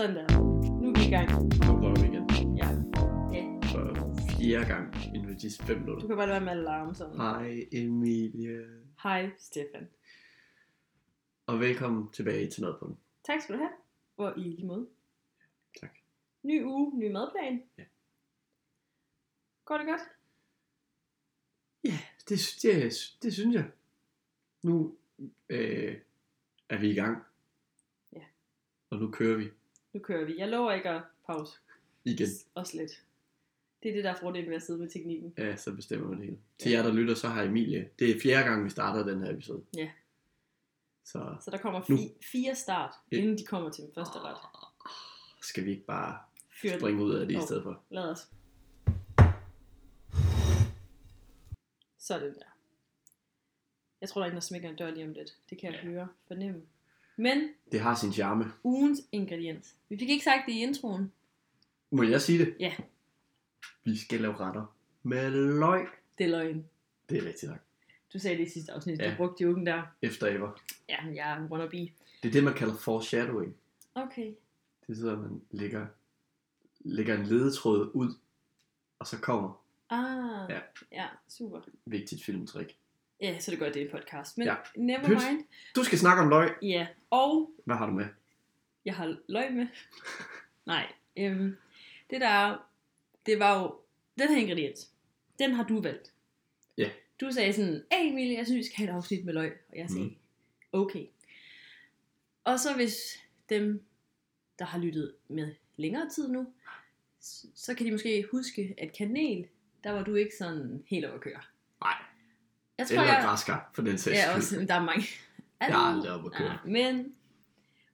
Sådan 0.00 0.16
der. 0.16 0.40
Nu 0.80 0.88
er 0.88 0.98
vi 0.98 1.06
i 1.06 1.10
gang. 1.10 1.28
Nu 1.42 1.80
prøver 1.80 2.00
vi 2.00 2.06
igen. 2.06 2.56
Ja. 2.56 2.68
ja. 3.36 3.44
For 3.72 4.14
fjerde 4.30 4.66
gang 4.66 4.94
inden 5.14 5.28
for 5.28 5.38
de 5.38 5.50
fem 5.62 5.76
Du 5.78 5.80
minutter. 5.84 6.06
kan 6.06 6.16
bare 6.16 6.26
lade 6.26 6.40
være 6.40 6.54
med 6.54 6.60
at 6.60 6.64
larme 6.64 6.94
sådan. 6.94 7.16
Hej 7.16 7.68
Emilie. 7.72 8.66
Hej, 9.02 9.30
Stefan. 9.38 9.88
Og 11.46 11.60
velkommen 11.60 12.12
tilbage 12.12 12.50
til 12.50 12.62
noget 12.62 12.76
på 12.78 12.86
den. 12.86 12.98
Tak 13.24 13.40
skal 13.40 13.54
du 13.54 13.58
have. 13.58 13.70
Og 14.16 14.38
i 14.38 14.42
lige 14.42 14.66
måde. 14.66 14.88
Tak. 15.80 15.98
Ny 16.42 16.64
uge, 16.64 16.98
ny 16.98 17.12
madplan. 17.12 17.62
Ja. 17.78 17.84
Går 19.64 19.78
det 19.78 19.86
godt? 19.86 20.02
Ja, 21.84 21.98
det, 22.28 22.38
det, 22.62 22.92
det 23.22 23.32
synes 23.34 23.54
jeg. 23.54 23.70
Nu 24.62 24.96
øh, 25.48 25.96
er 26.68 26.78
vi 26.78 26.90
i 26.90 26.94
gang. 26.94 27.22
Ja. 28.12 28.22
Og 28.90 28.98
nu 28.98 29.10
kører 29.10 29.36
vi 29.36 29.50
Nu 29.92 30.00
kører 30.00 30.24
vi. 30.24 30.38
Jeg 30.38 30.48
lover 30.48 30.72
ikke 30.72 30.88
at 30.88 31.02
pause. 31.26 31.58
igen. 32.04 32.28
Også 32.54 32.76
lidt. 32.76 33.04
Det 33.82 33.88
er 33.88 33.94
det, 33.94 34.04
der 34.04 34.10
er 34.10 34.16
fordelen 34.20 34.48
ved 34.50 34.56
at 34.56 34.62
sidde 34.62 34.78
med 34.80 34.88
teknikken. 34.90 35.34
Ja, 35.38 35.56
så 35.56 35.74
bestemmer 35.74 36.08
man 36.08 36.18
det 36.18 36.26
hele. 36.26 36.38
Til 36.58 36.72
jer, 36.72 36.82
der 36.82 36.92
lytter, 36.92 37.14
så 37.14 37.28
har 37.28 37.42
Emilie. 37.42 37.90
Det 37.98 38.10
er 38.16 38.20
fjerde 38.20 38.44
gang, 38.48 38.64
vi 38.64 38.70
starter 38.70 39.02
den 39.12 39.22
her 39.22 39.30
episode. 39.32 39.64
Ja. 39.76 39.90
Så 41.04 41.36
Så 41.40 41.50
der 41.50 41.58
kommer 41.58 41.80
Nu. 41.88 41.96
fi- 41.96 42.18
fire 42.32 42.54
start, 42.54 42.94
Ja. 43.12 43.16
inden 43.16 43.38
de 43.38 43.44
kommer 43.46 43.70
til 43.70 43.84
den 43.84 43.92
første 43.94 44.18
ret. 44.18 44.36
skal 45.42 45.64
vi 45.64 45.70
ikke 45.70 45.84
bare 45.84 46.18
Fyr 46.62 46.78
springe 46.78 47.04
ud 47.04 47.14
af 47.14 47.26
det 47.26 47.32
i 47.34 47.36
Jo. 47.36 47.44
stedet 47.46 47.62
for. 47.62 47.82
Lad 47.90 48.10
os. 48.10 48.28
Sådan 51.98 52.34
der. 52.34 52.56
Jeg 54.00 54.08
tror, 54.08 54.20
der 54.20 54.26
er 54.26 54.30
en, 54.30 54.34
der 54.36 54.40
smækker 54.40 54.68
en 54.70 54.76
dør 54.76 54.90
lige 54.90 55.04
om 55.04 55.12
lidt. 55.12 55.36
Det 55.50 55.58
kan 55.58 55.72
jeg 55.72 55.80
Ja. 55.82 55.88
høre, 55.88 56.08
fornemme. 56.28 56.62
Men 57.20 57.48
Det 57.72 57.80
har 57.80 57.94
sin 57.94 58.12
charme. 58.12 58.52
ugens 58.64 59.00
ingrediens. 59.12 59.76
Vi 59.88 59.98
fik 59.98 60.08
ikke 60.10 60.24
sagt 60.24 60.42
det 60.46 60.52
i 60.52 60.60
introen. 60.62 61.12
Må 61.90 62.02
jeg 62.02 62.20
sige 62.20 62.38
det? 62.38 62.56
Ja. 62.60 62.74
Vi 63.84 63.96
skal 63.96 64.20
lave 64.20 64.36
retter 64.36 64.76
med 65.02 65.30
løg. 65.30 65.86
Det 66.18 66.24
er 66.26 66.30
løgn. 66.30 66.64
Det 67.08 67.18
er 67.18 67.26
rigtigt 67.26 67.50
nok. 67.50 67.60
Du 68.12 68.18
sagde 68.18 68.38
det 68.38 68.46
i 68.46 68.50
sidste 68.50 68.72
afsnit. 68.72 68.98
Ja. 68.98 69.10
Du 69.10 69.16
brugte 69.16 69.44
joken 69.44 69.66
der. 69.66 69.82
Efter 70.02 70.26
ever. 70.26 70.60
Ja, 70.88 71.04
jeg 71.14 71.32
er 71.32 71.36
en 71.36 71.46
wannabe. 71.52 71.76
Det 72.22 72.28
er 72.28 72.32
det, 72.32 72.44
man 72.44 72.54
kalder 72.54 72.76
foreshadowing. 72.76 73.56
Okay. 73.94 74.26
Det 74.86 74.92
er 74.92 74.94
sådan, 74.94 75.12
at 75.12 75.18
man 75.18 75.40
lægger, 75.50 75.86
lægger 76.80 77.18
en 77.18 77.26
ledetråd 77.26 77.90
ud, 77.94 78.14
og 78.98 79.06
så 79.06 79.18
kommer 79.20 79.62
Ah, 79.90 80.50
Ja. 80.50 80.54
ja, 80.54 80.60
ja 80.92 81.06
super. 81.28 81.60
vigtigt 81.86 82.24
filmtrik. 82.24 82.78
Ja, 83.22 83.38
så 83.38 83.50
det 83.50 83.58
gør 83.58 83.72
det 83.72 83.82
er 83.82 83.86
en 83.86 83.90
podcast. 83.90 84.38
Men 84.38 84.46
Ja. 84.46 84.54
never 84.76 85.00
Pyt. 85.06 85.16
mind. 85.30 85.44
Du 85.76 85.84
skal 85.84 85.98
snakke 85.98 86.22
om 86.22 86.28
løg. 86.28 86.50
Ja, 86.62 86.86
og 87.10 87.50
Hvad 87.64 87.76
har 87.76 87.86
du 87.86 87.92
med? 87.92 88.06
jeg 88.84 88.94
har 88.94 89.16
løg 89.28 89.52
med. 89.52 89.66
Nej, 90.66 90.92
øhm, 91.16 91.56
det 92.10 92.20
der, 92.20 92.66
det 93.26 93.38
var 93.38 93.62
jo, 93.62 93.74
den 94.18 94.28
her 94.28 94.36
ingrediens, 94.36 94.90
den 95.38 95.50
har 95.52 95.64
du 95.64 95.80
valgt. 95.80 96.12
Ja. 96.78 96.90
Du 97.20 97.30
sagde 97.32 97.52
sådan, 97.52 97.84
hey 97.92 98.10
Emilie, 98.12 98.38
jeg 98.38 98.46
synes, 98.46 98.58
vi 98.58 98.64
skal 98.64 98.76
have 98.76 98.90
et 98.90 98.94
afsnit 98.96 99.24
med 99.24 99.34
løg. 99.34 99.58
Og 99.70 99.76
jeg 99.78 99.88
sagde, 99.90 100.04
Mhm. 100.04 100.16
mm. 100.72 100.80
okay. 100.80 101.06
Og 102.44 102.60
så 102.60 102.74
hvis 102.76 103.18
dem, 103.48 103.84
der 104.58 104.64
har 104.64 104.78
lyttet 104.78 105.14
med 105.28 105.54
længere 105.76 106.08
tid 106.10 106.28
nu, 106.28 106.52
så 107.54 107.74
kan 107.74 107.86
de 107.86 107.92
måske 107.92 108.24
huske, 108.32 108.74
at 108.78 108.92
kanel, 108.92 109.46
der 109.84 109.90
var 109.90 110.04
du 110.04 110.14
ikke 110.14 110.36
sådan 110.38 110.84
helt 110.86 111.04
over 111.04 111.14
at 111.14 111.20
køre. 111.20 111.40
Nej. 111.80 111.94
Jeg 112.80 112.88
tror, 112.88 113.00
Eller 113.00 113.14
jeg, 113.14 113.22
græskar, 113.24 113.70
for 113.74 113.82
den 113.82 113.98
sags 113.98 114.16
Ja, 114.16 114.34
også, 114.34 114.64
der 114.68 114.74
er 114.74 114.84
mange. 114.84 115.06
Jeg 115.60 115.70
er 115.70 115.76
aldrig 115.76 116.10
oppe 116.12 116.26
at 116.26 116.32
køre. 116.32 116.48
Nej, 116.48 116.92
men, 116.92 117.14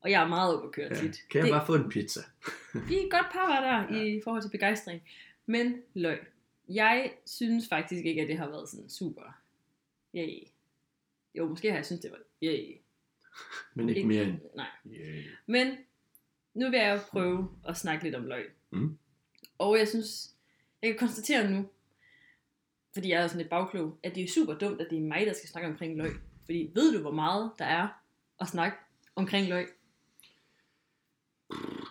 og 0.01 0.11
jeg 0.11 0.23
er 0.23 0.29
meget 0.29 0.55
oppe 0.55 0.69
at 0.69 0.73
køre 0.73 0.89
Ja. 0.91 0.95
tit. 1.01 1.23
Kan 1.31 1.39
jeg 1.39 1.47
det, 1.47 1.53
bare 1.53 1.67
få 1.67 1.75
en 1.75 1.89
pizza? 1.89 2.21
Vi 2.89 2.95
er 2.95 3.11
godt 3.11 3.33
par 3.33 3.47
var 3.49 3.61
der 3.61 4.03
i 4.03 4.21
forhold 4.25 4.43
til 4.43 4.49
begejstring. 4.51 5.03
Men 5.47 5.77
løg. 5.95 6.27
Jeg 6.69 7.13
synes 7.27 7.69
faktisk 7.69 8.05
ikke, 8.05 8.23
at 8.23 8.29
det 8.29 8.39
har 8.39 8.47
været 8.47 8.69
sådan 8.69 8.89
super. 8.89 9.23
Yay. 10.15 10.43
Jo, 11.35 11.49
måske 11.49 11.69
har 11.69 11.77
jeg 11.77 11.87
synes 11.87 12.01
det 12.01 12.11
var 12.11 12.19
yay. 12.43 12.77
Men 13.75 13.89
ikke 13.89 14.09
mere 14.09 14.23
end... 14.25 14.39
Nej. 14.57 14.67
Yeah. 14.93 15.25
Men 15.47 15.77
nu 16.55 16.71
vil 16.71 16.79
jeg 16.79 16.95
jo 16.95 17.01
prøve 17.11 17.49
at 17.69 17.77
snakke 17.77 18.05
lidt 18.05 18.15
om 18.15 18.27
løg. 18.27 18.51
Mm. 18.71 18.99
Og 19.59 19.79
jeg 19.79 19.89
synes, 19.89 20.31
jeg 20.83 20.91
kan 20.91 20.99
konstatere 20.99 21.51
nu, 21.51 21.69
fordi 22.97 23.11
jeg 23.11 23.23
er 23.23 23.27
sådan 23.27 23.39
lidt 23.39 23.51
bagklog, 23.51 23.99
at 24.03 24.15
det 24.15 24.25
er 24.25 24.29
super 24.29 24.55
dumt, 24.55 24.81
at 24.81 24.87
det 24.91 24.99
er 24.99 25.03
mig, 25.03 25.27
der 25.27 25.33
skal 25.33 25.49
snakke 25.49 25.69
omkring 25.69 25.97
løg. 25.97 26.13
Fordi 26.45 26.71
ved 26.75 26.93
du, 26.95 27.01
hvor 27.01 27.11
meget 27.11 27.51
der 27.59 27.65
er 27.65 27.89
at 28.41 28.49
snakke 28.49 28.77
omkring 29.17 29.49
løg? 29.49 29.67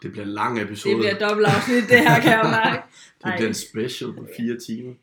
Det 0.02 0.12
bliver 0.12 0.26
en 0.26 0.32
lang 0.32 0.62
episode. 0.62 0.94
Det 0.94 1.00
bliver 1.00 1.30
dobbelt 1.30 1.48
afsnit, 1.48 1.84
det 1.90 2.00
her 2.00 2.22
kan 2.22 2.32
jeg 2.32 2.44
mærke. 2.44 2.82
det 3.24 3.34
bliver 3.36 3.48
en 3.48 3.54
special 3.54 4.14
på 4.14 4.28
fire 4.38 4.60
timer 4.60 4.94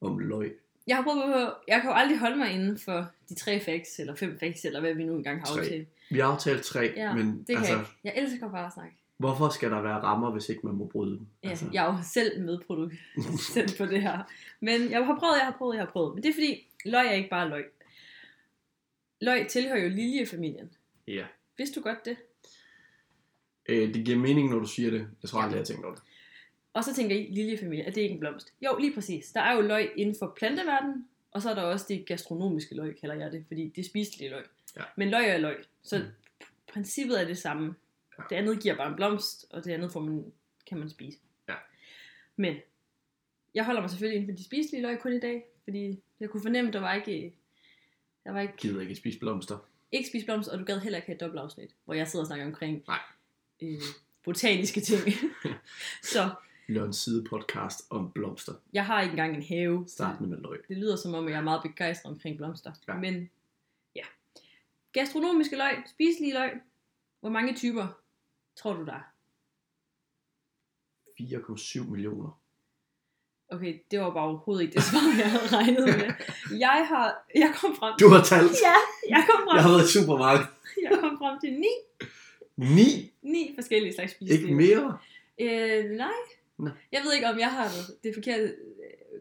om 0.00 0.18
løg. 0.18 0.52
Jeg 0.86 0.96
har 0.96 1.02
prøvet 1.02 1.22
på, 1.24 1.54
jeg 1.68 1.80
kan 1.80 1.90
jo 1.90 1.96
aldrig 1.96 2.18
holde 2.18 2.36
mig 2.36 2.50
inden 2.50 2.78
for 2.78 3.06
de 3.28 3.34
tre 3.34 3.60
facts, 3.60 3.98
eller 3.98 4.14
fem 4.14 4.38
facts, 4.40 4.64
eller 4.64 4.80
hvad 4.80 4.94
vi 4.94 5.04
nu 5.04 5.16
engang 5.16 5.40
har 5.40 5.56
aftalt. 5.56 5.88
Vi 6.10 6.18
har 6.18 6.26
aftalt 6.26 6.62
tre, 6.62 6.92
Ja, 6.96 7.14
men 7.14 7.38
det 7.38 7.46
kan 7.46 7.56
altså, 7.56 7.72
jeg 7.72 7.80
ikke. 7.80 7.92
Jeg 8.04 8.14
elsker 8.16 8.50
bare 8.50 8.66
at 8.66 8.72
snakke. 8.72 8.96
Hvorfor 9.22 9.48
skal 9.48 9.70
der 9.70 9.80
være 9.82 9.98
rammer, 10.02 10.30
hvis 10.30 10.48
ikke 10.48 10.66
man 10.66 10.74
må 10.74 10.86
bryde 10.86 11.10
dem? 11.16 11.26
Ja, 11.44 11.48
altså, 11.50 11.64
Jeg 11.72 11.86
er 11.86 11.92
jo 11.96 11.98
selv 12.12 12.40
medproducent 12.44 13.74
på 13.78 13.86
det 13.86 14.02
her. 14.02 14.22
Men 14.60 14.90
jeg 14.90 15.06
har 15.06 15.18
prøvet, 15.18 15.34
jeg 15.38 15.44
har 15.46 15.54
prøvet, 15.58 15.74
jeg 15.76 15.84
har 15.84 15.90
prøvet. 15.90 16.14
Men 16.14 16.22
det 16.22 16.28
er 16.28 16.34
fordi, 16.34 16.66
løg 16.84 17.06
er 17.06 17.12
ikke 17.12 17.30
bare 17.30 17.48
løg. 17.48 17.64
Løg 19.20 19.46
tilhører 19.48 19.82
jo 19.82 19.88
liljefamilien. 19.88 20.70
ja. 21.08 21.24
Vidste 21.58 21.80
du 21.80 21.84
godt 21.84 22.04
det? 22.04 22.16
Øh, 23.68 23.94
det 23.94 24.04
giver 24.04 24.18
mening, 24.18 24.50
når 24.50 24.58
du 24.58 24.66
siger 24.66 24.90
det. 24.90 25.06
Jeg 25.22 25.30
tror 25.30 25.38
Ja. 25.40 25.44
aldrig, 25.44 25.56
jeg 25.56 25.60
har 25.60 25.64
tænkt 25.64 25.84
over 25.84 25.94
det. 25.94 26.02
Og 26.74 26.84
så 26.84 26.94
tænker 26.94 27.16
I, 27.16 27.28
liljefamilie, 27.32 27.84
er 27.84 27.90
det 27.90 28.00
ikke 28.00 28.12
en 28.14 28.20
blomst? 28.20 28.52
Jo, 28.64 28.76
lige 28.80 28.94
præcis. 28.94 29.32
Der 29.32 29.40
er 29.40 29.54
jo 29.54 29.60
løg 29.60 29.90
inden 29.96 30.16
for 30.18 30.32
planteverdenen, 30.36 31.08
og 31.32 31.42
så 31.42 31.50
er 31.50 31.54
der 31.54 31.62
også 31.62 31.86
det 31.88 32.06
gastronomiske 32.06 32.74
løg, 32.74 32.96
kalder 33.00 33.14
jeg 33.14 33.32
det, 33.32 33.44
fordi 33.48 33.68
det 33.76 33.84
er 33.84 33.88
spiselige 33.88 34.30
løg. 34.30 34.44
Ja. 34.76 34.82
Men 34.96 35.08
løg 35.10 35.28
er 35.28 35.38
løg, 35.38 35.64
så 35.82 35.98
Mm. 35.98 36.04
princippet 36.72 37.20
er 37.20 37.26
det 37.26 37.38
samme. 37.38 37.74
Det 38.30 38.36
andet 38.36 38.62
giver 38.62 38.76
bare 38.76 38.88
en 38.88 38.96
blomst, 38.96 39.46
og 39.50 39.64
det 39.64 39.72
andet 39.72 39.92
får 39.92 40.00
man, 40.00 40.32
kan 40.66 40.78
man 40.78 40.90
spise. 40.90 41.18
Ja. 41.48 41.54
Men 42.36 42.56
jeg 43.54 43.64
holder 43.64 43.80
mig 43.80 43.90
selvfølgelig 43.90 44.20
inden 44.20 44.34
for 44.34 44.36
de 44.36 44.44
spiselige 44.44 44.82
løg 44.82 44.98
kun 45.00 45.12
i 45.12 45.20
dag, 45.20 45.44
fordi 45.64 46.02
jeg 46.20 46.30
kunne 46.30 46.42
fornemme, 46.42 46.68
at 46.68 46.74
der 46.74 46.80
var 46.80 46.94
ikke, 46.94 47.34
der 48.24 48.30
var 48.30 48.40
ikke, 48.40 48.56
Gider 48.56 48.80
ikke 48.80 48.94
spise 48.94 49.18
blomster. 49.18 49.58
ikke 49.92 50.08
spise 50.08 50.26
blomst, 50.26 50.48
og 50.48 50.58
du 50.58 50.64
gad 50.64 50.80
heller 50.80 50.96
ikke 50.96 51.06
have 51.06 51.14
et 51.14 51.20
dobbeltafsnit, 51.20 51.70
hvor 51.84 51.94
jeg 51.94 52.08
sidder 52.08 52.22
og 52.22 52.26
snakker 52.26 52.46
omkring 52.46 52.84
Nej. 52.86 53.00
øh, 53.62 53.80
botaniske 54.24 54.80
ting. 54.80 55.02
så 56.02 56.30
en 56.68 56.92
side 56.92 57.24
podcast 57.24 57.80
om 57.90 58.12
blomster. 58.12 58.52
jeg 58.72 58.86
har 58.86 59.00
ikke 59.00 59.12
engang 59.12 59.36
en 59.36 59.42
have. 59.42 59.84
Startende 59.88 60.30
med 60.30 60.38
løg. 60.38 60.60
Det 60.68 60.76
lyder 60.76 60.96
som 60.96 61.14
om, 61.14 61.26
at 61.26 61.32
jeg 61.32 61.38
er 61.38 61.42
meget 61.42 61.62
begejstret 61.62 62.12
omkring 62.12 62.36
blomster. 62.36 62.72
Ja. 62.88 62.94
Men 62.94 63.30
ja. 63.96 64.02
Gastronomiske 64.92 65.56
løg, 65.56 65.82
spiselige 65.86 66.32
løg. 66.32 66.50
Hvor 67.20 67.30
mange 67.30 67.54
typer 67.54 68.01
tror 68.56 68.72
du 68.72 68.84
der 68.84 68.92
er? 68.92 69.12
4,7 71.20 71.90
millioner. 71.90 72.42
Okay, 73.48 73.78
det 73.90 74.00
var 74.00 74.10
bare 74.10 74.24
overhovedet 74.24 74.62
ikke 74.62 74.74
det 74.74 74.82
svar, 74.82 75.00
jeg 75.18 75.30
havde 75.30 75.56
regnet 75.56 75.84
med. 75.84 76.14
Jeg 76.66 76.86
har, 76.88 77.26
jeg 77.34 77.54
kom 77.56 77.76
frem 77.76 77.94
Du 78.00 78.08
har 78.08 78.22
talt. 78.22 78.52
Ja, 78.68 78.78
jeg 79.08 79.24
kom 79.30 79.40
frem, 79.44 79.56
Jeg 79.56 79.62
har 79.62 79.70
været 79.70 79.88
i 79.88 79.92
supermarkedet. 79.92 80.48
jeg 80.84 80.98
kom 81.00 81.18
frem 81.18 81.40
til 81.40 81.52
ni, 81.52 81.72
9. 82.56 83.12
ni 83.22 83.52
forskellige 83.54 83.94
slags 83.94 84.12
spiselige 84.12 84.42
Ikke 84.42 84.54
mere. 84.54 84.98
Øh, 85.40 85.90
nej. 85.90 86.20
Nå. 86.58 86.70
Jeg 86.92 87.00
ved 87.04 87.14
ikke, 87.14 87.26
om 87.26 87.38
jeg 87.38 87.50
har 87.50 87.68
det 88.04 88.14
forkerte, 88.14 88.56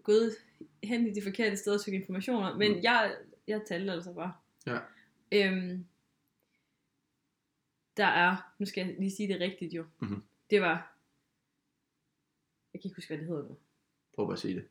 gået 0.03 0.35
hen 0.83 1.07
i 1.07 1.13
de 1.13 1.21
forkerte 1.21 1.57
steder 1.57 1.77
og 1.77 1.81
søgt 1.81 1.95
informationer, 1.95 2.57
men 2.57 2.71
mm. 2.71 2.79
jeg, 2.83 3.11
jeg 3.47 3.61
talte 3.67 3.91
altså 3.91 4.13
bare. 4.13 4.33
Ja. 4.67 4.77
Øhm, 5.31 5.85
der 7.97 8.05
er, 8.05 8.53
nu 8.59 8.65
skal 8.65 8.85
jeg 8.87 8.95
lige 8.99 9.11
sige 9.11 9.33
det 9.33 9.39
rigtigt 9.41 9.73
jo. 9.73 9.85
Mhm. 9.99 10.23
Det 10.49 10.61
var, 10.61 10.95
jeg 12.73 12.81
kan 12.81 12.87
ikke 12.89 12.95
huske, 12.97 13.09
hvad 13.09 13.17
det 13.17 13.27
hedder 13.27 13.43
nu. 13.43 13.57
Prøv 14.15 14.25
bare 14.25 14.33
at 14.33 14.39
sige 14.39 14.55
det. 14.55 14.67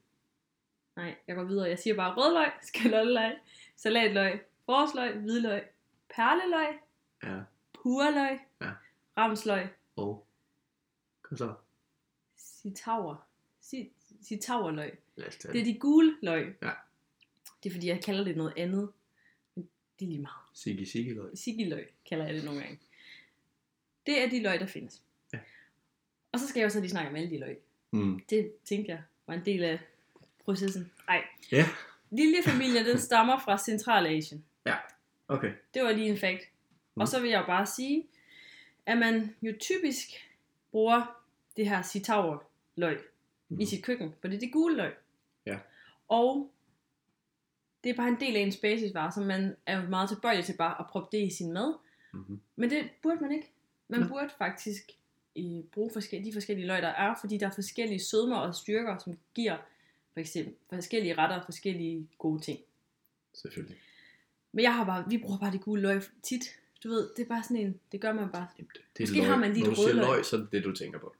Nej, 0.96 1.16
jeg 1.26 1.36
går 1.36 1.44
videre. 1.44 1.68
Jeg 1.68 1.78
siger 1.78 1.96
bare 1.96 2.14
rødløg, 2.14 2.52
skalotløg, 2.68 3.32
salatløg, 3.76 4.40
forårsløg, 4.64 5.18
hvidløg, 5.18 5.62
perleløg, 6.14 6.78
Ja. 7.22 7.40
purløg, 7.72 8.38
Ja. 8.60 8.70
ramsløg, 9.16 9.68
Og. 9.96 10.26
Kom 11.22 11.36
så. 11.36 11.54
Lad 15.16 15.28
os 15.28 15.36
tage 15.36 15.52
Det 15.52 15.60
er 15.60 15.64
det. 15.64 15.74
de 15.74 15.78
gule 15.80 16.16
løg. 16.22 16.56
Ja. 16.62 16.70
Det 17.62 17.68
er 17.70 17.74
fordi, 17.74 17.86
jeg 17.88 18.02
kalder 18.04 18.24
det 18.24 18.36
noget 18.36 18.52
andet. 18.56 18.92
Men 19.54 19.68
det 19.98 20.04
er 20.04 20.08
lige 20.08 20.20
meget. 20.20 20.34
Sigge 20.54 20.86
Sigge 20.86 21.14
løg. 21.14 21.30
Sigiløg 21.38 21.88
kalder 22.08 22.24
jeg 22.26 22.34
det 22.34 22.44
nogle 22.44 22.60
gange. 22.60 22.78
Det 24.10 24.22
er 24.24 24.28
de 24.30 24.42
løg, 24.42 24.60
der 24.60 24.66
findes. 24.66 25.02
Ja. 25.32 25.38
Og 26.32 26.40
så 26.40 26.48
skal 26.48 26.60
jeg 26.60 26.66
også 26.66 26.80
lige 26.80 26.90
snakke 26.90 27.10
om 27.10 27.16
alle 27.16 27.30
de 27.30 27.38
løg. 27.38 27.58
Mm. 27.90 28.20
Det 28.30 28.52
tænkte 28.64 28.90
jeg 28.92 29.02
var 29.26 29.34
en 29.34 29.44
del 29.44 29.64
af 29.64 29.78
processen. 30.44 30.92
Nej. 31.06 31.24
Ja. 31.52 31.64
Liljefamilien, 32.10 32.84
den 32.86 32.98
stammer 32.98 33.38
fra 33.38 33.58
Centralasien. 33.58 34.44
Okay. 35.28 35.52
Det 35.74 35.82
var 35.82 35.92
lige 35.92 36.08
en 36.08 36.18
fact. 36.18 36.40
Mm. 36.94 37.00
Og 37.00 37.08
så 37.08 37.20
vil 37.20 37.30
jeg 37.30 37.40
jo 37.40 37.46
bare 37.46 37.66
sige, 37.66 38.06
at 38.86 38.98
man 38.98 39.34
jo 39.42 39.52
typisk 39.60 40.08
bruger 40.70 41.22
det 41.56 41.68
her 41.68 41.82
sitauer 41.82 42.38
løg 42.76 43.00
Mhm. 43.48 43.60
i 43.60 43.66
sit 43.66 43.84
køkken, 43.84 44.14
for 44.20 44.28
det 44.28 44.36
er 44.36 44.40
det 44.40 44.52
gule 44.52 44.76
løg. 44.76 44.94
Ja. 45.46 45.58
Og 46.08 46.50
det 47.84 47.90
er 47.90 47.94
bare 47.94 48.08
en 48.08 48.20
del 48.20 48.36
af 48.36 48.40
ens 48.40 48.56
basisvare, 48.56 49.12
så 49.12 49.20
man 49.20 49.56
er 49.66 49.80
jo 49.82 49.88
meget 49.88 50.08
tilbøjelig 50.08 50.44
til 50.44 50.56
bare 50.58 50.80
at 50.80 50.86
proppe 50.86 51.16
det 51.16 51.26
i 51.26 51.30
sin 51.30 51.52
mad. 51.52 51.74
Mhm. 52.12 52.40
Men 52.56 52.70
det 52.70 52.90
burde 53.02 53.20
man 53.20 53.32
ikke. 53.32 53.50
Man 53.90 54.08
burde 54.08 54.30
faktisk 54.38 54.90
øh, 55.36 55.62
bruge 55.72 55.90
forskellige, 55.92 56.30
de 56.30 56.34
forskellige 56.34 56.66
løg, 56.66 56.82
der 56.82 56.88
er, 56.88 57.14
fordi 57.20 57.38
der 57.38 57.46
er 57.46 57.50
forskellige 57.50 58.00
sødmer 58.00 58.36
og 58.36 58.54
styrker, 58.54 58.98
som 58.98 59.18
giver 59.34 59.56
for 60.12 60.20
eksempel 60.20 60.54
forskellige 60.72 61.14
retter, 61.14 61.44
forskellige 61.44 62.08
gode 62.18 62.40
ting. 62.40 62.60
Selvfølgelig. 63.34 63.76
Men 64.52 64.62
jeg 64.62 64.74
har 64.74 64.84
bare, 64.84 65.04
vi 65.08 65.18
bruger 65.18 65.38
bare 65.38 65.52
det 65.52 65.60
gule 65.60 65.82
løg 65.82 66.02
tit. 66.22 66.42
Du 66.84 66.88
ved, 66.88 67.10
det 67.16 67.22
er 67.22 67.26
bare 67.28 67.42
sådan 67.42 67.56
en, 67.56 67.80
det 67.92 68.00
gør 68.00 68.12
man 68.12 68.28
bare. 68.32 68.46
Det 68.96 69.02
er 69.02 69.02
Måske 69.02 69.24
har 69.24 69.36
man 69.36 69.52
lige 69.52 69.64
Når 69.64 69.70
det 69.70 69.78
røde 69.78 69.96
løg. 69.96 70.06
løg, 70.06 70.24
så 70.24 70.36
er 70.36 70.40
det 70.40 70.52
det, 70.52 70.64
du 70.64 70.72
tænker 70.72 70.98
på. 70.98 71.14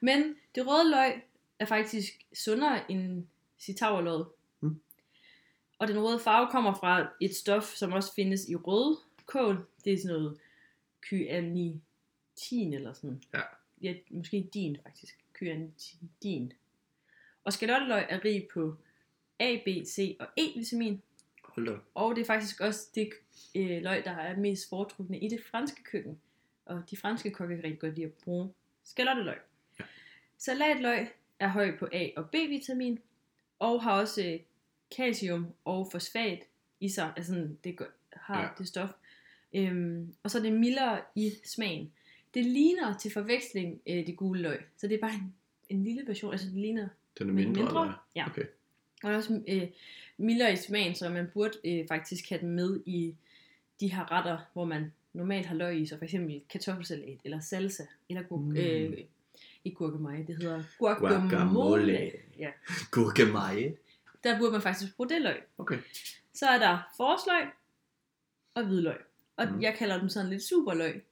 Men 0.00 0.36
det 0.54 0.66
røde 0.66 0.90
løg 0.90 1.22
er 1.58 1.64
faktisk 1.64 2.26
sundere 2.34 2.90
end 2.90 3.26
citauerløget. 3.58 4.26
Mm. 4.60 4.80
Og 5.78 5.88
den 5.88 5.98
røde 6.00 6.20
farve 6.20 6.50
kommer 6.50 6.74
fra 6.74 7.08
et 7.20 7.36
stof, 7.36 7.74
som 7.74 7.92
også 7.92 8.14
findes 8.14 8.48
i 8.48 8.54
røde 8.56 8.96
kål. 9.26 9.66
Det 9.84 9.92
er 9.92 9.98
sådan 9.98 10.16
noget 10.16 10.38
kyanitin 12.38 12.72
eller 12.72 12.92
sådan. 12.92 13.22
Ja. 13.34 13.40
Ja, 13.82 13.94
måske 14.10 14.50
din 14.54 14.76
faktisk. 14.82 15.18
Kyanitin. 15.32 16.52
Og 17.44 17.52
skalotteløg 17.52 18.06
er 18.08 18.24
rig 18.24 18.48
på 18.54 18.76
A, 19.38 19.56
B, 19.64 19.68
C 19.86 20.16
og 20.20 20.26
E-vitamin. 20.40 20.96
Hold 21.44 21.66
da. 21.66 21.76
Og 21.94 22.16
det 22.16 22.22
er 22.22 22.26
faktisk 22.26 22.60
også 22.60 22.88
det 22.94 23.10
øh, 23.54 23.82
løg, 23.82 24.04
der 24.04 24.10
er 24.10 24.36
mest 24.36 24.68
foretrukne 24.68 25.18
i 25.18 25.28
det 25.28 25.44
franske 25.44 25.82
køkken. 25.82 26.20
Og 26.64 26.82
de 26.90 26.96
franske 26.96 27.30
kokke 27.30 27.54
kan 27.56 27.64
rigtig 27.64 27.80
godt 27.80 27.94
lide 27.94 28.06
at 28.06 28.12
bruge 28.12 28.52
skalotteløg. 28.84 29.38
Ja. 29.78 29.84
Salatløg 30.38 31.08
er 31.38 31.48
høj 31.48 31.78
på 31.78 31.88
A- 31.92 32.10
og 32.16 32.30
B-vitamin, 32.30 32.98
og 33.58 33.82
har 33.82 34.00
også 34.00 34.24
øh, 34.24 34.40
calcium 34.96 35.54
og 35.64 35.88
fosfat 35.92 36.44
i 36.80 36.88
sig. 36.88 37.12
Altså 37.16 37.48
det 37.64 37.76
gør, 37.76 37.90
har 38.12 38.42
ja. 38.42 38.48
det 38.58 38.68
stof. 38.68 38.90
Øhm, 39.54 40.14
og 40.22 40.30
så 40.30 40.38
er 40.38 40.42
det 40.42 40.52
mildere 40.52 41.00
i 41.14 41.32
smagen. 41.44 41.92
Det 42.38 42.46
ligner 42.46 42.98
til 42.98 43.10
forveksling 43.12 43.80
øh, 43.86 44.06
det 44.06 44.16
gule 44.16 44.42
løg. 44.42 44.60
Så 44.76 44.86
det 44.88 44.94
er 44.94 45.00
bare 45.00 45.14
en, 45.14 45.34
en 45.68 45.84
lille 45.84 46.02
version. 46.06 46.32
Altså 46.32 46.46
det 46.46 46.56
ligner 46.56 46.88
Den 47.18 47.28
er 47.28 47.32
mindre, 47.32 47.52
mindre. 47.62 47.82
eller? 47.82 48.06
Ja. 48.16 48.26
Okay. 48.26 48.42
og 49.02 49.10
også 49.14 49.42
øh, 49.48 49.62
mildere 50.18 50.52
i 50.52 50.56
smagen, 50.56 50.94
så 50.94 51.08
man 51.08 51.30
burde 51.34 51.58
øh, 51.64 51.88
faktisk 51.88 52.28
have 52.28 52.40
den 52.40 52.50
med 52.50 52.80
i 52.86 53.14
de 53.80 53.92
her 53.92 54.12
retter, 54.12 54.38
hvor 54.52 54.64
man 54.64 54.92
normalt 55.12 55.46
har 55.46 55.54
løg 55.54 55.80
i, 55.80 55.86
så 55.86 55.96
for 55.98 56.04
eksempel 56.04 56.42
kartoffelsalat, 56.50 57.18
eller 57.24 57.40
salsa, 57.40 57.82
eller 58.08 58.22
gur- 58.22 58.36
Mm. 58.38 58.56
øh, 58.56 58.98
ikke 59.64 59.76
gurkemeje, 59.76 60.24
det 60.26 60.36
hedder 60.36 60.62
guacamole. 60.78 61.30
Guacamole. 61.30 62.10
Ja. 62.38 62.50
Gurkemeje. 62.92 63.76
Der 64.24 64.38
burde 64.38 64.52
man 64.52 64.62
faktisk 64.62 64.96
bruge 64.96 65.08
det 65.08 65.22
løg. 65.22 65.40
Okay. 65.58 65.78
Så 66.34 66.46
er 66.46 66.58
der 66.58 66.78
forsløg 66.96 67.48
og 68.54 68.66
hvidløg. 68.66 68.96
Og 69.36 69.46
mm. 69.52 69.62
jeg 69.62 69.74
kalder 69.74 69.98
dem 70.00 70.08
sådan 70.08 70.30
lidt 70.30 70.42
superløg. 70.42 71.02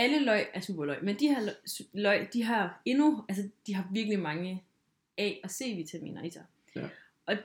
Alle 0.00 0.24
løg 0.24 0.48
er 0.54 0.60
superløg, 0.60 1.04
men 1.04 1.18
de 1.18 1.28
her 1.28 1.54
løg- 1.92 2.32
de 2.32 2.42
har 2.42 2.82
endnu, 2.84 3.24
altså 3.28 3.48
de 3.66 3.74
har 3.74 3.88
virkelig 3.92 4.18
mange 4.18 4.64
A- 5.18 5.34
og 5.44 5.50
C-vitaminer 5.50 6.22
i 6.22 6.30
sig. 6.30 6.44
Ja. 6.76 6.88
Og 7.26 7.36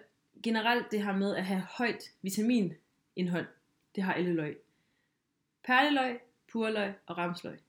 generelt 0.43 0.91
det 0.91 1.03
her 1.03 1.17
med 1.17 1.35
at 1.35 1.45
have 1.45 1.61
højt 1.61 2.11
vitaminindhold, 2.21 3.47
det 3.95 4.03
har 4.03 4.13
alle 4.13 4.33
løg. 4.33 4.57
Perleløg, 5.63 6.19
purløg 6.51 6.93
og 7.05 7.17
ramsløg. 7.17 7.59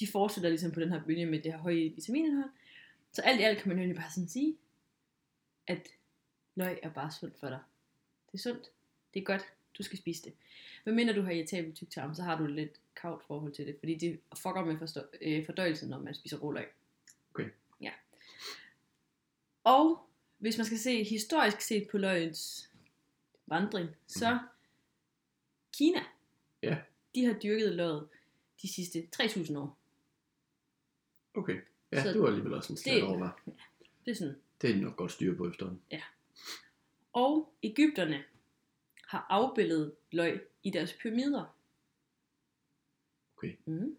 De 0.00 0.06
fortsætter 0.06 0.50
ligesom 0.50 0.72
på 0.72 0.80
den 0.80 0.92
her 0.92 1.04
bølge 1.04 1.26
med 1.26 1.42
det 1.42 1.52
her 1.52 1.58
høje 1.58 1.88
vitaminindhold. 1.88 2.50
Så 3.12 3.22
alt 3.22 3.40
i 3.40 3.42
alt 3.42 3.58
kan 3.58 3.76
man 3.76 3.88
jo 3.88 3.96
bare 3.96 4.10
sådan 4.10 4.28
sige, 4.28 4.56
at 5.66 5.88
løg 6.54 6.78
er 6.82 6.90
bare 6.90 7.10
sundt 7.10 7.38
for 7.40 7.48
dig. 7.48 7.60
Det 8.32 8.38
er 8.38 8.42
sundt. 8.42 8.70
Det 9.14 9.20
er 9.20 9.24
godt. 9.24 9.42
Du 9.78 9.82
skal 9.82 9.98
spise 9.98 10.22
det. 10.24 10.32
Men 10.84 10.94
mindre 10.96 11.14
du 11.14 11.22
har 11.22 11.30
irritabel 11.30 11.72
tyktarm, 11.74 12.14
så 12.14 12.22
har 12.22 12.38
du 12.38 12.44
et 12.44 12.50
lidt 12.50 12.80
kavt 12.96 13.22
forhold 13.26 13.52
til 13.52 13.66
det, 13.66 13.76
fordi 13.78 13.94
det 13.94 14.20
fucker 14.36 14.64
med 14.64 14.78
forstå- 14.78 15.16
øh, 15.20 15.46
fordøjelsen, 15.46 15.88
når 15.90 15.98
man 15.98 16.14
spiser 16.14 16.38
råløg. 16.38 16.68
Okay. 17.34 17.48
Ja. 17.80 17.92
Og 19.64 20.08
hvis 20.38 20.56
man 20.58 20.66
skal 20.66 20.78
se 20.78 21.04
historisk 21.04 21.60
set 21.60 21.88
på 21.90 21.98
løgens 21.98 22.70
vandring, 23.46 23.88
så 24.06 24.38
Kina, 25.76 26.04
Ja. 26.62 26.78
de 27.14 27.24
har 27.24 27.32
dyrket 27.32 27.72
løget 27.74 28.08
de 28.62 28.68
sidste 28.74 29.08
3.000 29.12 29.56
år. 29.58 29.78
Okay. 31.34 31.60
Ja, 31.92 32.02
Så 32.02 32.12
det 32.12 32.20
var 32.20 32.26
alligevel 32.26 32.54
også 32.54 32.72
en 32.72 32.76
slat 32.76 32.94
det- 32.94 33.02
over, 33.02 33.28
hva'? 33.28 33.50
Det 34.04 34.10
er 34.10 34.14
sådan. 34.14 34.36
Det 34.62 34.70
er 34.70 34.76
nok 34.76 34.96
godt 34.96 35.12
styre 35.12 35.34
på 35.36 35.48
efterhånden. 35.50 35.82
Og 37.12 37.52
Ægypterne 37.62 38.24
har 39.12 39.26
afbildet 39.30 39.94
løg 40.12 40.40
i 40.62 40.70
deres 40.70 40.92
pyramider. 41.02 41.56
Okay. 43.36 43.56
Mm. 43.64 43.96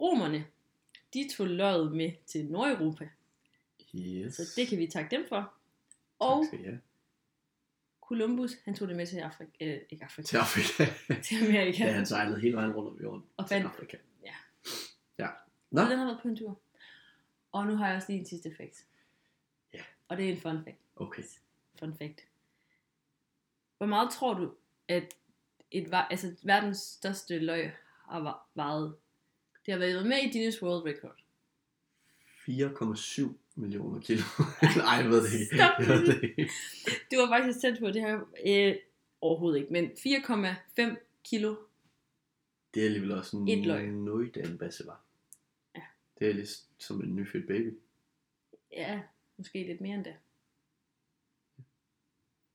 Romerne, 0.00 0.46
de 1.14 1.28
tog 1.36 1.46
løget 1.46 1.92
med 1.96 2.12
til 2.26 2.44
Nordeuropa, 2.46 3.08
Yes. 3.94 4.34
så 4.34 4.42
det 4.56 4.68
kan 4.68 4.78
vi 4.78 4.86
takke 4.86 5.16
dem 5.16 5.26
for. 5.28 5.54
Og 6.18 6.42
Tak 6.42 6.46
skal 6.46 6.64
have. 6.64 6.80
Columbus, 8.00 8.50
han 8.64 8.74
tog 8.74 8.88
det 8.88 8.96
med 8.96 9.06
til 9.06 9.16
Afrika, 9.18 9.50
øh, 9.60 9.80
ikke 9.90 10.04
Afrika, 10.04 10.26
Til 10.26 10.36
Afrika. 10.36 10.84
til 11.24 11.36
Amerika. 11.46 11.84
ja, 11.84 11.92
han 11.92 12.06
sejlede 12.06 12.40
hele 12.40 12.56
vejen 12.56 12.72
rundt 12.72 12.88
om 12.90 13.02
jorden. 13.02 13.24
Og 13.36 13.48
Til 13.48 13.54
fandt- 13.54 13.66
Afrika. 13.66 13.96
Ja. 14.24 14.34
Ja. 15.18 15.28
Nå. 15.70 15.82
Så 15.84 15.90
den 15.90 15.98
har 15.98 16.04
været 16.06 16.18
på 16.22 16.28
en 16.28 16.36
tur. 16.36 16.60
Og 17.52 17.66
nu 17.66 17.76
har 17.76 17.86
jeg 17.86 17.96
også 17.96 18.08
lige 18.12 18.20
en 18.20 18.26
sidste 18.26 18.54
fact. 18.56 18.86
Ja. 19.74 19.82
Og 20.08 20.16
det 20.16 20.28
er 20.28 20.32
en 20.32 20.40
fun 20.40 20.64
fact. 20.64 20.76
Okay. 20.96 21.22
Fun 21.78 21.96
fact. 21.98 22.20
Hvor 23.78 23.86
meget 23.86 24.10
tror 24.10 24.34
du, 24.34 24.54
at 24.88 25.14
et, 25.70 25.88
altså, 26.10 26.34
verdens 26.42 26.78
største 26.78 27.38
løg 27.38 27.72
har 28.08 28.48
vejet? 28.54 28.96
Det 29.66 29.72
har 29.72 29.78
været 29.78 30.06
med 30.06 30.16
i 30.18 30.32
Guinness 30.32 30.62
World 30.62 30.84
Record. 30.86 31.16
4,7 33.28 33.32
millioner 33.54 34.00
kilo. 34.00 34.22
Nej, 34.76 34.94
jeg 34.94 35.08
ved 35.10 35.22
det 35.26 35.40
ikke. 35.40 35.56
Stop. 35.56 35.78
Jeg 35.78 35.88
ved 35.88 36.06
det 36.06 36.22
ikke. 36.22 36.50
Det 37.10 37.18
var 37.18 37.28
faktisk 37.28 37.60
tæt 37.60 37.78
på 37.80 37.86
det 37.90 38.02
her. 38.02 38.20
Øh, 38.46 38.76
overhovedet 39.20 39.58
ikke, 39.60 39.72
men 39.72 39.84
4,5 39.84 40.96
kilo. 41.24 41.56
Det 42.74 42.82
er 42.82 42.86
alligevel 42.86 43.12
også 43.12 43.36
en 43.36 43.48
Et 43.48 43.66
løg. 43.66 43.86
noget 43.86 44.36
af 44.36 44.48
en 44.48 44.58
basse 44.58 44.86
var. 44.86 45.00
Ja. 45.76 45.82
Det 46.18 46.30
er 46.30 46.34
lidt 46.34 46.48
som 46.78 47.00
en 47.02 47.16
nyfødt 47.16 47.46
baby. 47.46 47.78
Ja, 48.72 49.02
måske 49.36 49.66
lidt 49.66 49.80
mere 49.80 49.94
end 49.94 50.04
det. 50.04 50.16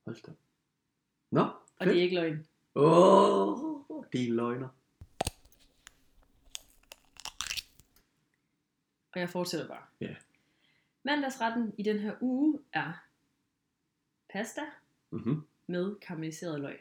Hold 0.04 0.22
da. 0.26 0.32
Nå, 1.32 1.40
Og 1.78 1.86
det 1.86 1.98
er 1.98 2.02
ikke 2.02 2.14
løgn. 2.14 2.46
Åh, 2.74 3.62
oh, 3.90 4.04
din 4.12 4.34
løgner. 4.36 4.68
Og 9.14 9.20
jeg 9.20 9.28
fortsætter 9.30 9.68
bare. 9.68 9.82
Ja. 10.00 10.14
Mandagsretten 11.02 11.74
i 11.78 11.82
den 11.82 11.98
her 11.98 12.14
uge 12.20 12.58
er 12.72 12.92
pasta 14.32 14.60
Mhm. 15.10 15.46
med 15.66 15.94
karamelliseret 15.96 16.60
løg. 16.60 16.80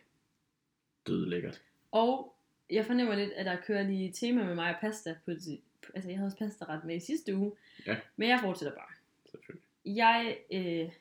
Død 1.07 1.25
lækkert. 1.25 1.61
Og 1.91 2.35
jeg 2.69 2.85
fornemmer 2.85 3.15
lidt, 3.15 3.31
at 3.31 3.45
der 3.45 3.61
kører 3.61 3.83
lige 3.83 4.11
tema 4.11 4.43
med 4.43 4.55
mig 4.55 4.75
og 4.75 4.81
pasta. 4.81 5.17
På, 5.25 5.31
altså, 5.31 6.09
jeg 6.09 6.17
havde 6.17 6.27
også 6.27 6.37
pastaret 6.37 6.83
med 6.83 6.95
i 6.95 6.99
sidste 6.99 7.35
uge. 7.35 7.51
Ja. 7.85 7.99
Men 8.15 8.29
jeg 8.29 8.39
fortsætter 8.41 8.75
bare. 8.77 8.91
Selvfølgelig. 9.25 9.63
Jeg 9.85 10.37
øh, 10.51 10.91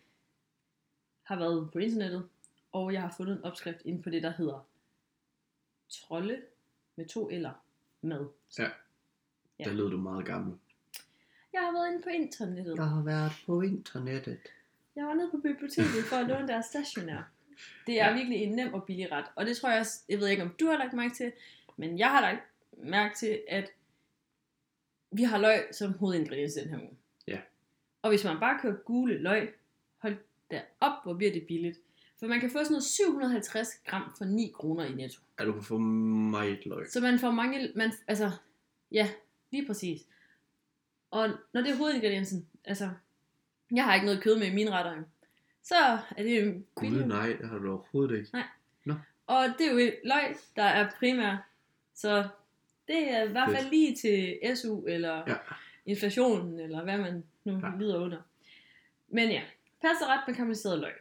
har 1.23 1.39
været 1.39 1.71
på 1.73 1.79
internettet, 1.79 2.29
og 2.73 2.93
jeg 2.93 3.03
har 3.03 3.15
fundet 3.17 3.37
en 3.37 3.45
opskrift 3.45 3.83
inde 3.85 4.03
på 4.03 4.11
det, 4.11 4.23
der 4.23 4.31
hedder 4.31 4.67
trolde 5.89 6.43
med 6.97 7.07
to 7.07 7.31
eller 7.31 7.53
mad. 8.03 8.29
Ja. 8.59 8.69
Ja. 9.59 9.65
Der 9.65 9.73
lød 9.73 9.91
du 9.91 9.97
meget 9.97 10.27
gammel. 10.27 10.59
Jeg 11.53 11.61
har 11.61 11.73
været 11.73 11.93
inde 11.93 12.03
på 12.03 12.09
internettet. 12.09 12.77
Jeg 12.77 12.85
har 12.89 13.03
været 13.03 13.33
på 13.47 13.61
internettet. 13.63 14.39
Jeg 14.97 15.07
var 15.07 15.15
nede 15.15 15.31
på 15.31 15.37
biblioteket 15.37 16.05
for 16.05 16.17
at 16.17 16.27
låne 16.27 16.49
deres 16.49 16.67
stationær. 16.67 17.23
Det 17.87 18.01
er 18.01 18.09
Ja. 18.09 18.15
virkelig 18.15 18.39
en 18.39 18.53
nem 18.57 18.75
og 18.75 18.85
billig 18.85 19.13
ret. 19.13 19.25
Og 19.37 19.47
det 19.47 19.57
tror 19.57 19.71
jeg 19.71 19.81
også, 19.81 20.03
jeg 20.09 20.19
ved 20.19 20.29
ikke 20.29 20.43
om 20.43 20.55
du 20.61 20.67
har 20.67 20.79
lagt 20.79 20.93
mærke 20.93 21.15
til, 21.15 21.33
men 21.77 21.99
jeg 21.99 22.11
har 22.11 22.21
lagt 22.21 22.41
mærke 22.73 23.15
til, 23.17 23.43
at 23.49 23.71
vi 25.11 25.23
har 25.23 25.39
løg 25.39 25.69
som 25.73 25.93
hovedingrediens 25.93 26.55
den 26.55 26.69
her 26.69 26.79
uge. 26.79 26.97
Ja. 27.27 27.41
Og 28.03 28.11
hvis 28.11 28.25
man 28.25 28.41
bare 28.41 28.59
køber 28.63 28.77
gule 28.79 29.19
løg, 29.19 29.55
hold 29.99 30.17
da 30.51 30.63
op, 30.81 31.03
hvor 31.05 31.15
bliver 31.15 31.33
det 31.33 31.47
billigt. 31.47 31.79
For 32.21 32.27
man 32.27 32.41
kan 32.41 32.51
få 32.51 32.59
sådan 32.59 32.73
noget 32.73 32.85
750 32.85 33.69
gram 33.87 34.13
for 34.19 34.25
9 34.25 34.53
kroner 34.55 34.85
i 34.85 34.93
netto. 34.95 35.21
Ja, 35.41 35.45
du 35.45 35.53
kan 35.53 35.63
få 35.63 35.79
meget 35.79 36.67
løg. 36.67 36.87
Så 36.91 37.01
man 37.01 37.19
får 37.19 37.31
mange, 37.31 37.73
man, 37.77 37.93
altså, 38.09 38.31
ja, 38.93 39.09
lige 39.53 39.67
præcis. 39.67 40.01
Og 41.11 41.29
når 41.53 41.61
det 41.61 41.71
er 41.71 41.77
hovedingrediensen, 41.77 42.47
altså, 42.65 42.91
jeg 43.75 43.85
har 43.85 43.95
ikke 43.95 44.07
noget 44.07 44.23
kød 44.23 44.39
med 44.39 44.47
i 44.47 44.55
mine 44.55 44.71
retter, 44.71 45.03
så 45.63 45.75
er 46.17 46.23
det 46.23 46.47
jo 46.47 46.63
Gud, 46.75 47.05
nej, 47.05 47.37
det 47.41 47.49
har 47.49 47.59
du 47.59 47.71
overhovedet 47.73 48.19
ikke. 48.19 48.39
Og 49.27 49.45
det 49.59 49.67
er 49.67 49.73
jo 49.73 49.79
et 49.79 49.95
løg, 50.05 50.37
der 50.57 50.63
er 50.63 50.91
primær, 50.99 51.49
så 51.95 52.29
Det 52.89 53.11
er 53.11 53.23
i 53.23 53.31
hvert 53.31 53.51
fald 53.51 53.71
lige 53.71 53.97
til 53.97 54.39
SU, 54.57 54.85
eller 54.87 55.23
Ja. 55.27 55.35
inflationen, 55.87 56.61
eller 56.61 56.83
hvad 56.85 56.99
man 56.99 57.25
nu 57.45 57.53
Ja. 57.53 57.73
lider 57.79 57.99
under. 57.99 58.19
Men 59.09 59.31
ja, 59.31 59.43
pasteret 59.83 60.21
med 60.27 60.35
karamelliseret 60.35 60.79
løg. 60.81 60.93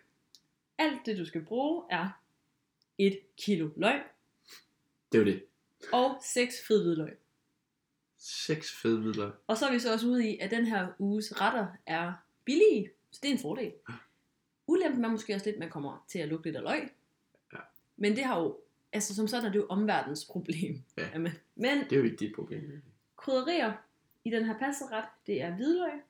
Alt 0.80 1.06
det, 1.06 1.18
du 1.18 1.26
skal 1.26 1.46
bruge, 1.46 1.84
er 1.90 2.10
1 2.98 3.20
kilo 3.38 3.70
løg 3.78 4.02
Det 5.12 5.18
er 5.18 5.20
jo 5.20 5.26
det. 5.32 5.44
og 5.94 6.18
6 6.24 6.56
fed 6.68 6.84
hvidløg. 6.84 7.18
Seks 8.18 8.76
fede 8.82 9.02
hvidløg. 9.02 9.32
Og 9.48 9.58
så 9.58 9.66
er 9.68 9.72
vi 9.72 9.80
så 9.80 9.94
også 9.94 10.08
ude 10.08 10.30
i, 10.30 10.38
at 10.40 10.52
den 10.52 10.66
her 10.66 10.88
uges 11.00 11.42
retter 11.42 11.68
er 11.86 12.14
billige, 12.46 12.90
så 13.12 13.20
det 13.24 13.30
er 13.30 13.34
en 13.34 13.40
fordel. 13.40 13.74
Ulempen 14.68 15.06
er 15.06 15.10
måske 15.10 15.34
også 15.36 15.46
lidt, 15.46 15.54
at 15.56 15.60
man 15.60 15.70
kommer 15.70 16.06
til 16.08 16.20
at 16.20 16.28
lugte 16.30 16.48
lidt 16.48 16.56
af 16.56 16.64
løg. 16.64 16.90
Ja. 17.54 17.58
Men 17.98 18.16
det 18.16 18.24
har 18.24 18.40
jo, 18.40 18.58
altså 18.94 19.16
som 19.16 19.28
sådan 19.28 19.46
er 19.46 19.52
det 19.52 19.60
jo 19.60 19.66
omverdens 19.70 20.26
problem. 20.26 20.84
Ja. 20.98 21.10
Jamen, 21.14 21.32
Men 21.56 21.78
Det 21.80 21.92
er 21.92 21.98
jo 21.98 22.04
ikke 22.04 22.18
dit 22.18 22.36
problem. 22.36 22.82
krydderier 23.16 23.74
i 24.26 24.30
den 24.30 24.46
her 24.46 24.60
pastaret, 24.60 25.06
det 25.28 25.42
er 25.42 25.56
hvidløg. 25.56 26.02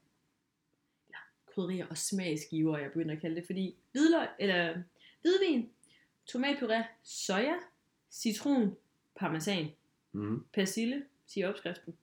Krydderier 1.54 1.88
og 1.88 1.98
smagsgiver, 1.98 2.78
jeg 2.78 2.92
begynder 2.92 3.16
at 3.16 3.22
kalde 3.22 3.36
det, 3.36 3.46
fordi 3.46 3.76
hvidløg, 3.92 4.28
eller 4.40 4.76
hvidvin, 5.22 5.70
tomatpuré, 6.32 6.84
soja, 7.04 7.56
citron, 8.12 8.76
parmesan, 9.16 9.68
Mm. 10.12 10.46
persille, 10.54 11.06
siger 11.28 11.50
opskriften. 11.50 11.98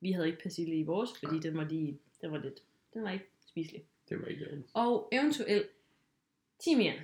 Vi 0.00 0.12
havde 0.12 0.26
ikke 0.28 0.42
persille 0.42 0.74
i 0.78 0.82
vores, 0.82 1.10
fordi 1.18 1.38
den 1.40 1.56
var, 1.56 1.64
lige, 1.64 1.98
den 2.20 2.32
var 2.32 2.38
lidt, 2.38 2.62
den 2.94 3.02
var 3.02 3.10
ikke 3.10 3.24
spiselig. 3.46 3.84
Det 4.08 4.20
var 4.20 4.26
ikke 4.26 4.44
det. 4.44 4.64
Og 4.74 5.08
eventuelt 5.12 5.66
timian. 6.58 6.98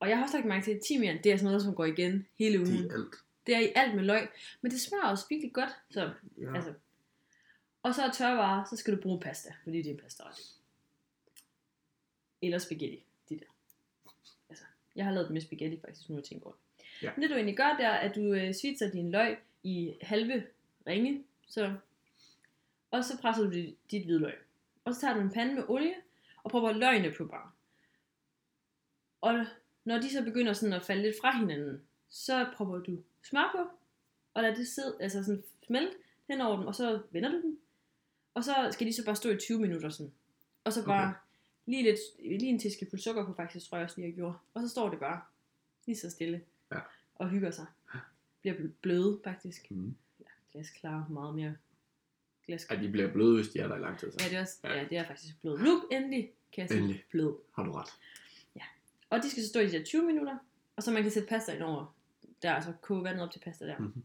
Og 0.00 0.08
jeg 0.08 0.16
har 0.16 0.24
også 0.24 0.36
lagt 0.36 0.46
mærke 0.48 0.64
til, 0.64 0.70
at 0.74 0.80
timian, 0.80 1.22
det 1.24 1.32
er 1.32 1.36
sådan 1.36 1.44
noget, 1.44 1.62
som 1.62 1.74
går 1.74 1.84
igen 1.84 2.26
hele 2.38 2.58
ugen. 2.60 2.72
Det 2.72 2.90
er 2.90 2.94
alt. 2.94 3.14
Det 3.46 3.54
er 3.56 3.60
i 3.60 3.72
alt 3.74 3.94
med 3.94 4.04
løg, 4.04 4.28
men 4.60 4.70
det 4.72 4.80
smager 4.80 5.04
også 5.04 5.24
virkelig 5.30 5.52
godt. 5.52 5.70
Så, 5.90 6.10
Ja. 6.38 6.54
altså. 6.54 6.72
Og 7.82 7.94
så 7.94 8.02
er 8.02 8.12
tørvarer, 8.12 8.64
så 8.70 8.76
skal 8.76 8.96
du 8.96 9.00
bruge 9.02 9.20
pasta, 9.20 9.54
fordi 9.62 9.76
det 9.78 9.86
er 9.86 9.90
en 9.94 10.00
pastaret. 10.00 10.36
Eller 12.42 12.58
spaghetti, 12.58 13.04
de 13.28 13.34
der. 13.34 13.46
Altså, 14.48 14.64
jeg 14.96 15.04
har 15.04 15.12
lavet 15.12 15.26
det 15.26 15.32
med 15.32 15.40
spaghetti 15.40 15.80
faktisk, 15.80 16.08
nu 16.08 16.16
jeg 16.16 16.24
tænker 16.24 16.46
over 16.46 16.54
det. 16.54 16.84
Ja. 17.02 17.10
Men 17.14 17.22
det 17.22 17.30
du 17.30 17.34
egentlig 17.34 17.56
gør, 17.56 17.76
det 17.76 17.84
er, 17.84 17.90
at 17.90 18.14
du 18.14 18.20
øh, 18.20 18.54
svitser 18.54 18.90
din 18.90 19.10
løg 19.10 19.38
i 19.62 19.94
halve 20.02 20.46
ringe, 20.86 21.24
så, 21.48 21.74
og 22.90 23.04
så 23.04 23.18
presser 23.20 23.44
du 23.44 23.50
dit, 23.50 23.76
dit 23.90 24.04
hvidløg. 24.04 24.34
Og 24.84 24.94
så 24.94 25.00
tager 25.00 25.14
du 25.14 25.20
en 25.20 25.30
pande 25.30 25.54
med 25.54 25.64
olie, 25.68 25.94
og 26.42 26.50
prøver 26.50 26.72
løgene 26.72 27.14
på 27.18 27.24
bare. 27.24 27.50
Og 29.20 29.46
når 29.84 29.98
de 29.98 30.10
så 30.10 30.24
begynder 30.24 30.52
sådan 30.52 30.72
at 30.72 30.84
falde 30.84 31.02
lidt 31.02 31.16
fra 31.20 31.38
hinanden, 31.38 31.82
så 32.08 32.46
prøver 32.54 32.78
du 32.78 33.02
smør 33.22 33.50
på, 33.56 33.78
og 34.34 34.42
lad 34.42 34.56
det 34.56 34.68
sidde, 34.68 34.96
altså 35.00 35.24
sådan 35.24 35.44
smelte 35.66 35.92
hen 36.28 36.40
over 36.40 36.56
dem, 36.56 36.66
og 36.66 36.74
så 36.74 37.02
vender 37.10 37.30
du 37.30 37.42
dem. 37.42 37.60
Og 38.34 38.44
så 38.44 38.68
skal 38.72 38.86
de 38.86 38.92
så 38.92 39.04
bare 39.04 39.16
stå 39.16 39.30
i 39.30 39.36
20 39.36 39.58
minutter 39.58 39.90
sådan. 39.90 40.12
Og 40.64 40.72
så 40.72 40.84
bare 40.84 41.08
Okay. 41.08 41.18
Lige, 41.68 41.82
lidt, 41.82 41.98
lige 42.24 42.46
en 42.48 42.58
teskefuld 42.58 43.00
sukker 43.00 43.26
på 43.26 43.32
faktisk, 43.32 43.68
tror 43.68 43.76
jeg 43.78 43.84
også 43.84 43.96
lige, 43.96 44.06
jeg 44.08 44.14
gjorde. 44.14 44.34
Og 44.54 44.62
så 44.62 44.68
står 44.68 44.90
det 44.90 44.98
bare 44.98 45.20
lige 45.86 45.96
så 45.96 46.10
stille 46.10 46.40
Ja. 46.72 46.78
og 47.14 47.28
hygger 47.28 47.50
sig. 47.50 47.66
Bliver 48.40 48.56
bl- 48.56 48.70
bløde 48.82 49.20
faktisk. 49.24 49.70
Mm. 49.70 49.94
Glasklar, 50.52 51.06
meget 51.10 51.34
mere 51.34 51.54
glasklar. 52.46 52.76
Ej, 52.76 52.82
de 52.82 52.88
bliver 52.88 53.12
bløde, 53.12 53.34
hvis 53.36 53.48
de 53.48 53.58
er 53.58 53.68
der 53.68 53.76
i 53.76 53.80
lang 53.80 53.98
tid. 53.98 54.12
Så. 54.12 54.18
Ja, 54.24 54.28
det 54.28 54.36
er, 54.36 54.40
også, 54.40 54.58
Ja. 54.64 54.74
ja, 54.78 54.84
det 54.90 54.98
er 54.98 55.06
faktisk 55.06 55.40
blød. 55.40 55.58
Nu 55.58 55.82
endelig 55.92 56.30
kan 56.52 56.62
jeg 56.62 56.70
sige 56.70 57.04
blød. 57.10 57.34
Har 57.54 57.62
du 57.64 57.72
ret. 57.72 57.88
Og 59.10 59.22
de 59.22 59.30
skal 59.30 59.42
så 59.42 59.48
stå 59.48 59.60
i 59.60 59.66
de 59.66 59.72
der 59.72 59.84
20 59.84 60.02
minutter, 60.02 60.38
og 60.76 60.82
så 60.82 60.90
man 60.90 61.02
kan 61.02 61.12
sætte 61.12 61.28
pasta 61.28 61.52
ind 61.54 61.62
over. 61.62 61.94
Der 62.42 62.52
altså 62.52 62.72
koge 62.82 63.04
vandet 63.04 63.22
op 63.22 63.30
til 63.32 63.38
pasta 63.40 63.66
der. 63.66 63.78
Mhm. 63.78 64.02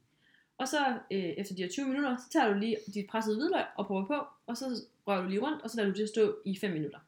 Og 0.57 0.67
så 0.67 0.99
øh, 1.11 1.19
efter 1.19 1.55
de 1.55 1.63
her 1.63 1.69
20 1.69 1.85
minutter, 1.87 2.17
så 2.17 2.29
tager 2.29 2.53
du 2.53 2.59
lige 2.59 2.77
dit 2.93 3.07
pressede 3.07 3.35
hvidløg 3.35 3.63
og 3.75 3.85
prøver 3.87 4.05
på, 4.05 4.25
og 4.47 4.57
så 4.57 4.65
rører 5.07 5.21
du 5.21 5.27
lige 5.29 5.39
rundt, 5.41 5.61
og 5.61 5.69
så 5.69 5.77
lader 5.77 5.91
du 5.93 5.97
det 5.99 6.09
stå 6.09 6.37
i 6.45 6.57
5 6.57 6.71
minutter. 6.71 6.99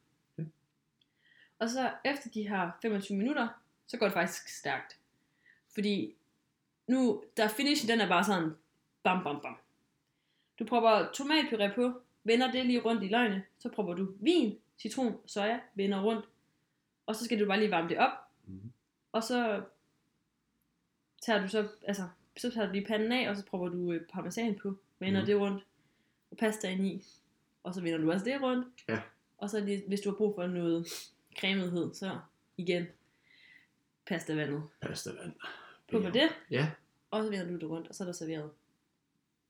Og 1.60 1.70
så 1.70 1.92
efter 2.06 2.30
de 2.30 2.48
her 2.48 2.72
25 2.82 3.18
minutter, 3.18 3.48
så 3.88 3.98
går 3.98 4.06
det 4.06 4.14
faktisk 4.14 4.48
stærkt. 4.48 5.00
Fordi 5.74 6.16
nu, 6.88 7.24
der 7.38 7.48
finishen, 7.48 7.90
den 7.90 8.02
er 8.02 8.08
bare 8.08 8.24
sådan, 8.24 8.52
bam, 9.04 9.24
bam, 9.24 9.40
bam. 9.42 9.56
Du 10.60 10.66
prøver 10.66 11.08
tomatpuré 11.12 11.76
på, 11.76 12.02
vender 12.24 12.52
det 12.52 12.66
lige 12.66 12.82
rundt 12.82 13.04
i 13.04 13.08
løgene, 13.08 13.44
så 13.60 13.70
prøver 13.70 13.94
du 13.94 14.14
vin, 14.20 14.58
citron, 14.80 15.18
soja, 15.26 15.60
vender 15.76 16.02
rundt, 16.04 16.26
og 17.06 17.16
så 17.16 17.26
skal 17.26 17.40
du 17.40 17.46
bare 17.48 17.60
lige 17.60 17.72
varme 17.72 17.90
det 17.90 17.98
op, 17.98 18.12
Mhm. 18.48 18.72
og 19.12 19.24
så 19.24 19.64
tager 21.22 21.42
du 21.42 21.48
så, 21.48 21.68
altså, 21.88 22.08
så 22.38 22.52
tager 22.52 22.68
du 22.68 22.74
lige 22.74 22.86
panden 22.86 23.12
af, 23.12 23.30
og 23.30 23.36
så 23.38 23.46
prøver 23.46 23.70
du 23.70 23.92
øh, 23.92 24.08
parmesan 24.08 24.60
på, 24.60 24.78
vender 25.00 25.20
Mhm. 25.22 25.26
det 25.26 25.40
rundt, 25.40 25.66
og 26.32 26.38
pastaen 26.38 26.86
i, 26.86 27.04
og 27.64 27.74
så 27.74 27.82
vender 27.82 27.98
du 28.00 28.12
også 28.12 28.26
det 28.26 28.42
rundt, 28.42 28.68
Ja. 28.90 29.02
og 29.38 29.50
så 29.50 29.60
lige, 29.60 29.84
hvis 29.88 30.02
du 30.02 30.10
har 30.10 30.18
brug 30.18 30.36
for 30.36 30.48
noget 30.48 30.88
cremethed, 31.40 31.94
så 31.94 32.20
igen 32.58 32.86
pastavandet 34.08 34.64
Pasta 34.82 35.12
vand. 35.12 35.34
på 35.92 36.02
på 36.02 36.10
det, 36.10 36.30
Ja, 36.52 36.72
og 37.12 37.24
så 37.24 37.30
vender 37.30 37.46
du 37.48 37.56
det 37.56 37.70
rundt, 37.70 37.88
og 37.88 37.96
så 37.96 38.04
er 38.04 38.06
der 38.06 38.14
serveret. 38.14 38.52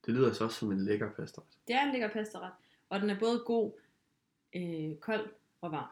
det 0.05 0.13
lyder 0.13 0.33
så 0.33 0.43
også 0.43 0.59
som 0.59 0.71
en 0.71 0.85
lækker 0.85 1.11
pasta. 1.11 1.41
Det 1.67 1.75
er 1.75 1.83
en 1.85 1.91
lækker 1.91 2.09
pastaret, 2.09 2.51
og 2.89 3.01
den 3.01 3.09
er 3.09 3.19
både 3.19 3.39
god, 3.45 3.71
øh, 4.55 4.95
kold 4.97 5.29
og 5.61 5.71
varm. 5.71 5.89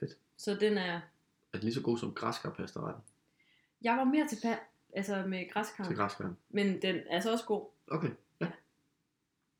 Fedt. 0.00 0.18
Så 0.36 0.54
den 0.54 0.78
er, 0.78 0.92
Er 0.92 1.00
det 1.52 1.64
lige 1.64 1.74
så 1.74 1.82
god 1.82 1.98
som 1.98 2.14
græskarpasta 2.14 2.80
jeg 3.82 3.96
var 3.96 4.04
mere 4.04 4.28
til 4.28 4.36
pa- 4.36 4.64
altså 4.96 5.24
med 5.26 5.50
græskar, 5.50 5.84
til 5.84 5.96
græskaren? 5.96 6.36
men 6.50 6.82
den 6.82 6.96
er 6.96 7.02
altså 7.14 7.32
også 7.32 7.44
god. 7.44 7.66
Okay. 7.90 8.10
Ja. 8.40 8.50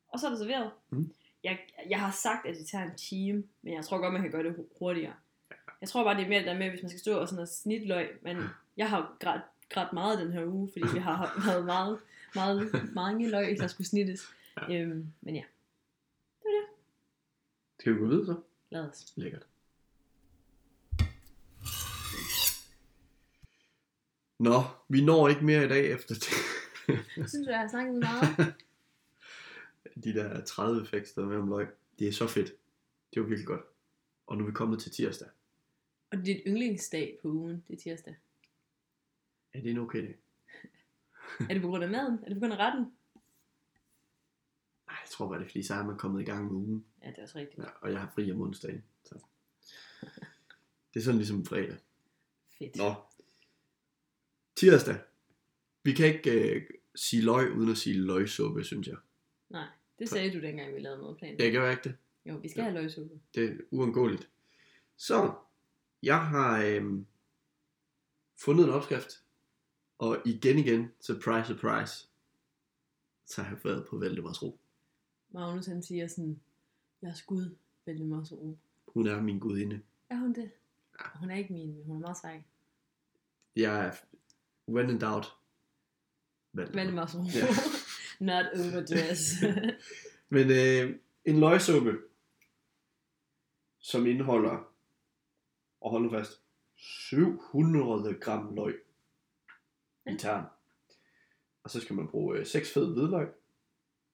Og 0.07 0.19
så 0.19 0.25
er 0.25 0.29
det 0.29 0.39
serveret. 0.39 0.71
Mhm. 0.89 1.13
Jeg, 1.43 1.59
jeg 1.89 1.99
har 1.99 2.11
sagt, 2.11 2.45
at 2.47 2.55
det 2.55 2.67
tager 2.67 2.83
en 2.83 2.95
time, 2.97 3.43
men 3.61 3.73
jeg 3.73 3.85
tror 3.85 3.97
godt, 3.97 4.13
man 4.13 4.21
kan 4.21 4.31
gøre 4.31 4.43
det 4.43 4.55
hu- 4.55 4.67
hurtigere. 4.79 5.13
Jeg 5.83 5.89
tror 5.89 6.03
bare, 6.03 6.17
det 6.17 6.23
er 6.23 6.29
mere 6.29 6.39
det 6.39 6.47
der 6.47 6.57
med, 6.57 6.69
hvis 6.69 6.81
man 6.81 6.89
skal 6.89 6.99
stå 6.99 7.19
og 7.19 7.27
sådan 7.27 7.41
og 7.41 7.47
snitte 7.47 7.87
løg, 7.87 8.19
men 8.21 8.37
jeg 8.77 8.89
har 8.89 9.17
grædt, 9.19 9.41
grædt 9.69 9.93
meget 9.93 10.19
den 10.19 10.31
her 10.31 10.45
uge, 10.45 10.69
fordi 10.73 10.93
vi 10.93 10.99
har 10.99 11.43
været 11.45 11.65
meget, 11.65 11.99
meget, 12.35 12.89
mange 12.93 13.29
løg, 13.29 13.57
der 13.57 13.67
skulle 13.67 13.87
snittes. 13.87 14.21
Ja. 14.69 14.81
Øhm, 14.81 15.07
men 15.21 15.35
ja, 15.35 15.43
Skal 17.79 17.93
vi 17.93 17.99
gå 17.99 18.07
videre 18.07 18.25
så? 18.25 18.41
lad 18.69 18.81
os. 18.81 19.13
Lækkert. 19.15 19.45
Nå, 24.39 24.63
vi 24.89 25.05
når 25.05 25.27
ikke 25.27 25.45
mere 25.45 25.65
i 25.65 25.67
dag 25.67 25.91
efter 25.91 26.15
det. 26.15 26.29
Jeg 27.17 27.29
synes, 27.29 27.47
jeg 27.47 27.59
har 27.59 27.67
snakket 27.67 27.95
meget. 27.95 28.53
De 30.03 30.13
der 30.13 30.45
30 30.45 30.81
effekter 30.81 31.21
der 31.21 31.27
er 31.27 31.31
med 31.31 31.37
om 31.37 31.49
løg. 31.49 31.67
Det 31.99 32.07
er 32.07 32.11
så 32.11 32.27
fedt. 32.27 32.51
Det 33.13 33.21
var 33.21 33.27
virkelig 33.27 33.47
godt. 33.47 33.61
Og 34.27 34.37
nu 34.37 34.43
er 34.43 34.47
vi 34.47 34.53
kommet 34.53 34.79
til 34.79 34.91
tirsdag. 34.91 35.27
Og 36.13 36.19
det 36.19 36.31
er 36.31 36.35
dit 36.35 36.43
yndlingsdag 36.47 37.19
på 37.21 37.27
ugen, 37.27 37.63
det 37.67 37.73
er 37.73 37.77
tirsdag. 37.77 38.15
Er 39.53 39.61
det 39.61 39.71
en 39.71 39.77
okay 39.77 40.01
dag? 40.01 40.17
Er 41.49 41.53
det 41.53 41.61
på 41.61 41.67
grund 41.67 41.83
af 41.83 41.89
maden? 41.89 42.19
Er 42.23 42.27
det 42.27 42.33
på 42.33 42.39
grund 42.39 42.53
af 42.53 42.57
retten? 42.57 42.81
Nej, 44.87 44.97
jeg 45.03 45.09
tror 45.11 45.27
bare, 45.27 45.39
det 45.39 45.45
er 45.45 45.49
fordi, 45.49 45.63
så 45.63 45.73
er 45.73 45.83
man 45.83 45.97
kommet 45.97 46.21
i 46.21 46.25
gang 46.25 46.45
med 46.45 46.51
ugen. 46.51 46.85
Ja, 47.03 47.09
det 47.09 47.17
er 47.17 47.21
også 47.23 47.37
rigtigt. 47.37 47.59
Ja, 47.59 47.69
og 47.81 47.91
jeg 47.91 47.99
har 47.99 48.11
fri 48.15 48.31
om 48.31 48.41
onsdagen. 48.41 48.83
Så. 49.03 49.19
Det 50.93 50.99
er 50.99 51.03
sådan 51.03 51.17
ligesom 51.17 51.45
fredag. 51.45 51.77
Fedt. 52.59 52.75
Nå. 52.75 52.93
Tirsdag. 54.55 54.95
Vi 55.83 55.91
kan 55.91 56.05
ikke 56.05 56.55
øh, 56.55 56.69
sige 56.95 57.23
løg, 57.23 57.51
uden 57.51 57.71
at 57.71 57.77
sige 57.77 57.97
løgsuppe, 57.97 58.63
synes 58.63 58.87
jeg. 58.87 58.97
Nej, 59.49 59.67
det 59.99 60.09
sagde 60.09 60.33
du 60.33 60.41
dengang, 60.41 60.75
vi 60.75 60.79
lavede 60.79 61.01
madplanen. 61.01 61.39
Jeg 61.39 61.51
gør 61.51 61.71
ikke 61.71 61.83
det. 61.83 61.95
Jo, 62.25 62.35
vi 62.35 62.49
skal 62.49 62.63
have 62.63 62.73
løgsuppe. 62.73 63.19
Det 63.35 63.51
er 63.51 63.57
uundgåeligt. 63.71 64.29
Så, 64.97 65.33
jeg 66.03 66.27
har 66.27 66.63
øhm, 66.63 67.05
fundet 68.35 68.65
en 68.65 68.73
opskrift, 68.73 69.23
og 69.97 70.17
igen 70.25 70.59
igen, 70.59 70.91
surprise, 70.99 71.47
surprise, 71.47 72.07
så 73.25 73.41
har 73.41 73.55
jeg 73.55 73.59
været 73.63 73.87
på 73.89 73.97
Valdemars 73.97 74.43
Ro. 74.43 74.59
Magnus 75.29 75.65
han 75.65 75.83
siger 75.83 76.07
sådan, 76.07 76.39
jeg 77.01 77.09
er 77.09 77.13
skud, 77.13 77.55
så 78.25 78.35
ro. 78.35 78.57
Hun 78.87 79.07
er 79.07 79.21
min 79.21 79.39
gudinde. 79.39 79.81
Er 80.09 80.15
hun 80.15 80.33
det? 80.33 80.51
Hun 81.15 81.31
er 81.31 81.35
ikke 81.35 81.53
min, 81.53 81.75
men 81.75 81.85
hun 81.85 81.95
er 81.95 81.99
meget 81.99 82.17
sej. 82.17 82.43
Jeg 83.55 83.85
er, 83.85 83.91
when 84.67 84.89
in 84.89 84.99
doubt, 84.99 85.35
Valdemar. 86.53 87.05
Så 87.05 87.17
ro. 87.17 87.23
Ja. 87.23 87.47
Not 88.25 88.45
overdress. 88.55 89.33
Men 90.29 90.51
øh, 90.51 90.99
en 91.25 91.39
løgsuppe, 91.39 91.97
som 93.79 94.05
indeholder, 94.05 94.72
og 95.83 95.91
hold 95.91 96.03
nu 96.03 96.09
fast, 96.09 96.41
700 96.75 98.19
gram 98.19 98.55
løg 98.55 98.83
i 100.07 100.17
tern. 100.17 100.45
Og 101.63 101.69
så 101.69 101.81
skal 101.81 101.95
man 101.95 102.07
bruge 102.07 102.37
øh, 102.37 102.45
6 102.45 102.73
fed 102.73 102.93
hvidløg, 102.93 103.29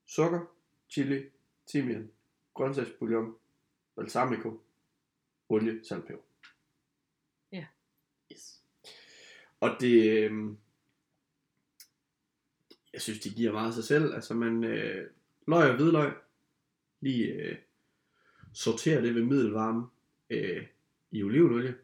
sukker, 0.06 0.46
chili, 0.90 1.30
timian, 1.66 2.12
grøntsagsbouillon, 2.54 3.36
balsamico, 3.96 4.64
olie, 5.50 5.86
salt, 5.86 6.06
peber. 6.06 6.22
Ja. 7.52 7.66
Yes. 8.32 8.62
Og 9.60 9.78
det, 9.80 10.20
øh, 10.20 10.56
jeg 12.94 13.02
synes, 13.02 13.20
det 13.20 13.36
giver 13.36 13.52
meget 13.52 13.74
sig 13.74 13.84
selv. 13.84 14.14
Altså, 14.14 14.34
man 14.34 14.64
øh, 14.64 15.10
løg 15.48 15.70
og 15.70 15.76
hvidløg, 15.76 16.14
lige 17.02 17.34
øh, 17.34 17.58
sorterer 18.54 19.02
det 19.02 19.16
ved 19.16 19.24
middelvarme 19.24 19.88
øh, 20.30 20.68
i 21.12 21.24
olivenolie, 21.24 21.76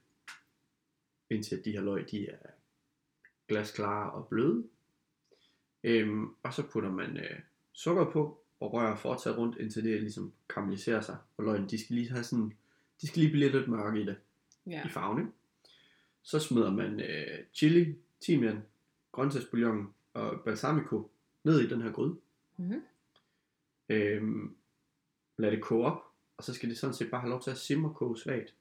indtil 1.30 1.66
de 1.66 1.72
her 1.72 1.82
løg, 1.82 2.12
de 2.12 2.30
er 2.30 2.38
glasklare 3.48 4.12
og 4.12 4.28
bløde. 4.28 4.68
Øhm, 5.84 6.36
og 6.44 6.54
så 6.54 6.64
putter 6.72 6.92
man 6.92 7.18
øh, 7.18 7.40
sukker 7.74 8.12
på, 8.12 8.42
og 8.60 8.74
rører 8.74 8.96
fortsat 8.96 9.38
rundt, 9.38 9.58
indtil 9.58 9.84
det 9.84 10.02
ligesom 10.02 10.34
karamelliserer 10.50 11.02
sig. 11.02 11.18
Og 11.38 11.44
løgene, 11.44 11.70
de 11.70 11.84
skal 11.84 11.96
lige 11.96 12.10
have 12.12 12.24
sådan, 12.24 12.54
de 13.02 13.08
skal 13.08 13.22
lige 13.22 13.32
blive 13.32 13.52
lidt 13.52 13.68
mørke 13.68 14.02
i 14.02 14.06
det, 14.06 14.16
Ja. 14.68 14.86
i 14.86 14.90
farven, 14.90 15.20
ikke? 15.20 15.32
Så 16.24 16.40
smider 16.40 16.72
man 16.72 17.00
øh, 17.00 17.44
chili, 17.54 17.96
timian, 18.20 18.64
grøntsagsbouillon 19.12 19.94
og 20.14 20.42
balsamico 20.46 21.12
ned 21.44 21.60
i 21.60 21.70
den 21.70 21.82
her 21.82 21.92
gryde. 21.92 22.18
Mm-hmm. 22.58 22.82
Øhm, 23.90 24.56
lad 25.38 25.52
det 25.52 25.62
koge 25.64 25.86
op, 25.86 26.02
og 26.38 26.44
så 26.44 26.54
skal 26.54 26.70
det 26.70 26.78
sådan 26.78 26.94
set 26.94 27.12
bare 27.12 27.22
have 27.22 27.30
lov 27.30 27.42
til 27.42 27.52
at 27.52 27.58
simre 27.58 27.90
og 27.90 27.96
koge 27.96 28.18
svagt 28.18 28.54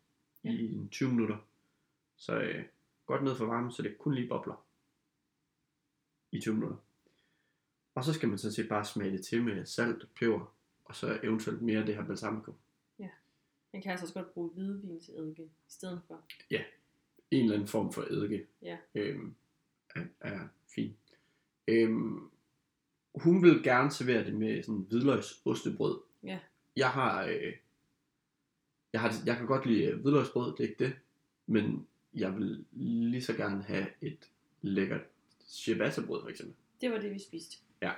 Ja. 0.44 0.50
ja. 0.50 0.56
i 0.56 0.74
en 0.74 0.88
20 0.88 1.10
minutter. 1.10 1.36
Så 2.16 2.38
øh, 2.40 2.64
godt 3.06 3.24
ned 3.24 3.36
for 3.36 3.46
varmen, 3.46 3.72
så 3.72 3.82
det 3.82 3.98
kun 3.98 4.14
lige 4.14 4.28
bobler 4.28 4.66
i 6.32 6.40
20 6.40 6.54
minutter. 6.54 6.76
Og 7.94 8.04
så 8.04 8.12
skal 8.12 8.28
man 8.28 8.38
sådan 8.38 8.52
set 8.52 8.68
bare 8.68 8.84
smage 8.84 9.12
det 9.12 9.24
til 9.24 9.44
med 9.44 9.66
salt 9.66 10.14
peber, 10.14 10.54
og 10.84 10.96
så 10.96 11.20
eventuelt 11.22 11.62
mere 11.62 11.78
af 11.80 11.86
det 11.86 11.94
her 11.94 12.04
balsamico. 12.04 12.54
Man 13.74 13.82
kan 13.82 13.90
altså 13.90 14.04
også 14.04 14.14
godt 14.14 14.34
bruge 14.34 14.50
hvidvin 14.50 15.00
til 15.00 15.14
eddike 15.14 15.42
i 15.42 15.50
stedet 15.68 16.02
for. 16.06 16.22
En 17.30 17.42
eller 17.42 17.54
anden 17.54 17.68
form 17.68 17.92
for 17.92 18.02
eddike 18.02 18.46
Ja. 18.62 18.78
øhm, 18.94 19.34
er, 19.94 20.04
er 20.20 20.48
fin. 20.74 20.96
Øhm, 21.68 22.30
hun 23.14 23.42
vil 23.42 23.62
gerne 23.62 23.90
servere 23.90 24.24
det 24.24 24.34
med 24.34 24.62
sådan 24.62 24.86
hvidløgs 24.88 25.42
ostebrød. 25.44 26.00
Ja. 26.22 26.38
Jeg 26.76 26.90
har, 26.90 27.24
øh, 27.24 27.52
jeg 28.94 29.00
har, 29.02 29.12
jeg 29.26 29.36
kan 29.36 29.46
godt 29.46 29.66
lide 29.66 29.84
øh, 29.84 30.00
hvidløgsbrød, 30.00 30.52
det 30.56 30.64
er 30.64 30.68
ikke 30.68 30.84
det, 30.84 30.92
men 31.46 31.86
jeg 32.14 32.36
vil 32.36 32.64
lige 32.72 33.22
så 33.22 33.32
gerne 33.34 33.62
have 33.62 33.86
et 34.00 34.30
lækkert 34.62 35.00
ciabattabrød 35.46 36.22
for 36.22 36.28
eksempel. 36.28 36.54
Det 36.80 36.90
var 36.90 36.98
det, 36.98 37.10
vi 37.12 37.18
spiste. 37.18 37.56
Ja. 37.82 37.92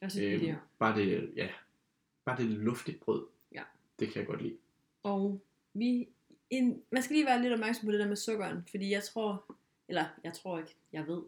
Også 0.00 0.22
Øhm, 0.22 0.30
billigere. 0.30 0.60
bare 0.78 0.98
det, 1.00 1.32
ja, 1.36 1.48
bare 2.24 2.36
det 2.36 2.46
luftigt 2.46 3.00
brød. 3.00 3.26
Ja. 3.52 3.62
Det 3.98 4.08
kan 4.08 4.18
jeg 4.18 4.26
godt 4.26 4.42
lide. 4.42 4.56
Og 5.02 5.40
vi, 5.74 6.08
en, 6.50 6.82
man 6.90 7.02
skal 7.02 7.14
lige 7.16 7.26
være 7.26 7.42
lidt 7.42 7.52
opmærksom 7.52 7.86
på 7.86 7.92
det 7.92 8.00
der 8.00 8.08
med 8.08 8.16
sukkeren, 8.16 8.58
fordi 8.70 8.90
jeg 8.90 9.02
tror, 9.04 9.54
eller 9.88 10.04
jeg 10.24 10.32
tror 10.32 10.58
ikke, 10.58 10.76
jeg 10.92 11.06
ved. 11.06 11.22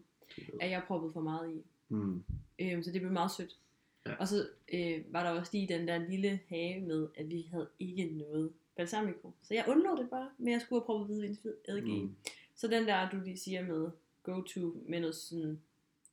at 0.60 0.70
jeg 0.70 0.82
proppede 0.86 1.12
for 1.12 1.20
meget 1.20 1.50
i. 1.54 1.62
Mm. 1.88 2.22
Øhm, 2.58 2.82
så 2.82 2.92
det 2.92 3.00
blev 3.00 3.12
meget 3.12 3.30
sødt. 3.30 3.58
Ja. 4.06 4.14
Og 4.14 4.28
så 4.28 4.48
øh, 4.74 5.04
var 5.12 5.22
der 5.22 5.30
også 5.40 5.50
lige 5.54 5.68
den 5.68 5.88
der 5.88 5.98
lille 6.08 6.40
have 6.48 6.80
med, 6.80 7.08
at 7.14 7.30
vi 7.30 7.42
havde 7.50 7.68
ikke 7.78 8.04
noget 8.04 8.52
balsamico. 8.76 9.32
Så 9.42 9.54
jeg 9.54 9.64
undlod 9.68 9.96
det 10.02 10.10
bare, 10.10 10.30
men 10.38 10.52
jeg 10.52 10.60
skulle 10.60 10.80
have 10.80 10.86
proppet 10.86 11.06
hvidvinseddike 11.06 11.88
i. 11.88 12.02
Mm. 12.02 12.14
Så 12.54 12.68
den 12.68 12.86
der, 12.86 13.10
du 13.10 13.20
lige 13.20 13.36
siger 13.38 13.66
med 13.66 13.90
go-to 14.22 14.82
med 14.88 15.00
noget 15.00 15.14
sådan 15.16 15.60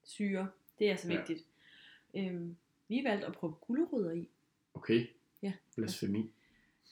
syre, 0.03 0.49
det 0.79 0.91
er 0.91 0.97
Ja. 1.09 1.17
vigtigt. 1.17 1.45
Øhm, 2.13 2.55
vi 2.87 3.01
valgte 3.03 3.25
at 3.27 3.33
proppe 3.33 3.57
gulerødder 3.67 4.11
i. 4.11 4.29
Okay. 4.73 5.07
Ja. 5.41 5.53
Blasfemi. 5.75 6.31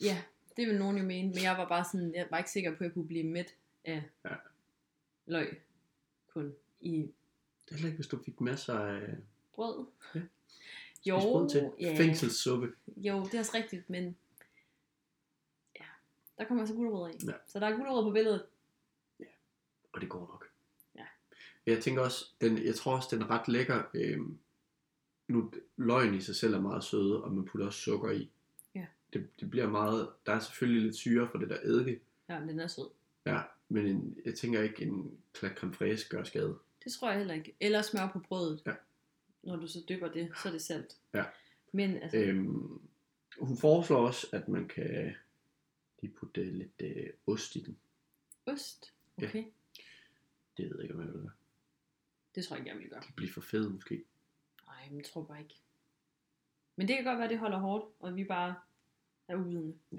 Ja, 0.01 0.21
det 0.57 0.67
vil 0.67 0.77
nogen 0.79 0.97
jo 0.97 1.03
mene, 1.03 1.27
men 1.29 1.43
jeg 1.43 1.57
var 1.57 1.67
bare 1.67 1.85
sådan, 1.91 2.15
jeg 2.15 2.27
var 2.31 2.37
ikke 2.37 2.51
sikker 2.51 2.71
på, 2.71 2.75
at 2.75 2.81
jeg 2.81 2.93
kunne 2.93 3.07
blive 3.07 3.23
mæt 3.23 3.55
af 3.85 4.03
Ja. 4.25 4.35
løg 5.25 5.61
kun 6.27 6.53
i 6.81 6.91
Det 6.91 7.71
er 7.71 7.75
heller 7.75 7.87
ikke, 7.87 7.95
hvis 7.97 8.07
du 8.07 8.23
fik 8.23 8.41
masser 8.41 8.73
af 8.73 9.15
brød. 9.53 9.85
Ja. 10.15 10.21
Jo, 11.05 11.19
brød 11.19 11.49
til. 11.49 11.71
ja, 11.79 11.95
Fængselssuppe. 11.97 12.67
jo, 12.97 13.23
det 13.23 13.33
er 13.33 13.39
også 13.39 13.51
rigtigt, 13.55 13.89
men 13.89 14.03
ja, 14.05 14.11
der 16.37 16.45
kommer 16.45 16.61
altså 16.61 16.75
gulerødder 16.75 17.07
i. 17.07 17.17
Ja. 17.27 17.33
Så 17.47 17.59
der 17.59 17.67
er 17.67 17.77
gulerødder 17.77 18.03
på 18.03 18.11
billedet. 18.11 18.45
Og 19.93 20.01
det 20.01 20.09
går 20.09 20.19
nok. 20.19 20.45
Ja. 20.95 21.05
Jeg 21.65 21.83
tænker 21.83 22.01
også, 22.01 22.25
den, 22.41 22.65
jeg 22.65 22.75
tror 22.75 22.95
også, 22.95 23.07
den 23.11 23.21
er 23.21 23.29
ret 23.29 23.47
lækker. 23.47 23.83
Øhm, 23.93 24.37
nu, 25.27 25.51
løgn 25.77 26.13
i 26.13 26.21
sig 26.21 26.35
selv 26.35 26.53
er 26.53 26.61
meget 26.61 26.83
søde, 26.83 27.23
og 27.23 27.31
man 27.31 27.45
putter 27.45 27.65
også 27.65 27.79
sukker 27.79 28.11
i. 28.11 28.29
Ja. 28.75 28.85
Det, 29.13 29.29
det 29.39 29.49
bliver 29.49 29.69
meget, 29.69 30.09
der 30.25 30.31
er 30.31 30.39
selvfølgelig 30.39 30.81
lidt 30.83 30.95
syre 30.95 31.29
for 31.31 31.37
det 31.37 31.49
der 31.49 31.57
eddike. 31.63 32.01
Ja, 32.29 32.39
men 32.39 32.49
den 32.49 32.59
er 32.59 32.67
sød. 32.67 32.89
Ja, 33.25 33.41
men 33.69 33.85
en, 33.85 34.17
jeg 34.25 34.35
tænker 34.35 34.61
ikke, 34.61 34.81
en 34.85 35.17
klat 35.33 35.57
creme 35.57 35.73
fraise 35.73 36.09
gør 36.09 36.23
skade. 36.23 36.57
Det 36.83 36.91
tror 36.93 37.09
jeg 37.09 37.17
heller 37.17 37.33
ikke. 37.33 37.55
Eller 37.59 37.81
smør 37.81 38.09
på 38.13 38.19
brødet. 38.19 38.61
Ja. 38.65 38.73
Når 39.43 39.55
du 39.55 39.67
så 39.67 39.79
dypper 39.89 40.07
det, 40.07 40.31
så 40.41 40.47
er 40.47 40.51
det 40.51 40.61
salt. 40.61 40.97
Ja. 41.13 41.23
Men 41.71 41.97
altså, 41.97 42.17
Øhm, 42.17 42.79
hun 43.39 43.57
foreslår 43.57 44.07
også, 44.07 44.27
at 44.31 44.47
man 44.47 44.67
kan 44.67 45.15
lige 46.01 46.13
putte 46.13 46.43
lidt 46.43 46.81
øh, 46.81 47.09
ost 47.27 47.55
i 47.55 47.63
den. 47.63 47.79
ost. 48.45 48.93
ja. 49.21 49.27
Okay. 49.27 49.45
Det 50.57 50.69
ved 50.69 50.75
jeg 50.75 50.83
ikke, 50.83 50.93
om 50.93 50.99
jeg 51.01 51.07
vil 51.07 51.21
gøre. 51.21 51.31
Det 52.35 52.45
tror 52.45 52.55
jeg 52.55 52.61
ikke, 52.61 52.71
jeg 52.71 52.79
vil 52.79 52.89
gøre. 52.89 53.01
Det 53.01 53.15
bliver 53.15 53.31
for 53.31 53.41
fed 53.41 53.69
måske. 53.69 54.05
Nej, 54.65 54.89
men 54.89 54.97
jeg 54.97 55.05
tror 55.05 55.23
bare 55.23 55.39
ikke. 55.41 55.55
Men 56.75 56.87
det 56.87 56.95
kan 56.95 57.05
godt 57.05 57.17
være, 57.17 57.25
at 57.25 57.29
det 57.29 57.39
holder 57.39 57.57
hårdt, 57.59 57.95
og 57.99 58.15
vi 58.15 58.23
bare 58.23 58.55
er 59.27 59.35
uvidende. 59.35 59.77
Ja. 59.91 59.97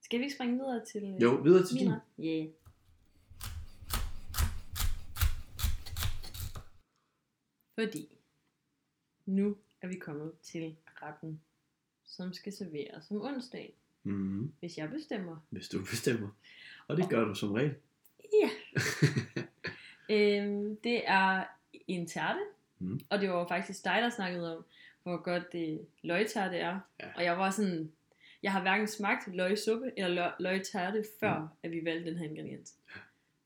Skal 0.00 0.18
vi 0.18 0.24
ikke 0.24 0.34
springe 0.34 0.56
videre 0.56 0.84
til 0.84 1.04
øh, 1.04 1.22
Jo, 1.22 1.34
videre 1.34 1.66
til 1.66 1.78
din. 1.78 1.92
Ja. 2.18 2.24
Yeah. 2.24 2.48
Fordi 7.74 8.18
nu 9.26 9.58
er 9.80 9.88
vi 9.88 9.98
kommet 9.98 10.38
til 10.42 10.76
retten, 11.02 11.40
som 12.04 12.32
skal 12.32 12.52
serveres 12.52 13.10
om 13.10 13.22
onsdag, 13.22 13.74
Mm, 14.04 14.52
hvis 14.60 14.78
jeg 14.78 14.90
bestemmer. 14.90 15.36
hvis 15.50 15.68
du 15.68 15.78
bestemmer. 15.80 16.28
Og 16.88 16.96
det 16.96 17.08
gør 17.10 17.24
du 17.24 17.34
som 17.34 17.52
regel. 17.52 17.74
Ja. 18.42 18.50
øhm, 20.10 20.76
det 20.76 21.02
er 21.08 21.44
en 21.88 22.06
tærte, 22.06 22.40
Mm. 22.82 23.00
og 23.10 23.20
det 23.20 23.30
var 23.30 23.46
faktisk 23.48 23.84
dig, 23.84 23.98
der 24.02 24.08
snakkede 24.10 24.56
om, 24.56 24.64
hvor 25.02 25.16
godt 25.22 25.52
det 25.52 25.86
løgtærte 26.02 26.56
er. 26.56 26.80
Ja. 27.00 27.06
Og 27.16 27.24
jeg 27.24 27.38
var 27.38 27.50
sådan, 27.50 27.92
jeg 28.42 28.52
har 28.52 28.60
hverken 28.60 28.86
smagt 28.86 29.34
løgsuppe 29.36 29.90
eller 29.96 30.08
løg, 30.14 30.32
løgtærte, 30.40 31.04
før 31.20 31.38
Mm. 31.38 31.46
at 31.62 31.70
vi 31.70 31.84
valgte 31.84 32.10
den 32.10 32.18
her 32.18 32.24
ingrediens. 32.28 32.74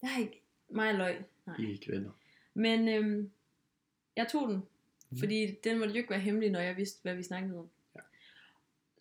Jeg 0.02 0.10
har 0.10 0.20
ikke 0.20 0.40
meget 0.68 0.94
løg, 0.94 1.24
nej. 1.46 1.56
I 1.58 1.70
ikke 1.72 1.92
venner. 1.92 2.10
Men 2.54 2.88
øhm, 2.88 3.30
jeg 4.16 4.28
tog 4.32 4.48
den, 4.48 4.62
Mm. 5.10 5.18
fordi 5.18 5.56
den 5.64 5.78
måtte 5.78 5.94
jo 5.94 5.98
ikke 5.98 6.10
være 6.10 6.20
hemmelig, 6.20 6.50
når 6.50 6.60
jeg 6.60 6.76
vidste, 6.76 7.02
hvad 7.02 7.14
vi 7.14 7.22
snakkede 7.22 7.58
om. 7.58 7.68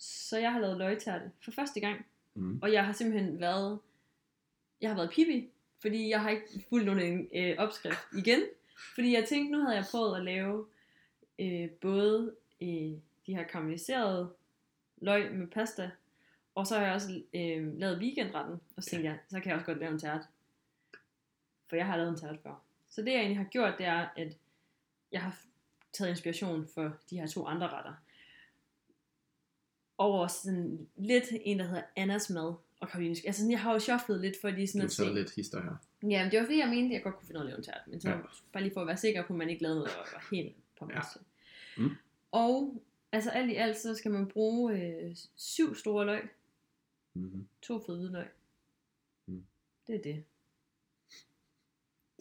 Så 0.03 0.37
jeg 0.37 0.51
har 0.53 0.59
lavet 0.59 0.77
løgtærte 0.77 1.31
for 1.43 1.51
første 1.51 1.79
gang, 1.79 2.05
Mm. 2.35 2.59
og 2.61 2.73
jeg 2.73 2.85
har 2.85 2.93
simpelthen 2.93 3.39
været, 3.39 3.79
jeg 4.81 4.89
har 4.89 4.95
været 4.95 5.09
pipi, 5.09 5.49
fordi 5.79 6.09
jeg 6.09 6.21
har 6.21 6.29
ikke 6.29 6.65
fulgt 6.69 6.85
nogen 6.85 7.27
øh, 7.35 7.55
opskrift 7.57 7.99
igen. 8.17 8.41
Fordi 8.95 9.13
jeg 9.13 9.25
tænkte, 9.27 9.51
nu 9.51 9.59
havde 9.63 9.75
jeg 9.75 9.85
prøvet 9.91 10.17
at 10.17 10.23
lave 10.23 10.65
øh, 11.39 11.69
både 11.69 12.35
øh, 12.61 12.67
de 13.27 13.35
her 13.35 13.43
karamelliserede 13.43 14.33
løg 14.97 15.31
med 15.31 15.47
pasta, 15.47 15.91
og 16.55 16.67
så 16.67 16.77
har 16.77 16.85
jeg 16.85 16.93
også 16.93 17.21
øh, 17.33 17.79
lavet 17.79 17.97
weekendretten, 17.99 18.59
og 18.75 18.83
så 18.83 18.89
tænkte 18.89 19.09
jeg, 19.09 19.19
så 19.29 19.39
kan 19.39 19.47
jeg 19.49 19.55
også 19.55 19.65
godt 19.65 19.79
lave 19.79 19.91
en 19.91 19.99
tært. 19.99 20.21
For 21.69 21.75
jeg 21.75 21.85
har 21.85 21.97
lavet 21.97 22.09
en 22.09 22.17
tært 22.19 22.39
før. 22.43 22.61
Så 22.89 23.01
det 23.01 23.11
jeg 23.11 23.15
egentlig 23.19 23.37
har 23.37 23.45
gjort, 23.45 23.73
det 23.77 23.85
er, 23.85 24.07
at 24.15 24.37
jeg 25.11 25.21
har 25.21 25.39
taget 25.93 26.09
inspiration 26.09 26.67
for 26.73 26.93
de 27.09 27.19
her 27.19 27.27
to 27.27 27.45
andre 27.45 27.67
retter. 27.67 27.93
Over 30.03 30.27
sådan 30.27 30.87
lidt 30.97 31.23
en, 31.31 31.59
der 31.59 31.65
hedder 31.65 31.83
Annas 31.95 32.29
Mad 32.29 32.53
og 32.79 32.89
Karolines. 32.89 33.21
Altså 33.25 33.39
sådan, 33.41 33.51
jeg 33.51 33.59
har 33.61 33.73
jo 33.73 33.79
shufflet 33.79 34.21
lidt, 34.21 34.35
fordi 34.41 34.67
sådan 34.67 34.81
Du 34.81 34.85
at 34.85 34.91
se. 34.91 35.13
lidt 35.13 35.35
hister 35.35 35.61
her. 35.63 35.75
Ja, 36.09 36.23
men 36.23 36.31
det 36.31 36.39
var 36.39 36.45
fordi, 36.45 36.59
jeg 36.59 36.67
mente, 36.69 36.85
at 36.85 36.91
jeg 36.91 37.03
godt 37.03 37.15
kunne 37.15 37.27
finde 37.27 37.39
af 37.39 37.43
at 37.43 37.47
lave 37.47 37.57
en 37.57 37.63
tært. 37.63 37.81
Men 37.87 38.01
så 38.01 38.09
Ja. 38.09 38.17
bare 38.53 38.63
lige 38.63 38.73
for 38.73 38.81
at 38.81 38.87
være 38.87 38.97
sikker 38.97 39.25
på, 39.27 39.33
at 39.33 39.37
man 39.37 39.49
ikke 39.49 39.61
lavede 39.63 39.77
noget, 39.79 39.91
der 39.91 39.97
var 39.97 40.27
helt 40.35 40.55
på 40.79 40.89
Ja. 40.93 40.99
Mm. 41.77 41.89
Og 42.31 42.83
altså 43.11 43.29
alt 43.29 43.51
i 43.51 43.55
alt, 43.55 43.77
så 43.77 43.95
skal 43.95 44.11
man 44.11 44.27
bruge 44.27 44.73
øh, 44.81 45.15
syv 45.35 45.75
store 45.75 46.05
løg, 46.05 46.29
Mm-hmm. 47.15 47.47
to 47.61 47.79
fede 47.85 47.97
hvidløg. 47.97 48.27
Mm. 49.25 49.43
Det 49.87 49.95
er 49.95 50.01
det. 50.01 50.23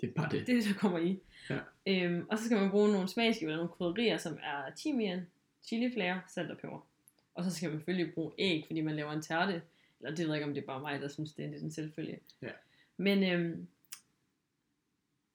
Det 0.01 0.09
er 0.09 0.13
bare 0.13 0.31
det. 0.31 0.47
Det 0.47 0.57
er 0.57 0.61
det, 0.61 0.69
der 0.69 0.79
kommer 0.81 0.99
i. 0.99 1.21
Ja. 1.51 1.59
Øhm, 1.87 2.27
og 2.31 2.39
så 2.39 2.45
skal 2.45 2.57
man 2.61 2.71
bruge 2.71 2.93
nogle 2.93 3.09
smagsgiver, 3.09 3.57
nogle 3.57 3.69
krydderier, 3.69 4.17
som 4.19 4.39
er 4.43 4.71
timian, 4.77 5.27
chiliflager, 5.63 6.21
salt 6.29 6.51
og 6.51 6.59
peber. 6.59 6.87
Og 7.35 7.45
så 7.45 7.51
skal 7.51 7.69
man 7.71 7.79
selvfølgelig 7.79 8.15
bruge 8.15 8.33
æg, 8.39 8.65
fordi 8.67 8.81
man 8.81 8.97
laver 8.97 9.13
en 9.13 9.23
tærte. 9.23 9.63
Eller 10.01 10.17
det 10.17 10.19
ved 10.19 10.27
jeg 10.27 10.37
ikke, 10.37 10.47
om 10.47 10.55
det 10.55 10.63
er 10.63 10.67
bare 10.67 10.81
mig, 10.81 11.01
der 11.01 11.09
synes, 11.09 11.33
det 11.33 11.45
er 11.45 11.51
lidt 11.51 11.63
en 11.63 11.73
selvfølge. 11.73 12.19
Ja. 12.43 12.49
Men, 12.97 13.23
øhm, 13.33 13.67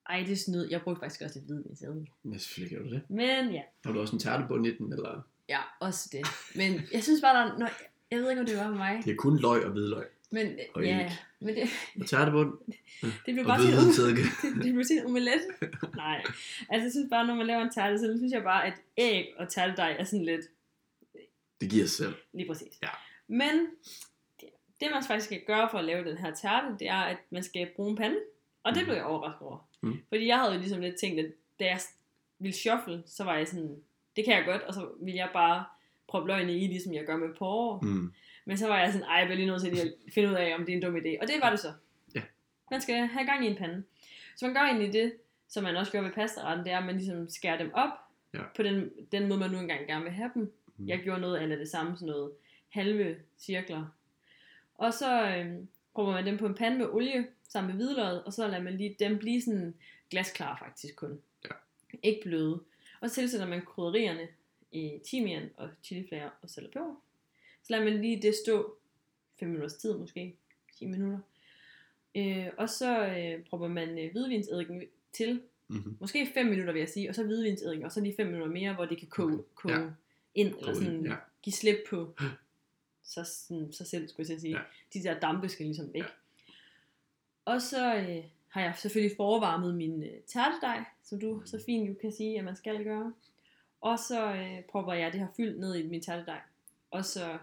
ej, 0.09 0.19
det 0.23 0.31
er 0.31 0.35
snyd. 0.35 0.67
Jeg 0.69 0.81
brugte 0.81 0.99
faktisk 0.99 1.21
også 1.21 1.39
lidt 1.39 1.47
hvidvinsedel. 1.51 2.09
Ja, 2.25 2.37
selvfølgelig 2.37 2.77
gør 2.77 2.83
du 2.85 2.91
det. 2.91 3.01
Men 3.09 3.51
ja, 3.51 3.61
Har 3.85 3.91
du 3.91 3.99
også 3.99 4.15
en 4.15 4.19
tærtebund 4.19 4.67
i 4.67 4.77
den, 4.77 4.93
eller? 4.93 5.21
ja, 5.49 5.59
også 5.79 6.09
det. 6.11 6.25
Men 6.55 6.81
jeg 6.93 7.03
synes 7.03 7.21
bare, 7.21 7.35
der, 7.49 7.57
når, 7.57 7.69
jeg 8.11 8.19
ved 8.19 8.29
ikke, 8.29 8.39
om 8.39 8.45
det 8.45 8.57
var 8.57 8.69
mig. 8.69 9.01
Det 9.05 9.11
er 9.11 9.15
kun 9.15 9.39
løg 9.41 9.65
og 9.65 9.71
hvidløg. 9.71 10.05
Men 10.31 10.59
Og 10.73 10.83
ja, 10.83 11.05
æg. 11.05 11.11
men 11.39 11.55
det, 11.55 11.63
Og 12.01 12.05
tærtebund. 12.07 12.57
det 13.25 13.33
bliver 13.33 13.43
bare 13.45 13.61
til 13.61 13.69
en 13.73 14.15
det, 14.17 14.63
det 14.63 14.73
bliver 14.73 14.83
til 14.83 14.97
en 14.97 15.05
omelet. 15.05 15.41
Nej, 15.95 16.23
altså 16.69 16.83
jeg 16.85 16.91
synes 16.91 17.09
bare, 17.09 17.27
når 17.27 17.35
man 17.35 17.47
laver 17.47 17.61
en 17.61 17.69
tærte, 17.69 17.99
så 17.99 18.17
synes 18.17 18.33
jeg 18.33 18.43
bare, 18.43 18.65
at 18.67 18.73
æg 18.97 19.33
og 19.37 19.49
tærtedej 19.49 19.95
er 19.99 20.03
sådan 20.03 20.25
lidt 20.25 20.45
Det 21.61 21.69
giver 21.69 21.85
sig 21.85 21.97
selv. 22.05 22.15
lige 22.33 22.47
præcis. 22.47 22.79
Ja. 22.83 22.89
Men 23.27 23.67
det, 24.79 24.87
man 24.93 25.03
faktisk 25.03 25.25
skal 25.25 25.41
gøre 25.47 25.67
for 25.71 25.77
at 25.77 25.85
lave 25.85 26.09
den 26.09 26.17
her 26.17 26.33
tærte, 26.35 26.67
det 26.79 26.89
er, 26.89 26.95
at 27.01 27.17
man 27.29 27.43
skal 27.43 27.69
bruge 27.75 27.89
en 27.89 27.95
pande. 27.95 28.17
Og 28.63 28.71
det 28.73 28.81
Mhm. 28.81 28.85
blev 28.85 28.95
jeg 28.95 29.05
overrasket 29.05 29.41
over. 29.47 29.67
Mhm. 29.81 29.99
Fordi 30.09 30.27
jeg 30.27 30.39
havde 30.39 30.53
jo 30.53 30.59
ligesom 30.59 30.81
lidt 30.81 30.95
tænkt, 30.95 31.19
at 31.19 31.31
da 31.59 31.65
jeg 31.65 31.79
ville 32.39 32.55
shuffle, 32.57 33.03
så 33.05 33.23
var 33.23 33.35
jeg 33.37 33.47
sådan, 33.47 33.81
det 34.15 34.25
kan 34.25 34.33
jeg 34.35 34.45
godt, 34.45 34.61
og 34.61 34.73
så 34.73 34.89
ville 35.01 35.17
jeg 35.17 35.29
bare 35.33 35.65
proppe 36.07 36.27
løgene 36.27 36.57
i, 36.57 36.67
ligesom 36.67 36.93
jeg 36.93 37.05
gør 37.05 37.17
med 37.17 37.35
porre. 37.35 37.79
Mm. 37.81 38.13
Men 38.45 38.57
så 38.57 38.67
var 38.67 38.79
jeg 38.79 38.93
sådan, 38.93 39.07
ej, 39.07 39.15
jeg 39.15 39.27
bliver 39.27 39.35
lige 39.37 39.47
nødt 39.47 39.61
til 39.61 39.69
at 39.87 39.93
finde 40.13 40.29
ud 40.29 40.33
af, 40.33 40.55
om 40.55 40.65
det 40.65 40.71
er 40.73 40.75
en 40.77 40.81
dum 40.83 40.95
idé. 40.95 41.21
Og 41.21 41.27
det 41.27 41.35
var 41.41 41.49
det 41.49 41.59
så. 41.59 41.73
Ja. 42.15 42.21
Man 42.71 42.81
skal 42.81 42.95
have 43.07 43.25
gang 43.25 43.45
i 43.45 43.47
en 43.49 43.55
pande. 43.55 43.83
Så 44.35 44.45
man 44.45 44.53
gør 44.55 44.61
egentlig 44.61 44.93
det, 44.93 45.13
som 45.47 45.63
man 45.63 45.75
også 45.77 45.91
gør 45.91 46.01
ved 46.01 46.11
pastaretten, 46.11 46.65
det 46.65 46.73
er, 46.73 46.77
at 46.79 46.85
man 46.85 46.95
ligesom 46.97 47.29
skærer 47.29 47.57
dem 47.57 47.71
op, 47.73 47.89
Ja. 48.33 48.41
på 48.55 48.63
den, 48.63 48.89
den 49.11 49.27
måde, 49.27 49.39
man 49.39 49.51
nu 49.51 49.59
engang 49.59 49.87
gerne 49.87 50.03
vil 50.03 50.13
have 50.13 50.31
dem. 50.33 50.53
Mm. 50.77 50.87
Jeg 50.87 50.99
gjorde 50.99 51.21
noget 51.21 51.37
af 51.37 51.57
det 51.57 51.69
samme, 51.69 51.97
sådan 51.97 52.07
noget 52.07 52.31
halve 52.69 53.17
cirkler. 53.37 53.85
Og 54.75 54.93
så 54.93 55.35
øhm, 55.35 55.67
prøver 55.95 56.11
man 56.11 56.25
dem 56.25 56.37
på 56.37 56.45
en 56.45 56.53
pande 56.53 56.77
med 56.77 56.87
olie, 56.87 57.27
sammen 57.49 57.75
med 57.77 57.85
hvidløget, 57.85 58.23
og 58.23 58.33
så 58.33 58.47
lader 58.47 58.63
man 58.63 58.77
lige 58.77 58.95
dem 58.99 59.19
blive 59.19 59.41
sådan 59.41 59.73
glasklar 60.09 60.57
faktisk 60.57 60.95
kun. 60.95 61.21
Ja. 61.45 61.49
Ikke 62.03 62.21
bløde. 62.23 62.63
Og 63.01 63.09
så 63.09 63.15
tilsætter 63.15 63.47
man 63.47 63.65
krydderierne 63.65 64.27
i 64.71 64.99
timian 65.05 65.49
og 65.57 65.69
chiliflager 65.83 66.29
og 66.41 66.49
salt 66.49 66.67
og 66.67 66.73
peber. 66.73 66.95
Så 67.63 67.73
lader 67.73 67.83
man 67.83 68.01
lige 68.01 68.21
det 68.21 68.35
stå 68.35 68.77
5 69.39 69.49
minutters 69.49 69.73
tid 69.73 69.97
måske, 69.97 70.35
10 70.77 70.85
minutter. 70.85 71.19
Øh, 72.15 72.47
og 72.57 72.69
så 72.69 73.05
øh, 73.07 73.43
prøver 73.43 73.67
man 73.67 73.99
øh, 73.99 74.11
hvidvinseddiken 74.11 74.83
til, 75.13 75.41
Mm-hmm. 75.69 75.97
måske 75.99 76.31
5 76.33 76.45
minutter 76.45 76.73
vil 76.73 76.79
jeg 76.79 76.89
sige, 76.89 77.09
og 77.09 77.15
så 77.15 77.23
hvidvinseddiken, 77.23 77.85
og 77.85 77.91
så 77.91 78.01
lige 78.01 78.15
5 78.15 78.27
minutter 78.27 78.47
mere, 78.47 78.73
hvor 78.73 78.85
det 78.85 78.97
kan 78.97 79.07
koge, 79.07 79.43
koge 79.55 79.79
Ja. 79.79 79.89
Ind, 80.37 80.55
eller 80.59 80.73
sådan 80.73 81.05
ja. 81.05 81.15
give 81.41 81.53
slip 81.53 81.77
på 81.89 82.13
så, 83.03 83.23
sådan, 83.23 83.73
sig 83.73 83.87
selv, 83.87 84.07
skulle 84.07 84.31
jeg 84.31 84.39
sige. 84.39 84.57
Ja. 84.57 84.61
De 84.93 85.03
der 85.03 85.19
dampe 85.19 85.49
skal 85.49 85.65
ligesom 85.65 85.93
væk. 85.93 86.03
Ja. 86.03 86.07
Og 87.45 87.61
så 87.61 87.95
øh, 87.95 88.23
har 88.47 88.61
jeg 88.61 88.73
selvfølgelig 88.77 89.17
forvarmet 89.17 89.75
min 89.75 90.03
øh, 90.03 90.19
tærtedej, 90.27 90.83
som 91.03 91.19
du 91.19 91.41
så 91.45 91.63
fint 91.65 91.89
jo 91.89 91.95
kan 92.01 92.11
sige, 92.11 92.37
at 92.37 92.45
man 92.45 92.55
skal 92.55 92.83
gøre. 92.83 93.13
Og 93.81 93.99
så 93.99 94.33
øh, 94.33 94.63
propper 94.63 94.93
jeg 94.93 95.11
det 95.11 95.19
her 95.19 95.27
fyld 95.37 95.57
ned 95.57 95.75
i 95.75 95.87
min 95.87 96.01
tærtedej. 96.01 96.41
Og 96.91 97.05
så 97.05 97.37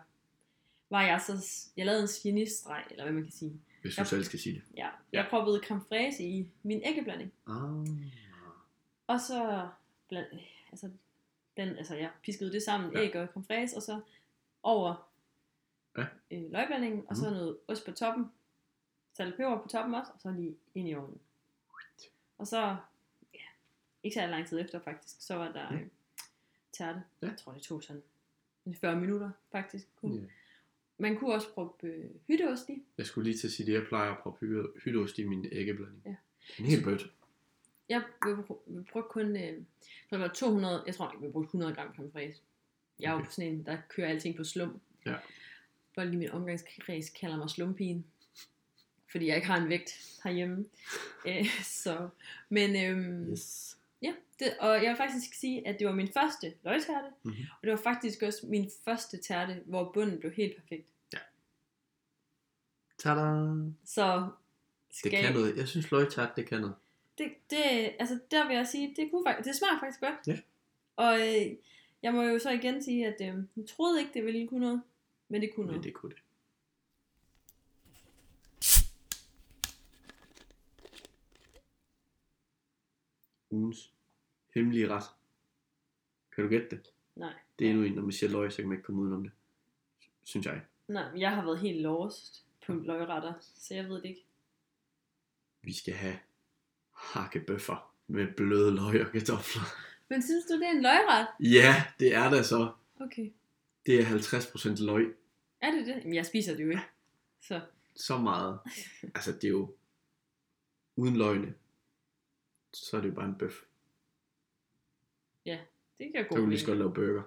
var 0.91 1.03
jeg 1.03 1.21
så, 1.21 1.47
jeg 1.77 1.87
lavede 1.87 2.03
en 2.03 2.09
genistreg, 2.23 2.85
eller 2.91 3.05
hvad 3.05 3.13
man 3.13 3.23
kan 3.23 3.33
sige. 3.33 3.61
Hvis 3.83 3.97
du 3.97 4.05
selv 4.05 4.25
skal 4.25 4.39
sige 4.39 4.55
det. 4.55 4.63
Ja, 4.77 4.89
jeg 5.13 5.27
proppede 5.31 5.61
creme 5.65 5.83
fraise 5.89 6.25
i 6.25 6.49
min 6.63 6.83
æggeblanding. 6.85 7.33
Ah. 7.47 7.87
Og 9.07 9.21
så, 9.21 9.69
bland, 10.09 10.27
altså, 10.73 10.91
den, 11.57 11.69
altså 11.69 11.95
jeg 11.95 12.11
piskede 12.23 12.53
det 12.53 12.63
sammen, 12.63 12.93
Ja. 12.93 13.03
æg 13.03 13.17
og 13.17 13.29
fraise, 13.47 13.77
og 13.77 13.83
så 13.83 14.01
over 14.63 15.11
Ja. 15.99 16.03
øh, 16.31 16.43
løgblandingen, 16.53 17.05
og 17.09 17.17
så 17.17 17.23
Mhm. 17.25 17.33
noget 17.33 17.59
ost 17.69 17.85
på 17.85 17.93
toppen, 17.93 18.27
salt 19.17 19.33
og 19.33 19.37
peber 19.37 19.63
på 19.63 19.69
toppen 19.69 19.95
også, 19.95 20.13
og 20.15 20.21
så 20.21 20.31
lige 20.31 20.57
ind 20.75 20.89
i 20.89 20.95
ovnen. 20.95 21.21
Og 22.39 22.47
så, 22.47 22.77
ja, 23.35 23.41
ikke 24.03 24.15
så 24.15 24.27
lang 24.27 24.47
tid 24.47 24.61
efter 24.61 24.81
faktisk, 24.81 25.17
så 25.19 25.35
var 25.35 25.53
der 25.53 25.73
øh, 25.73 25.87
tærte. 26.73 27.03
Ja. 27.23 27.27
Jeg 27.27 27.37
tror 27.37 27.53
det 27.53 27.63
tog 27.63 27.83
sådan 27.83 28.03
40 28.75 28.97
minutter 29.01 29.31
faktisk. 29.53 29.87
Kun. 29.97 30.19
Ja. 30.19 30.25
Man 30.99 31.17
kunne 31.19 31.35
også 31.35 31.53
proppe 31.55 31.87
øh, 31.87 32.11
hytteost 32.27 32.69
i. 32.69 32.83
Jeg 32.99 33.07
skulle 33.07 33.31
lige 33.31 33.39
til 33.39 33.47
at 33.47 33.53
sige 33.53 33.67
det. 33.67 33.73
Jeg 33.73 33.87
plejer 33.89 34.11
at 34.13 34.19
proppe 34.19 34.47
hytte- 34.47 34.81
hytteost 34.85 35.19
i 35.19 35.25
min 35.25 35.47
æggeblanding. 35.53 36.03
Ja. 36.07 36.15
En 36.59 36.65
helt 36.67 36.85
bødt. 36.85 37.13
Jeg 37.89 38.03
vil 38.25 38.35
bru- 38.35 38.63
vil 38.67 38.85
bruge 38.93 39.05
kun, 39.11 39.37
øh, 39.37 39.63
det 40.11 40.21
var 40.21 40.29
200, 40.29 40.83
jeg 40.87 40.95
tror 40.95 41.13
ikke, 41.13 41.27
vi 41.27 41.33
brugte 41.33 41.47
100 41.47 41.75
gram 41.75 41.95
creme 41.97 42.11
fraise. 42.13 42.41
Jeg 43.01 43.09
er 43.09 43.13
jo 43.13 43.19
Okay. 43.19 43.31
sådan 43.31 43.53
en, 43.53 43.67
der 43.67 43.79
kører 43.89 44.09
alting 44.09 44.37
på 44.37 44.45
slum. 44.45 44.81
Ja. 45.07 45.15
Folk 45.95 46.13
i 46.13 46.17
min 46.17 46.31
omgangskreds 46.31 47.11
kalder 47.11 47.37
mig 47.37 47.51
slumpigen. 47.51 48.05
Fordi 49.11 49.27
jeg 49.27 49.37
ikke 49.37 49.47
har 49.49 49.57
en 49.57 49.69
vægt 49.69 50.19
herhjemme. 50.25 50.65
øh, 51.29 51.47
så, 51.65 52.09
men 52.49 52.77
øhm, 52.85 53.31
Yes. 53.33 53.79
ja, 54.03 54.15
det, 54.39 54.57
og 54.61 54.83
jeg 54.83 54.89
vil 54.91 54.97
faktisk 54.97 55.35
sige, 55.35 55.69
at 55.69 55.79
det 55.79 55.87
var 55.87 55.93
min 55.95 56.09
første 56.13 56.55
løgtærte. 56.65 57.09
Mhm. 57.23 57.35
Og 57.51 57.59
det 57.63 57.71
var 57.71 57.77
faktisk 57.77 58.23
også 58.23 58.47
min 58.47 58.71
første 58.85 59.17
tærte, 59.17 59.63
hvor 59.67 59.93
bunden 59.93 60.19
blev 60.21 60.33
helt 60.33 60.57
perfekt. 60.57 60.89
Tada! 62.99 63.55
Så 63.85 64.29
Det 64.89 64.97
skal 64.97 65.11
kan 65.11 65.33
noget. 65.35 65.57
Jeg 65.57 65.69
synes 65.69 65.91
løgtart, 65.91 66.37
det 66.37 66.47
kan 66.49 66.61
noget. 66.61 66.75
Det, 67.19 67.35
det, 67.51 67.95
altså 67.99 68.19
der 68.31 68.47
vil 68.47 68.57
jeg 68.57 68.67
sige, 68.67 68.95
det, 68.97 69.11
kunne 69.11 69.25
faktisk, 69.27 69.47
det 69.47 69.57
smager 69.57 69.81
faktisk 69.81 70.01
godt. 70.01 70.27
Ja. 70.27 70.39
Og 70.97 71.21
øh, 71.21 71.57
jeg 72.03 72.15
må 72.15 72.23
jo 72.23 72.39
så 72.39 72.51
igen 72.51 72.83
sige, 72.83 73.07
at 73.07 73.21
øh, 73.21 73.45
jeg 73.57 73.67
troede 73.69 74.01
ikke, 74.01 74.15
det 74.15 74.25
ville 74.25 74.49
kunne 74.49 74.61
noget, 74.61 74.83
men 75.29 75.43
det 75.43 75.51
kunne 75.55 75.67
Men 75.67 75.73
noget. 75.75 75.85
det 75.85 75.95
kunne 75.95 76.13
det. 76.15 76.21
Ugens 83.51 83.93
hemmelige 84.55 84.89
ret. 84.89 85.05
Kan 86.35 86.45
du 86.45 86.51
gætte 86.51 86.71
det? 86.71 86.93
Nej. 87.17 87.33
Det 87.59 87.67
er 87.67 87.71
endnu 87.71 87.85
en, 87.85 87.93
når 87.93 88.03
man 88.03 88.13
siger 88.13 88.31
løg, 88.31 88.53
så 88.53 88.57
kan 88.57 88.69
man 88.69 88.79
ikke 88.79 88.87
komme 88.87 89.03
udenom 89.03 89.23
det. 89.23 89.33
Synes 90.25 90.47
jeg. 90.47 90.61
Nej, 90.89 91.05
jeg 91.17 91.31
har 91.31 91.45
været 91.45 91.59
helt 91.61 91.81
lost 91.81 92.47
på 92.67 92.73
løgretter, 92.73 93.33
så 93.41 93.75
jeg 93.75 93.85
ved 93.89 93.97
det 93.97 94.05
ikke. 94.05 94.25
Vi 95.63 95.73
skal 95.73 95.95
have 95.95 96.19
hakkebøffer 97.13 97.93
med 98.07 98.27
bløde 98.37 98.75
løg 98.75 99.07
og 99.07 99.13
kartofler. 99.13 99.63
Men 100.09 100.23
synes 100.23 100.45
du, 100.47 100.55
det 100.55 100.67
er 100.67 100.71
en 100.71 100.83
løgret? 100.83 101.27
Ja, 101.41 101.85
det 101.99 102.15
er 102.15 102.31
det 102.31 102.47
så. 102.47 102.73
Okay. 103.01 103.33
Det 103.87 104.01
er 104.01 104.05
50% 104.05 104.85
løg. 104.85 105.15
Er 105.61 105.71
det 105.71 105.87
det? 105.87 105.97
Jamen, 105.97 106.15
jeg 106.15 106.27
spiser 106.27 106.57
det 106.57 106.65
jo 106.65 106.71
ikke. 106.71 106.83
Så 107.41 107.61
Så 107.97 108.19
meget. 108.19 108.59
Altså, 109.15 109.33
det 109.33 109.45
er 109.45 109.49
jo 109.49 109.75
uden 110.97 111.17
løgne. 111.17 111.55
Så 112.73 112.97
er 112.97 113.01
det 113.01 113.09
jo 113.09 113.15
bare 113.15 113.25
en 113.29 113.35
bøf. 113.39 113.55
det 115.99 116.07
kan 116.13 116.15
jeg 116.15 116.25
Så 116.25 116.29
gå 116.29 116.35
kan 116.35 116.45
du 116.45 116.51
lige 116.51 116.61
så 116.61 116.67
godt 116.67 116.79
lave 116.79 116.95
burger. 116.95 117.23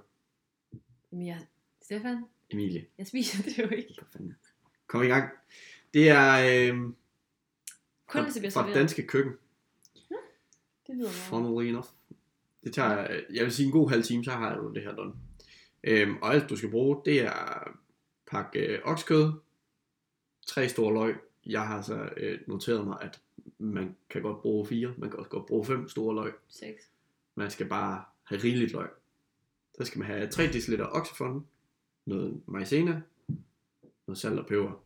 Jamen, 1.12 1.28
jeg, 1.28 1.48
Stefan, 1.82 2.26
Emilie, 2.50 2.86
jeg 2.98 3.08
spiser 3.08 3.44
det 3.44 3.58
jo 3.58 3.70
ikke. 3.70 3.94
for 4.00 4.06
fanden. 4.14 4.36
Kom 4.88 5.04
i 5.04 5.08
gang. 5.08 5.30
Det 5.94 6.10
er 6.10 6.34
øh, 6.74 6.78
Kun 8.08 8.24
hvis 8.24 8.34
det 8.34 8.42
bliver 8.42 8.52
fra, 8.52 8.62
fra 8.62 8.68
serveret. 8.68 8.76
danske 8.76 9.08
køkken. 9.08 9.34
Det 10.88 10.96
lyder. 10.96 11.10
Funnily 11.10 11.70
enough. 11.70 11.88
Det 12.64 12.74
tager, 12.74 13.22
jeg 13.34 13.44
vil 13.46 13.54
sige 13.54 13.66
en 13.66 13.72
god 13.72 13.90
halv 13.90 14.04
time, 14.04 14.24
så 14.24 14.32
har 14.32 14.58
du 14.58 14.74
det 14.74 14.84
her 14.84 14.96
done. 14.96 15.14
Øhm, 15.84 16.18
og 16.22 16.34
alt 16.34 16.50
du 16.50 16.56
skal 16.56 16.72
bruge, 16.72 17.02
det 17.06 17.22
er 17.22 17.78
pakke 18.32 18.60
øh, 18.60 18.80
oksekød, 18.84 19.32
tre 20.48 20.70
store 20.70 20.94
løg. 20.94 21.18
Jeg 21.46 21.68
har 21.68 21.82
så 21.82 22.10
øh, 22.18 22.40
noteret 22.48 22.88
mig, 22.88 22.98
at 23.02 23.22
man 23.58 23.96
kan 24.10 24.22
godt 24.22 24.42
bruge 24.42 24.68
fire, 24.68 24.94
man 24.98 25.10
kan 25.10 25.20
også 25.20 25.30
godt 25.30 25.46
bruge 25.46 25.66
fem 25.66 25.90
store 25.90 26.16
løg. 26.16 26.34
6. 26.48 26.92
Man 27.36 27.52
skal 27.52 27.68
bare 27.68 28.04
have 28.24 28.44
rigeligt 28.44 28.72
løg. 28.72 28.90
Så 29.78 29.86
skal 29.86 30.00
man 30.00 30.08
have 30.08 30.28
3 30.28 30.48
dl 30.48 30.82
oksefond, 30.82 31.44
noget 32.06 32.42
maizena, 32.46 33.02
noget 34.08 34.18
salt 34.18 34.40
og 34.40 34.46
peber, 34.46 34.84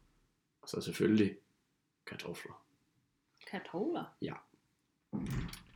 og 0.62 0.70
så 0.70 0.82
selvfølgelig 0.82 1.38
kartofler. 2.06 2.66
Kartofler. 3.52 4.16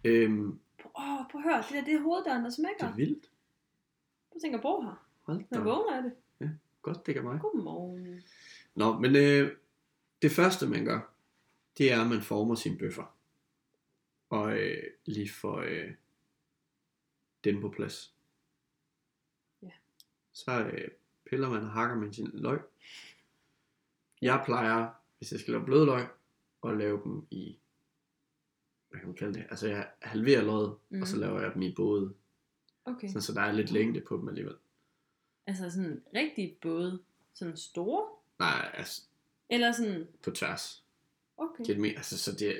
Øhm, 0.05 0.59
Åh, 0.97 1.19
oh, 1.19 1.25
prøv 1.31 1.41
at 1.41 1.43
høre, 1.43 1.57
det 1.61 1.69
der 1.71 1.83
det 1.83 1.93
er 1.93 2.01
hoveddøren, 2.01 2.37
der 2.37 2.49
det 2.49 2.53
smækker. 2.53 2.85
er 2.87 2.95
vildt. 2.95 3.31
Du 4.33 4.39
tænker, 4.39 4.61
bor 4.61 4.81
her. 4.81 5.07
Hold 5.23 5.39
da. 5.39 5.45
Jeg 5.51 5.59
op. 5.59 5.65
vågner 5.65 5.97
af 5.97 6.03
det. 6.03 6.13
Godt, 6.81 7.05
det 7.05 7.13
kan 7.13 7.23
mig. 7.23 7.39
Godmorgen. 7.39 8.23
Nå, 8.75 8.99
men 8.99 9.15
øh, 9.15 9.57
det 10.21 10.31
første 10.31 10.67
man 10.67 10.85
gør, 10.85 11.13
det 11.77 11.91
er, 11.91 12.01
at 12.01 12.07
man 12.07 12.21
former 12.21 12.55
sine 12.55 12.77
bøffer. 12.77 13.15
Og 14.29 14.57
øh, 14.57 14.83
lige 15.05 15.29
får 15.29 15.57
øh, 15.59 15.91
dem 17.43 17.61
på 17.61 17.69
plads. 17.69 18.13
Ja. 19.61 19.71
Så 20.33 20.59
øh, 20.73 20.87
piller 21.29 21.49
man 21.49 21.63
og 21.63 21.69
hakker 21.71 21.95
man 21.95 22.13
sin 22.13 22.29
løg. 22.33 22.59
Jeg 24.21 24.41
plejer, 24.45 24.89
hvis 25.17 25.31
jeg 25.31 25.39
skal 25.39 25.51
lave 25.51 25.65
bløde 25.65 25.85
løg, 25.85 26.07
at 26.63 26.77
lave 26.77 27.01
dem 27.03 27.27
i, 27.31 27.57
hvad 28.95 28.99
kan 29.01 29.07
man 29.09 29.15
kalde 29.17 29.33
det? 29.33 29.45
Altså 29.49 29.67
jeg 29.67 29.87
halverer 30.01 30.41
løget, 30.41 30.75
mm. 30.89 31.01
og 31.01 31.07
så 31.07 31.15
Mhm. 31.15 31.21
laver 31.21 31.41
jeg 31.41 31.53
dem 31.53 31.61
i 31.61 31.73
både, 31.75 32.13
Okay. 32.85 33.07
sådan, 33.07 33.21
så 33.21 33.33
der 33.33 33.41
er 33.41 33.51
lidt 33.51 33.71
længde 33.71 34.01
på 34.01 34.17
dem 34.17 34.27
alligevel. 34.27 34.55
Altså 35.47 35.69
sådan 35.69 36.03
rigtig 36.15 36.57
både 36.61 36.99
sådan 37.33 37.57
store, 37.57 38.07
Nej, 38.39 38.71
altså 38.73 39.01
eller 39.49 39.71
sådan, 39.71 40.07
på 40.23 40.31
tværs. 40.31 40.83
okay. 41.37 41.63
Det 41.65 41.75
er 41.75 41.79
mere, 41.79 41.95
altså 41.95 42.17
så 42.17 42.31
det 42.31 42.47
er, 42.47 42.53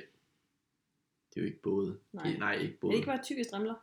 det 1.34 1.36
er 1.36 1.40
jo 1.40 1.46
ikke 1.46 1.62
både. 1.62 1.98
Nej. 2.12 2.30
Det, 2.30 2.38
nej, 2.38 2.54
ikke 2.54 2.74
Er 2.74 2.78
både. 2.80 2.90
det 2.92 2.96
ikke 2.98 3.06
bare 3.06 3.22
tykke 3.22 3.44
strimler? 3.44 3.74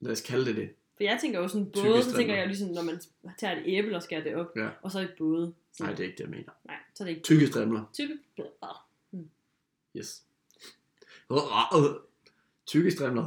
Lad 0.00 0.12
os 0.12 0.20
kalde 0.20 0.46
det 0.46 0.56
det. 0.56 0.74
For 0.96 1.04
jeg 1.04 1.18
tænker 1.20 1.40
jo 1.40 1.48
sådan 1.48 1.70
både, 1.70 2.02
så 2.02 2.16
tænker 2.16 2.34
jeg 2.34 2.46
ligesom, 2.46 2.68
når 2.70 2.82
man 2.82 3.00
tager 3.38 3.56
et 3.56 3.62
æble 3.66 3.96
og 3.96 4.02
skærer 4.02 4.22
det 4.24 4.34
op, 4.34 4.56
Ja. 4.56 4.68
og 4.82 4.90
så 4.90 5.00
et 5.00 5.14
både. 5.18 5.54
Nej, 5.80 5.90
det 5.90 6.00
er 6.00 6.04
ikke 6.04 6.16
det, 6.16 6.20
jeg 6.24 6.30
mener. 6.30 6.52
Nej, 6.64 6.76
så 6.94 7.02
er 7.04 7.06
det 7.06 7.10
ikke 7.16 7.24
Tykke 7.24 7.46
strimler. 7.46 7.84
tykke. 7.92 8.18
Yes. 9.96 10.24
Tykke 12.66 12.90
strimler. 12.90 13.26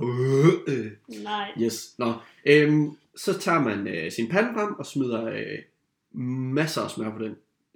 Nej. 1.24 1.54
Yes. 1.62 2.00
Nå. 2.00 2.14
Øhm, 2.46 2.98
så 3.16 3.40
tager 3.40 3.60
man 3.60 3.88
øh, 3.88 4.12
sin 4.12 4.30
pande 4.30 4.54
frem 4.54 4.74
og 4.74 4.86
smider 4.86 5.26
øh, 5.26 5.60
masser 6.54 6.82
af 6.82 6.92
smør 6.92 7.18
på 7.18 7.24
den. 7.24 7.36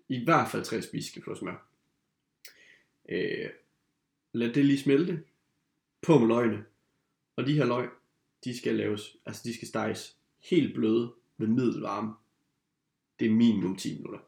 I 0.09 0.23
hvert 0.23 0.51
fald 0.51 0.63
3 0.63 0.81
spiseskefulde 0.81 1.39
smør. 1.39 1.67
Øh, 3.09 3.49
lad 4.33 4.53
det 4.53 4.65
lige 4.65 4.79
smelte. 4.79 5.23
På 6.01 6.19
med 6.19 6.27
løgene. 6.27 6.65
Og 7.35 7.47
de 7.47 7.53
her 7.53 7.65
løg, 7.65 7.89
de 8.43 8.57
skal 8.57 8.75
laves, 8.75 9.15
altså 9.25 9.41
de 9.45 9.53
skal 9.53 9.67
steges 9.67 10.17
helt 10.39 10.75
bløde 10.75 11.13
ved 11.37 11.47
middelvarme. 11.47 12.13
Det 13.19 13.27
er 13.27 13.31
minimum 13.31 13.75
10 13.75 13.97
minutter. 13.97 14.19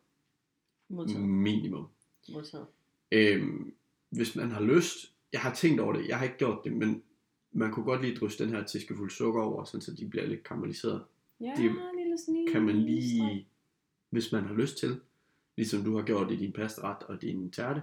Modtaget. 0.90 1.22
Minimum. 1.22 1.88
Modtaget. 2.30 2.66
Øhm, 3.12 3.74
hvis 4.10 4.36
man 4.36 4.52
har 4.52 4.62
lyst, 4.62 5.12
jeg 5.34 5.41
har 5.41 5.54
tænkt 5.54 5.80
over 5.80 5.93
det, 5.93 6.08
jeg 6.08 6.17
har 6.17 6.26
ikke 6.26 6.38
gjort 6.38 6.63
det, 6.63 6.74
men 6.74 7.04
man 7.52 7.72
kunne 7.72 7.86
godt 7.86 8.02
lige 8.02 8.15
drysse 8.15 8.43
den 8.43 8.54
her 8.54 8.63
teskefuld 8.63 9.12
sukker 9.12 9.41
over, 9.41 9.63
sådan, 9.63 9.82
så 9.82 9.93
de 9.93 10.08
bliver 10.10 10.26
lidt 10.26 10.43
karamelliseret. 10.43 11.04
Ja, 11.39 11.54
Det 11.58 11.76
lille 11.98 12.17
snil. 12.26 12.52
Kan 12.52 12.62
man 12.62 12.76
lige, 12.76 13.48
hvis 14.10 14.32
man 14.32 14.43
har 14.43 14.54
lyst 14.54 14.78
til, 14.78 15.00
ligesom 15.58 15.84
du 15.84 15.96
har 15.96 16.04
gjort 16.04 16.32
i 16.32 16.36
din 16.36 16.52
pastaret 16.52 17.04
og 17.04 17.22
din 17.22 17.52
tærte, 17.52 17.82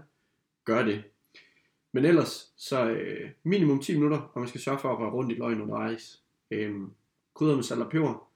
gør 0.64 0.84
det. 0.84 1.04
Men 1.92 2.04
ellers, 2.04 2.52
så 2.56 2.90
øh, 2.90 3.30
minimum 3.42 3.80
10 3.80 3.94
minutter, 3.94 4.18
og 4.18 4.40
man 4.40 4.48
skal 4.48 4.60
sørge 4.60 4.78
for 4.78 4.92
at 4.92 4.98
røre 4.98 5.10
rundt 5.10 5.32
i 5.32 5.34
løgn 5.34 5.60
undervejs. 5.60 6.22
Øhm, 6.50 6.90
krydder 7.34 7.54
med 7.54 7.62
salt 7.62 7.82
og 7.82 7.90
peber, 7.90 8.30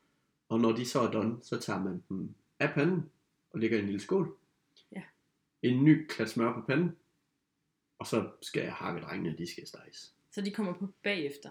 og 0.48 0.61
når 0.61 0.72
de 0.72 0.85
så 0.85 1.00
er 1.00 1.11
done, 1.11 1.37
så 1.42 1.61
tager 1.61 1.85
man 1.85 2.03
dem 2.09 2.35
af 2.59 2.74
panden 2.74 3.11
og 3.50 3.61
lægger 3.61 3.77
i 3.77 3.81
en 3.81 3.87
lille 3.87 4.00
skål. 4.00 4.37
Ja. 4.92 5.03
En 5.62 5.85
ny 5.85 6.07
klat 6.07 6.31
smør 6.31 6.53
på 6.53 6.61
panden, 6.61 6.96
og 8.05 8.09
så 8.09 8.31
skal 8.43 8.62
jeg 8.62 8.73
hakke 8.73 9.01
drengene, 9.01 9.38
de 9.38 9.47
skal 9.51 9.67
steges. 9.67 10.14
Så 10.31 10.40
de 10.40 10.51
kommer 10.51 10.73
på 10.73 10.88
bagefter. 11.03 11.51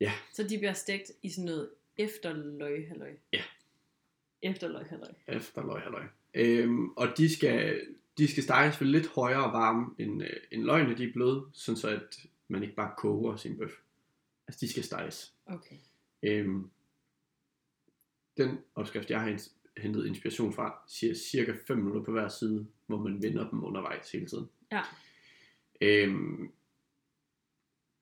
Ja. 0.00 0.12
Så 0.32 0.42
de 0.42 0.58
bliver 0.58 0.72
stegt 0.72 1.10
i 1.22 1.30
sådan 1.30 1.44
noget 1.44 1.70
efterløg, 1.96 2.88
halløj. 2.88 3.16
Ja. 3.32 3.42
Efterløg, 4.42 4.86
halløj. 4.86 5.12
Efterløg, 5.28 5.82
halløj. 5.82 6.06
Øhm, 6.34 6.88
og 6.88 7.08
de 7.16 7.34
skal, 7.36 7.86
de 8.18 8.28
skal 8.28 8.42
steges 8.42 8.80
ved 8.80 8.88
lidt 8.88 9.06
højere 9.06 9.52
varme 9.52 9.94
end, 9.98 10.22
øh, 10.22 10.36
end 10.52 10.62
løgene, 10.62 10.98
de 10.98 11.04
er 11.04 11.12
bløde, 11.12 11.46
sådan 11.52 11.76
så 11.76 11.88
at 11.88 12.26
man 12.48 12.62
ikke 12.62 12.74
bare 12.74 12.94
koger 12.98 13.36
sin 13.36 13.58
bøf. 13.58 13.72
Altså 14.48 14.60
de 14.60 14.70
skal 14.70 14.84
steges. 14.84 15.34
Okay. 15.46 15.76
Øhm, 16.22 16.70
den 18.36 18.58
opskrift, 18.74 19.10
jeg 19.10 19.20
har 19.20 19.38
hentet 19.76 20.06
inspiration 20.06 20.52
fra, 20.52 20.78
siger 20.88 21.14
cirka 21.14 21.52
5 21.66 21.78
minutter 21.78 22.02
på 22.02 22.12
hver 22.12 22.28
side, 22.28 22.66
hvor 22.86 22.98
man 22.98 23.22
vender 23.22 23.50
dem 23.50 23.64
undervejs 23.64 24.12
hele 24.12 24.26
tiden. 24.26 24.48
Ja. 24.72 24.82
Øhm, 25.80 26.52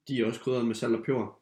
de 0.08 0.20
er 0.20 0.26
også 0.26 0.40
krydret 0.40 0.66
med 0.66 0.74
salt 0.74 0.94
og 0.94 1.04
peber. 1.04 1.40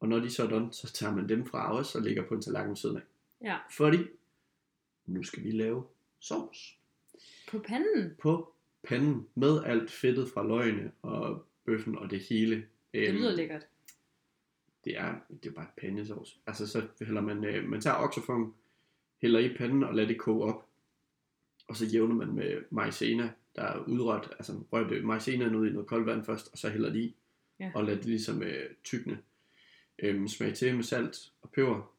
Og 0.00 0.08
når 0.08 0.18
de 0.18 0.30
så 0.30 0.42
er 0.44 0.48
done, 0.48 0.72
så 0.72 0.92
tager 0.92 1.14
man 1.14 1.28
dem 1.28 1.46
fra 1.46 1.76
også 1.76 1.98
og 1.98 2.04
lægger 2.04 2.28
på 2.28 2.34
en 2.34 2.42
tallerken 2.42 2.68
ved 2.70 2.76
siden 2.76 2.96
af. 2.96 3.02
Ja. 3.40 3.58
Fordi, 3.70 3.98
nu 5.06 5.22
skal 5.22 5.44
vi 5.44 5.50
lave 5.50 5.86
sovs 6.20 6.78
På 7.50 7.58
panden. 7.58 8.14
på 8.22 8.52
panden 8.82 9.28
med 9.34 9.64
alt 9.64 9.90
fedtet 9.90 10.28
fra 10.34 10.46
løgene 10.46 10.92
og 11.02 11.44
bøffen 11.64 11.98
og 11.98 12.10
det 12.10 12.20
hele. 12.20 12.56
Det 12.92 13.08
Øhm, 13.08 13.16
lyder 13.16 13.32
lækkert. 13.32 13.66
det 14.84 14.98
er, 14.98 15.14
det 15.42 15.46
er 15.50 15.52
bare 15.54 15.66
pandesovs. 15.80 16.38
Altså 16.46 16.66
så 16.66 16.88
hælder 17.00 17.20
man, 17.20 17.44
øh, 17.44 17.68
man 17.68 17.80
tager 17.80 17.96
oksefong, 17.96 18.54
hælder 19.22 19.38
i 19.40 19.56
panden 19.56 19.82
og 19.84 19.94
lader 19.94 20.08
det 20.08 20.18
koge 20.18 20.44
op. 20.54 20.66
Og 21.68 21.76
så 21.76 21.86
jævner 21.86 22.14
man 22.14 22.34
med 22.34 22.62
maizena, 22.70 23.32
der 23.56 23.62
er 23.62 23.78
udrørt, 23.78 24.28
altså 24.30 24.52
rørt 24.72 25.04
maizenaen 25.04 25.54
ud 25.54 25.66
i 25.66 25.72
noget 25.72 25.88
koldt 25.88 26.06
vand 26.06 26.24
først, 26.24 26.52
og 26.52 26.58
så 26.58 26.68
hælder 26.70 26.92
det 26.92 26.98
i. 26.98 27.16
Ja. 27.60 27.72
Og 27.74 27.84
lader 27.84 27.96
det 27.96 28.06
ligesom 28.06 28.42
øh, 28.42 28.70
tykne. 28.84 29.18
Øhm, 29.98 30.28
smag 30.28 30.54
til 30.54 30.74
med 30.74 30.84
salt 30.84 31.32
og 31.42 31.50
peber. 31.50 31.92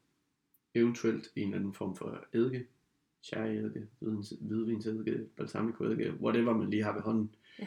Eventuelt 0.74 1.32
en 1.36 1.42
eller 1.42 1.56
anden 1.56 1.74
form 1.74 1.96
for 1.96 2.24
eddike. 2.32 2.66
Sherry-eddike, 3.22 3.86
hvidvins- 4.02 4.44
hvidvinseddike, 4.44 5.26
balsamico-eddike, 5.36 6.12
whatever 6.20 6.56
man 6.56 6.70
lige 6.70 6.82
har 6.82 6.92
ved 6.92 7.02
hånden. 7.02 7.34
Ja. 7.58 7.66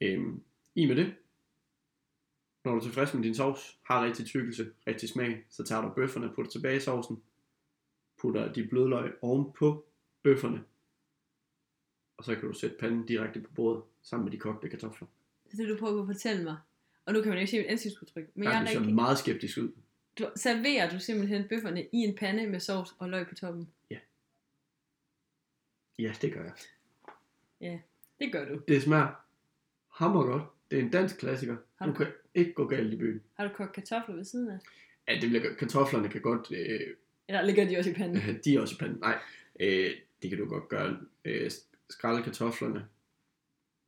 Øhm, 0.00 0.42
I 0.74 0.86
med 0.86 0.96
det, 0.96 1.14
når 2.64 2.72
du 2.72 2.78
er 2.78 2.82
tilfreds 2.82 3.14
med 3.14 3.22
din 3.22 3.34
sovs, 3.34 3.78
har 3.82 4.04
rigtig 4.04 4.26
tykkelse, 4.26 4.70
rigtig 4.86 5.08
smag, 5.08 5.44
så 5.48 5.64
tager 5.64 5.82
du 5.82 5.88
bøfferne, 5.88 6.32
putter 6.34 6.50
tilbage 6.50 6.76
i 6.76 6.80
sovsen, 6.80 7.22
putter 8.20 8.52
de 8.52 8.66
bløde 8.66 8.88
løg 8.88 9.12
ovenpå 9.22 9.86
bøfferne, 10.22 10.64
og 12.20 12.24
så 12.26 12.34
kan 12.34 12.48
du 12.48 12.52
sætte 12.54 12.76
panden 12.80 13.06
direkte 13.06 13.40
på 13.40 13.50
bordet, 13.54 13.82
sammen 14.02 14.24
med 14.24 14.32
de 14.32 14.38
kogte 14.38 14.68
kartofler. 14.68 15.08
Det 15.44 15.52
er 15.52 15.56
det, 15.56 15.68
du 15.68 15.76
prøver 15.78 16.00
at 16.00 16.06
fortælle 16.06 16.44
mig. 16.44 16.56
Og 17.04 17.12
nu 17.12 17.20
kan 17.20 17.28
man 17.28 17.38
jo 17.38 17.40
ikke 17.40 17.50
se 17.50 17.58
mit 17.58 17.66
ansigtsudtryk. 17.66 18.24
Men 18.34 18.44
Ja, 18.44 18.50
jeg 18.50 18.60
det 18.60 18.66
er 18.68 18.72
ser 18.72 18.78
rigtig... 18.80 18.94
meget 18.94 19.18
skeptisk 19.18 19.58
ud. 19.58 19.72
Du, 20.18 20.30
serverer 20.36 20.90
du 20.90 20.98
simpelthen 20.98 21.48
bøfferne 21.48 21.82
i 21.82 21.96
en 21.96 22.14
pande 22.16 22.46
med 22.46 22.60
sovs 22.60 22.94
og 22.98 23.08
løg 23.08 23.26
på 23.26 23.34
toppen? 23.34 23.68
Ja, 25.98 26.12
det 26.22 26.32
gør 26.32 26.44
jeg. 27.60 27.82
Det 28.20 28.32
gør 28.32 28.48
du. 28.48 28.60
Det 28.68 28.82
smager 28.82 29.24
hammer 29.88 30.22
godt. 30.26 30.42
Det 30.70 30.78
er 30.78 30.82
en 30.82 30.90
dansk 30.90 31.18
klassiker. 31.18 31.56
Har 31.76 31.86
Du 31.86 31.92
du- 31.92 31.96
kan 31.98 32.06
ikke 32.34 32.52
gå 32.52 32.66
galt 32.66 32.92
i 32.92 32.96
byen. 32.96 33.22
Har 33.34 33.48
du 33.48 33.54
kogt 33.54 33.72
kartofler 33.72 34.16
ved 34.16 34.24
siden 34.24 34.48
af? 34.50 34.58
Ja, 35.08 35.20
det 35.20 35.28
bliver, 35.30 35.54
kartoflerne 35.54 36.08
kan 36.08 36.20
godt 36.20 36.50
øh, 36.52 36.80
Eller 37.28 37.42
ligger 37.42 37.68
de 37.68 37.76
også 37.78 37.90
i 37.90 37.94
panden? 37.94 38.22
De 38.44 38.54
er 38.56 38.60
også 38.60 38.74
i 38.74 38.78
panden. 38.78 38.98
Nej, 39.00 39.18
øh, 39.60 39.90
det 40.22 40.30
kan 40.30 40.38
du 40.38 40.44
godt 40.48 40.68
gøre. 40.68 40.98
Øh, 41.24 41.50
skrælle 41.90 42.22
kartoflerne. 42.22 42.88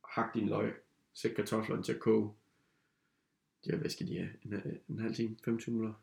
Hak 0.09 0.33
din 0.33 0.49
løg. 0.49 0.73
Sæt 1.13 1.35
kartoflerne 1.35 1.83
til 1.83 1.93
at 1.93 1.99
koge. 1.99 2.33
De 3.65 3.71
har, 3.71 3.77
hvad 3.77 3.89
skal 3.89 4.07
de 4.07 4.17
have? 4.17 4.29
En, 4.45 4.53
øh, 4.53 4.75
en 4.89 4.99
halv 4.99 5.15
time? 5.15 5.35
25 5.45 5.75
minutter? 5.75 5.95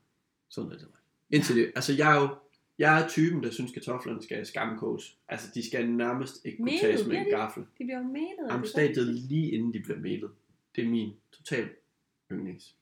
Sådan 0.49 0.73
er 0.73 0.77
det. 0.77 0.89
Indtil 1.31 1.57
det. 1.57 1.73
Altså, 1.77 1.93
jeg 1.93 2.17
er 2.17 2.21
jo 2.21 2.37
jeg 2.81 3.03
er 3.03 3.09
typen, 3.09 3.43
der 3.43 3.51
synes, 3.51 3.73
kartoflerne 3.73 4.23
skal 4.23 4.47
skamkoges. 4.47 5.19
Altså, 5.29 5.51
de 5.55 5.67
skal 5.67 5.91
nærmest 5.91 6.45
ikke 6.45 6.57
kunne 6.57 6.65
Melet, 6.65 6.81
tages 6.81 7.07
med 7.07 7.17
en 7.17 7.27
gaffel. 7.31 7.63
De 7.63 7.85
bliver 7.85 7.99
er 7.99 8.03
Jamen, 8.51 8.63
det 8.63 8.71
stadiet 8.71 9.15
lige 9.15 9.51
inden 9.51 9.75
de 9.75 9.81
bliver 9.81 9.99
melet. 9.99 10.31
Det 10.77 10.85
er 10.85 10.89
min 10.89 11.17
total 11.33 11.71
yndlings. 12.33 12.77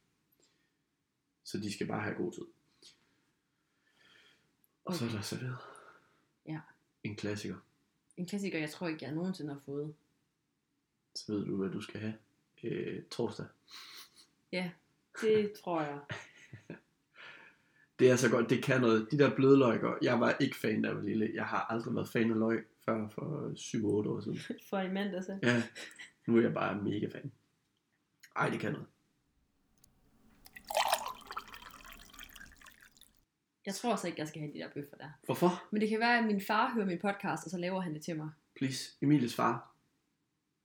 Så 1.44 1.58
de 1.58 1.72
skal 1.72 1.86
bare 1.86 2.02
have 2.02 2.14
god 2.14 2.32
tid. 2.32 2.42
Og 4.84 4.94
så 4.94 5.04
er 5.04 5.08
Okay. 5.08 5.16
der 5.16 5.22
serveret. 5.22 5.56
Ja. 6.46 6.60
En 7.04 7.16
klassiker. 7.16 7.56
En 8.18 8.26
klassiker, 8.26 8.58
jeg 8.58 8.70
tror 8.70 8.88
ikke, 8.88 9.04
jeg 9.04 9.14
nogensinde 9.14 9.52
har 9.52 9.60
fået. 9.60 9.94
Så 11.14 11.32
ved 11.32 11.46
du, 11.46 11.56
hvad 11.56 11.70
du 11.70 11.80
skal 11.80 12.00
have 12.00 12.14
øh, 12.64 13.02
torsdag. 13.10 13.46
Ja, 14.52 14.70
det 15.20 15.52
tror 15.52 15.82
jeg. 15.82 15.98
Det 17.98 18.10
er 18.10 18.16
så 18.16 18.30
godt, 18.30 18.50
det 18.50 18.64
kan 18.64 18.80
noget. 18.80 19.08
De 19.10 19.18
der 19.18 19.34
bløde 19.36 19.58
jeg 20.02 20.20
var 20.20 20.36
ikke 20.40 20.56
fan, 20.56 20.82
var 20.82 21.02
lille. 21.02 21.30
Jeg 21.34 21.44
har 21.44 21.66
aldrig 21.70 21.94
været 21.94 22.08
fan 22.08 22.30
af 22.30 22.38
løg 22.38 22.66
før 22.84 23.08
for 23.08 23.52
7-8 23.56 24.08
år 24.08 24.20
siden. 24.20 24.38
For 24.70 24.80
i 24.80 24.92
mandag 24.92 25.24
så. 25.24 25.38
Ja, 25.42 25.62
nu 26.26 26.36
er 26.36 26.42
jeg 26.42 26.54
bare 26.54 26.82
mega 26.82 27.06
fan. 27.06 27.32
Ej, 28.36 28.50
det 28.50 28.60
kan 28.60 28.72
noget. 28.72 28.86
Jeg 33.68 33.74
tror 33.74 33.92
også 33.92 34.06
ikke, 34.06 34.20
jeg 34.20 34.28
skal 34.28 34.40
have 34.40 34.52
de 34.52 34.58
der 34.58 34.70
bøffer 34.74 34.96
der. 34.96 35.10
Hvorfor? 35.24 35.64
Men 35.70 35.80
det 35.80 35.88
kan 35.88 36.00
være, 36.00 36.18
at 36.18 36.24
min 36.24 36.40
far 36.40 36.74
hører 36.74 36.86
min 36.86 36.98
podcast, 36.98 37.44
og 37.44 37.50
så 37.50 37.58
laver 37.58 37.80
han 37.80 37.94
det 37.94 38.02
til 38.02 38.16
mig. 38.16 38.30
Please, 38.56 38.96
Emilies 39.02 39.34
far. 39.34 39.74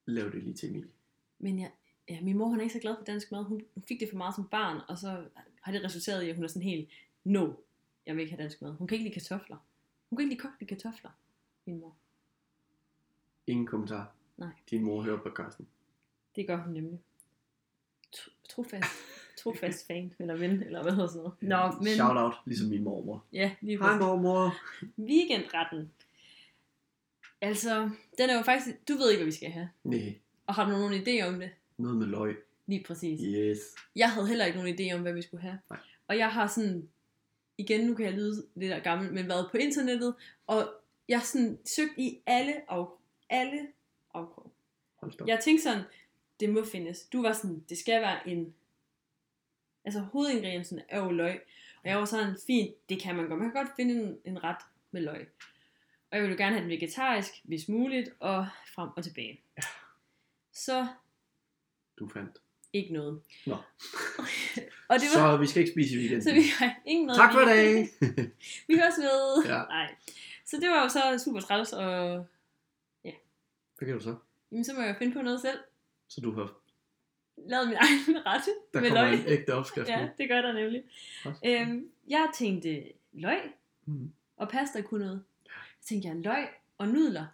Lav 0.06 0.26
det 0.26 0.44
lige 0.44 0.54
til 0.54 0.70
Emilie. 0.70 0.90
Men 1.40 1.60
jeg, 1.60 1.72
ja, 2.10 2.22
min 2.22 2.38
mor 2.38 2.48
hun 2.48 2.58
er 2.60 2.62
ikke 2.64 2.74
så 2.74 2.80
glad 2.80 2.96
for 2.98 3.04
dansk 3.04 3.32
mad. 3.32 3.44
Hun, 3.44 3.66
hun 3.74 3.84
fik 3.88 4.00
det 4.00 4.10
for 4.10 4.18
meget 4.18 4.36
som 4.36 4.48
barn, 4.48 4.82
og 4.88 4.98
så 4.98 5.26
har 5.62 5.72
det 5.72 5.84
resulteret 5.84 6.24
i, 6.24 6.30
at 6.30 6.36
hun 6.36 6.44
er 6.44 6.48
sådan 6.48 6.62
helt, 6.62 6.90
no, 7.24 7.54
jeg 8.06 8.16
vil 8.16 8.22
ikke 8.22 8.32
have 8.34 8.44
dansk 8.44 8.62
mad. 8.62 8.72
Hun 8.74 8.88
kan 8.88 8.96
ikke 8.96 9.10
lide 9.10 9.14
kartofler. 9.14 9.58
Hun 10.10 10.18
kan 10.18 10.24
ikke 10.24 10.36
lide 10.36 10.42
kogte 10.42 10.66
kartofler, 10.66 11.12
min 11.66 11.80
mor. 11.80 11.96
Ingen 13.48 13.66
kommentar. 13.66 14.14
Nej. 14.38 14.50
Din 14.70 14.84
mor 14.84 15.02
hører 15.02 15.18
podcasten. 15.22 15.68
Det 16.36 16.48
gør 16.48 16.58
hun 16.58 16.74
nemlig. 16.74 17.00
Tro- 18.12 18.32
Trofast, 18.50 18.86
trofast 19.38 19.88
fan, 19.88 20.14
eller 20.20 20.36
ven, 20.36 20.64
eller 20.64 20.82
hvad 20.84 20.92
hedder 20.92 21.08
sådan 21.08 21.22
noget. 21.24 21.34
Nå, 21.42 21.84
men 21.84 21.94
Shout 21.94 22.18
out, 22.18 22.34
ligesom 22.46 22.68
min 22.68 22.84
mormor. 22.84 23.26
ja, 23.34 23.52
lige 23.62 23.78
Hej 23.78 23.98
mormor. 24.00 24.56
Weekendretten. 24.98 25.92
Altså, 27.42 27.90
den 28.18 28.30
er 28.30 28.38
jo 28.38 28.42
faktisk, 28.42 28.88
du 28.88 28.94
ved 28.94 29.10
ikke, 29.12 29.20
hvad 29.20 29.32
vi 29.32 29.36
skal 29.36 29.50
have. 29.50 29.70
Nej, 29.84 30.14
Og 30.48 30.54
har 30.54 30.66
du 30.66 30.72
nogen 30.72 30.94
idé 31.04 31.28
om 31.28 31.40
det? 31.40 31.50
noget 31.78 31.98
med 31.98 32.08
løg. 32.08 32.38
Lige 32.68 32.84
præcis. 32.84 33.20
Yes. 33.24 33.58
Jeg 33.96 34.12
havde 34.12 34.28
heller 34.28 34.46
ikke 34.46 34.58
nogen 34.58 34.80
idé 34.80 34.96
om, 34.96 35.02
hvad 35.02 35.14
vi 35.14 35.22
skulle 35.22 35.42
have. 35.42 35.60
Nej. 35.70 35.80
Og 36.08 36.18
jeg 36.18 36.30
har 36.32 36.48
sådan, 36.48 36.90
igen, 37.58 37.88
nu 37.88 37.96
kan 37.96 38.06
jeg 38.06 38.14
lyde 38.14 38.46
lidt 38.56 38.72
der 38.72 38.80
gammel, 38.80 39.14
men 39.14 39.28
været 39.28 39.48
på 39.52 39.58
internettet, 39.58 40.16
og 40.48 40.68
jeg 41.10 41.20
har 41.20 41.26
sådan 41.26 41.60
søgt 41.76 41.94
i 41.98 42.20
alle 42.26 42.72
af, 42.72 42.86
alle 43.30 43.68
afkrog. 44.14 44.52
Jeg 45.28 45.40
tænkte 45.44 45.64
sådan, 45.64 45.84
det 46.40 46.50
må 46.50 46.66
findes. 46.66 47.02
Du 47.14 47.22
var 47.22 47.34
sådan, 47.34 47.64
det 47.70 47.78
skal 47.78 48.02
være 48.02 48.30
en, 48.30 48.54
altså 49.86 50.00
hovedingrediensen 50.00 50.80
er 50.90 51.00
jo 51.00 51.12
løg. 51.12 51.42
Og 51.84 51.90
jeg 51.90 51.98
var 51.98 52.06
sådan, 52.06 52.36
fint, 52.48 52.90
det 52.90 53.02
kan 53.02 53.16
man 53.16 53.28
godt. 53.28 53.40
Man 53.40 53.52
kan 53.52 53.64
godt 53.66 53.76
finde 53.76 53.94
en, 54.04 54.18
en 54.26 54.44
ret 54.44 54.62
med 54.92 55.02
løg. 55.02 55.28
Og 56.12 56.18
jeg 56.18 56.22
ville 56.22 56.32
jo 56.38 56.44
gerne 56.44 56.56
have 56.56 56.62
den 56.64 56.70
vegetarisk, 56.72 57.32
hvis 57.44 57.70
muligt, 57.70 58.10
og 58.20 58.48
frem 58.76 58.90
og 58.98 59.04
tilbage. 59.04 59.42
Ja. 59.58 59.64
Så 60.54 60.88
Du 62.00 62.10
fandt. 62.10 62.38
ikke 62.74 62.94
noget. 62.94 63.22
Nå. 63.46 63.54
og 64.90 64.96
det 65.00 65.08
var, 65.16 65.32
Så 65.32 65.38
vi 65.38 65.48
skal 65.48 65.60
ikke 65.62 65.72
spise 65.72 65.96
i 65.96 65.98
weekenden. 65.98 66.24
så 66.24 66.34
vi 66.34 66.42
har 66.60 66.76
ingen 66.86 67.06
noget. 67.08 67.18
Tak 67.20 67.34
for 67.34 67.40
i 67.42 67.46
dag. 67.46 67.88
Vi 68.68 68.74
høres 68.78 68.98
ved. 68.98 69.44
Ja. 69.46 69.58
Nej. 69.64 69.96
Så 70.46 70.58
det 70.60 70.70
var 70.70 70.84
jo 70.84 70.90
så 70.90 71.24
super 71.26 71.40
træls, 71.40 71.74
og 71.74 72.26
Hvad 73.78 73.88
kan 73.88 73.94
du 73.98 74.00
så? 74.04 74.16
jamen, 74.52 74.64
så 74.66 74.74
må 74.74 74.82
jeg 74.82 74.96
finde 75.00 75.14
på 75.14 75.22
noget 75.22 75.42
selv. 75.42 75.60
Så 76.08 76.22
du 76.22 76.32
har... 76.32 76.54
Lavet 77.38 77.68
min 77.68 77.78
egen 77.78 78.18
ret 78.26 78.42
Der 78.74 78.82
med 78.82 78.90
løg. 78.92 79.14
en 79.14 79.28
ægte 79.28 79.54
opskrift 79.54 79.90
Ja, 79.90 80.10
det 80.18 80.30
gør 80.30 80.42
der 80.42 80.54
nemlig. 80.54 80.84
Øhm, 81.46 81.92
jeg 82.08 82.32
tænkte 82.36 82.92
løg 83.14 83.54
Mhm. 83.86 84.14
og 84.38 84.50
pasta 84.50 84.82
kunne 84.82 85.06
noget. 85.06 85.24
Så 85.82 85.88
tænkte 85.88 86.08
jeg 86.10 86.16
løg 86.18 86.48
og 86.78 86.88
nudler. 86.88 87.26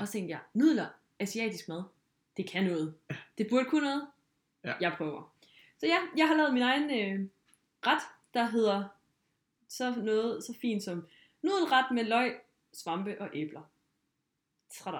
Og 0.00 0.06
så 0.06 0.12
tænkte 0.12 0.30
jeg, 0.30 0.40
nudler, 0.54 0.86
asiatisk 1.18 1.68
mad, 1.68 1.82
det 2.36 2.48
kan 2.50 2.64
noget. 2.64 2.94
Det 3.38 3.46
burde 3.50 3.64
kunne 3.64 3.84
noget. 3.84 4.08
Ja. 4.64 4.74
Jeg 4.80 4.94
prøver. 4.96 5.34
Så 5.78 5.86
ja, 5.86 5.98
jeg 6.16 6.28
har 6.28 6.34
lavet 6.36 6.52
min 6.54 6.62
egen 6.62 6.82
øh, 6.90 7.28
ret, 7.86 8.02
der 8.34 8.44
hedder 8.44 8.84
så 9.68 9.94
noget 9.94 10.44
så 10.44 10.54
fint 10.60 10.82
som 10.82 11.06
nudelret 11.42 11.90
med 11.94 12.04
løg, 12.04 12.40
svampe 12.72 13.20
og 13.20 13.28
æbler. 13.34 13.62
Tada. 14.70 14.98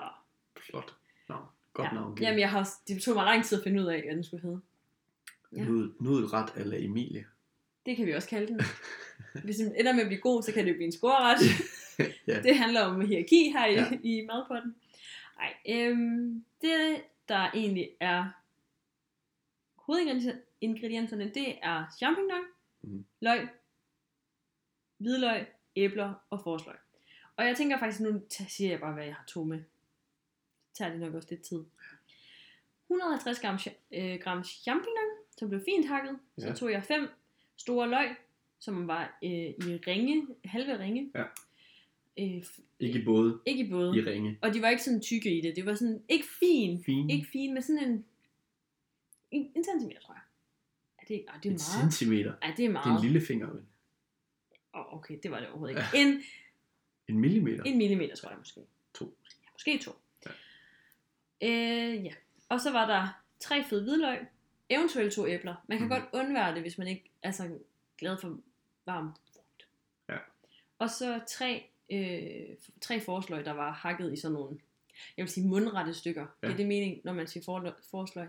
Flot. 0.57 0.95
Navn. 1.29 1.47
Godt 1.73 1.89
ja. 1.89 1.93
navn. 1.95 2.19
Jamen, 2.21 2.41
jeg 2.41 2.51
har, 2.51 2.69
det 2.89 3.03
tog 3.03 3.15
mig 3.15 3.25
lang 3.25 3.45
tid 3.45 3.59
at 3.59 3.65
finde 3.65 3.83
ud 3.83 3.87
af, 3.87 4.03
hvad 4.03 4.15
den 4.15 4.25
skulle 4.25 4.43
hedde. 4.43 4.61
ja. 5.57 5.65
Nudel, 5.65 5.93
nudelret 6.01 6.53
eller 6.57 6.77
Emilie. 6.79 7.25
Det 7.87 7.97
kan 7.97 8.07
vi 8.07 8.13
også 8.15 8.29
kalde 8.29 8.47
den. 8.47 8.61
Hvis 9.45 9.57
den 9.57 9.75
ender 9.77 9.93
med 9.93 10.01
at 10.01 10.07
blive 10.07 10.21
god, 10.21 10.43
så 10.43 10.53
kan 10.53 10.65
det 10.65 10.71
jo 10.71 10.75
blive 10.77 10.87
en 10.87 10.93
scoreret. 10.93 11.39
ja. 12.27 12.43
Det 12.43 12.57
handler 12.57 12.81
om 12.81 13.01
hierarki 13.01 13.51
her 13.51 13.67
i, 13.67 13.73
Ja. 13.75 13.99
i 14.03 14.27
madpotten. 14.27 14.75
Nej, 15.37 15.55
øhm, 15.69 16.45
det 16.61 17.03
der 17.29 17.51
egentlig 17.55 17.91
er 18.01 18.29
hovedingredienserne, 19.77 21.31
det 21.35 21.59
er 21.63 21.85
champignon, 21.99 22.45
mm. 22.83 23.05
løg, 23.21 23.49
hvidløg, 24.99 25.47
æbler 25.77 26.15
og 26.31 26.41
forsløg. 26.43 26.77
Og 27.37 27.47
jeg 27.47 27.57
tænker 27.57 27.79
faktisk, 27.79 28.01
nu 28.01 28.23
siger 28.29 28.71
jeg 28.71 28.81
bare, 28.81 28.93
hvad 28.93 29.05
jeg 29.05 29.15
har 29.15 29.25
to 29.29 29.45
med. 29.45 29.63
Tager 30.75 30.91
det 30.91 31.01
nok 31.01 31.15
også 31.15 31.29
lidt 31.31 31.43
tid. 31.43 31.65
150 32.91 33.41
gram, 33.41 33.59
øh, 33.93 34.19
gram 34.23 34.45
champignon, 34.45 35.11
som 35.39 35.49
blev 35.49 35.61
fint 35.65 35.89
hakket. 35.89 36.19
Så 36.39 36.47
Ja. 36.47 36.55
tog 36.55 36.71
jeg 36.73 36.85
fem 36.85 37.09
store 37.57 37.89
løg, 37.91 38.09
som 38.59 38.87
var 38.89 39.19
øh, 39.25 39.31
i 39.31 39.81
ringe, 39.87 40.27
halve 40.45 40.79
ringe. 40.79 41.11
Ja. 41.15 41.25
Øh, 42.19 42.45
Ikke 42.81 42.99
i 43.01 43.05
både. 43.05 43.41
ikke 43.47 43.65
i 43.65 43.71
både. 43.71 43.97
I 43.99 44.01
ringe. 44.01 44.39
Og 44.43 44.55
de 44.55 44.63
var 44.63 44.69
ikke 44.69 44.83
sådan 44.83 45.01
tykke 45.01 45.39
i 45.39 45.41
det. 45.41 45.57
Det 45.57 45.67
var 45.67 45.75
sådan, 45.75 46.03
ikke 46.09 46.27
fin. 46.41 46.85
Fin. 46.85 47.11
Ikke 47.11 47.27
fin, 47.27 47.55
men 47.55 47.63
sådan 47.63 47.83
en, 47.83 48.05
en, 49.31 49.53
en 49.57 49.65
centimeter, 49.65 50.01
tror 50.01 50.15
jeg. 50.15 50.23
Er 50.99 51.05
det, 51.05 51.25
ah, 51.29 51.43
det 51.43 51.49
er 51.49 51.55
Et 51.55 51.61
meget. 51.75 51.93
centimeter. 51.93 52.33
Ej, 52.43 52.49
det 52.49 52.51
er 52.53 52.57
Det 52.57 52.65
er 52.65 52.71
meget. 52.71 52.97
en 52.97 53.05
lille 53.11 53.27
finger, 53.27 53.47
vel? 53.51 53.63
Åh, 54.75 54.95
okay, 54.95 55.19
det 55.23 55.31
var 55.31 55.39
det 55.41 55.49
overhovedet 55.49 55.77
ikke. 55.95 56.09
En, 56.09 56.23
En 57.09 57.19
millimeter. 57.21 57.63
en 57.65 57.79
millimeter, 57.79 58.17
tror 58.17 58.29
jeg 58.31 58.39
måske. 58.39 58.61
To. 58.95 59.05
Ja, 59.45 59.49
måske 59.55 59.79
to. 59.79 59.91
Ja. 61.41 61.47
Øh, 61.49 62.05
ja. 62.05 62.13
Og 62.49 62.61
så 62.61 62.71
var 62.73 62.87
der 62.87 63.09
tre 63.41 63.65
fede 63.65 63.83
hvidløg. 63.83 64.19
Eventuelt 64.69 65.13
to 65.15 65.27
æbler. 65.27 65.55
Man 65.69 65.79
kan 65.79 65.87
Mhm. 65.89 65.97
godt 65.97 66.05
undvære 66.13 66.55
det, 66.55 66.63
hvis 66.63 66.79
man 66.79 66.87
ikke 66.87 67.11
er 67.23 67.31
så 67.31 67.59
glad 67.99 68.17
for 68.19 68.39
varm 68.87 69.13
frugt. 69.35 69.67
Ja. 70.09 70.17
Og 70.79 70.91
så 70.91 71.21
tre, 71.29 71.67
øh, 71.91 72.57
tre 72.81 73.01
forsløg, 73.01 73.45
der 73.45 73.53
var 73.53 73.73
hakket 73.73 74.13
i 74.13 74.17
sådan 74.17 74.33
nogle, 74.33 74.59
jeg 75.17 75.23
vil 75.23 75.31
sige 75.33 75.47
mundrette 75.49 75.95
stykker. 75.95 76.27
Ja. 76.43 76.47
Det 76.47 76.53
er 76.53 76.57
det 76.57 76.67
mening, 76.67 77.01
når 77.05 77.13
man 77.13 77.27
siger 77.27 77.45
forløg, 77.45 77.73
forsløg. 77.91 78.29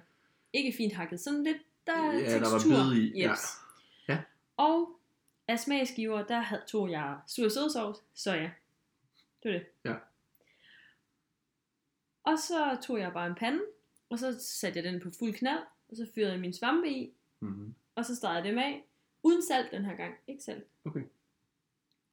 Ikke 0.54 0.74
fint 0.78 0.94
hakket, 0.94 1.20
sådan 1.20 1.44
lidt, 1.44 1.58
der 1.88 1.94
er 1.94 2.14
Ja, 2.14 2.40
der 2.40 2.52
var 2.52 2.58
tekstur. 2.60 2.94
i, 2.96 3.20
ja. 3.20 3.32
Yes. 3.32 3.40
Ja. 4.08 4.20
Og 4.58 5.00
af 5.48 5.60
smagsgiver, 5.60 6.24
der 6.24 6.40
havde, 6.40 6.62
tog 6.68 6.92
jeg 6.92 7.18
sur 7.28 7.50
sødsovs, 7.50 7.98
soja. 8.14 8.52
Det 9.44 9.52
var 9.52 9.58
det. 9.60 9.66
Ja. 9.86 9.94
Og 12.24 12.40
så 12.40 12.78
tog 12.84 13.00
jeg 13.00 13.14
bare 13.14 13.28
en 13.28 13.36
pande, 13.36 13.62
og 14.10 14.20
så 14.20 14.36
satte 14.40 14.80
jeg 14.80 14.94
den 14.94 15.02
på 15.02 15.10
fuld 15.20 15.34
knald, 15.34 15.64
og 15.90 15.98
så 15.98 16.08
fyrede 16.16 16.32
jeg 16.32 16.40
min 16.40 16.54
svampe 16.54 16.90
i, 16.90 17.14
Mm-hmm. 17.40 17.76
og 17.96 18.06
så 18.06 18.16
stegede 18.16 18.36
jeg 18.36 18.44
dem 18.44 18.58
af, 18.58 18.84
uden 19.24 19.44
salt 19.48 19.72
den 19.72 19.86
her 19.86 19.96
gang, 19.96 20.16
ikke 20.28 20.44
salt. 20.44 20.64
Okay. 20.86 21.02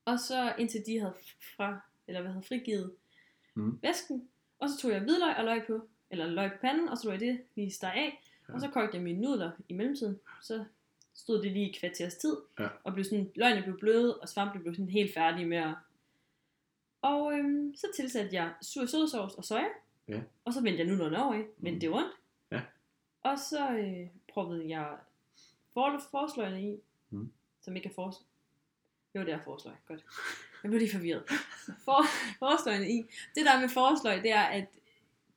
Og 0.05 0.21
så 0.21 0.55
indtil 0.59 0.87
de 0.87 0.99
havde 1.01 1.14
fra, 1.57 1.81
eller 2.07 2.21
hvad 2.21 2.31
havde 2.31 2.44
frigivet 2.47 2.94
Mhm. 3.55 3.79
væsken, 3.83 4.29
og 4.59 4.68
så 4.68 4.79
tog 4.79 4.90
jeg 4.90 5.01
hvidløg 5.01 5.37
og 5.37 5.44
løg 5.44 5.64
på, 5.66 5.88
eller 6.11 6.27
løg 6.27 6.51
på 6.53 6.59
panden, 6.61 6.88
og 6.88 6.97
så 6.97 7.03
tog 7.03 7.12
jeg 7.12 7.21
det 7.21 7.40
lige 7.55 7.71
steg 7.71 7.92
af, 7.97 8.23
Ja. 8.49 8.55
og 8.55 8.61
så 8.61 8.68
kogte 8.68 8.97
jeg 8.97 9.03
mine 9.05 9.21
nudler 9.21 9.51
i 9.68 9.75
mellemtiden, 9.75 10.21
så 10.42 10.64
stod 11.14 11.42
det 11.42 11.53
lige 11.53 11.71
i 11.71 11.73
kvarters 11.81 12.14
tid, 12.16 12.37
Ja. 12.59 12.68
og 12.85 12.92
blev 12.92 13.05
sådan, 13.05 13.33
løgene 13.37 13.62
blev 13.62 13.79
bløde, 13.79 14.18
og 14.21 14.29
svampe 14.29 14.59
blev 14.59 14.75
sådan 14.75 14.88
helt 14.88 15.14
færdige 15.14 15.47
med 15.47 15.57
at... 15.59 15.75
Og 17.03 17.33
øhm, 17.33 17.75
så 17.77 17.87
tilsatte 17.97 18.35
jeg 18.37 18.55
sur 18.62 18.87
sødsovs 18.87 19.35
og 19.35 19.44
soja, 19.44 19.66
Ja. 20.09 20.21
og 20.44 20.53
så 20.55 20.61
vendte 20.61 20.79
jeg 20.79 20.87
nudlerne 20.88 21.25
over 21.25 21.35
i, 21.35 21.38
vendte 21.38 21.71
Mhm. 21.71 21.81
det 21.81 21.90
rundt, 21.92 22.12
Ja. 22.53 22.61
og 23.23 23.38
så 23.38 23.71
øh, 23.71 24.07
proppede 24.33 24.68
jeg 24.68 24.97
for, 25.75 26.01
forsløgene 26.11 26.62
i, 26.73 26.81
Mhm. 27.11 27.33
som 27.61 27.77
ikke 27.77 27.88
er 27.88 27.92
forsløg. 27.94 28.27
Jo, 29.14 29.21
det 29.21 29.33
er 29.33 29.40
forsløg, 29.44 29.75
godt. 29.87 30.05
Jeg 30.62 30.71
blev 30.71 30.79
lige 30.81 30.92
forvirret. 30.92 31.23
For, 31.85 32.03
forsløgene 32.38 32.90
i. 32.90 33.03
Det 33.35 33.47
der 33.47 33.61
med 33.61 33.68
forsløg, 33.68 34.23
det 34.23 34.31
er, 34.31 34.42
at 34.42 34.66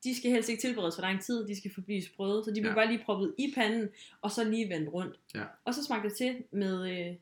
de 0.04 0.16
skal 0.18 0.32
helst 0.32 0.50
ikke 0.50 0.62
tilberedes 0.62 0.96
for 0.96 1.02
lang 1.02 1.22
tid, 1.22 1.48
de 1.48 1.56
skal 1.58 1.74
forblive 1.74 2.02
sprøde, 2.04 2.44
så 2.44 2.52
de 2.52 2.62
bliver 2.62 2.70
Ja. 2.70 2.76
bare 2.76 2.88
lige 2.88 3.04
proppet 3.06 3.36
i 3.38 3.52
panden, 3.56 3.90
og 4.22 4.32
så 4.32 4.44
lige 4.44 4.70
vendt 4.70 4.90
rundt. 4.94 5.20
Ja. 5.36 5.44
Og 5.66 5.74
så 5.74 5.84
smagte 5.84 6.10
det 6.10 6.18
til 6.18 6.44
med, 6.52 6.92
øh, 7.10 7.16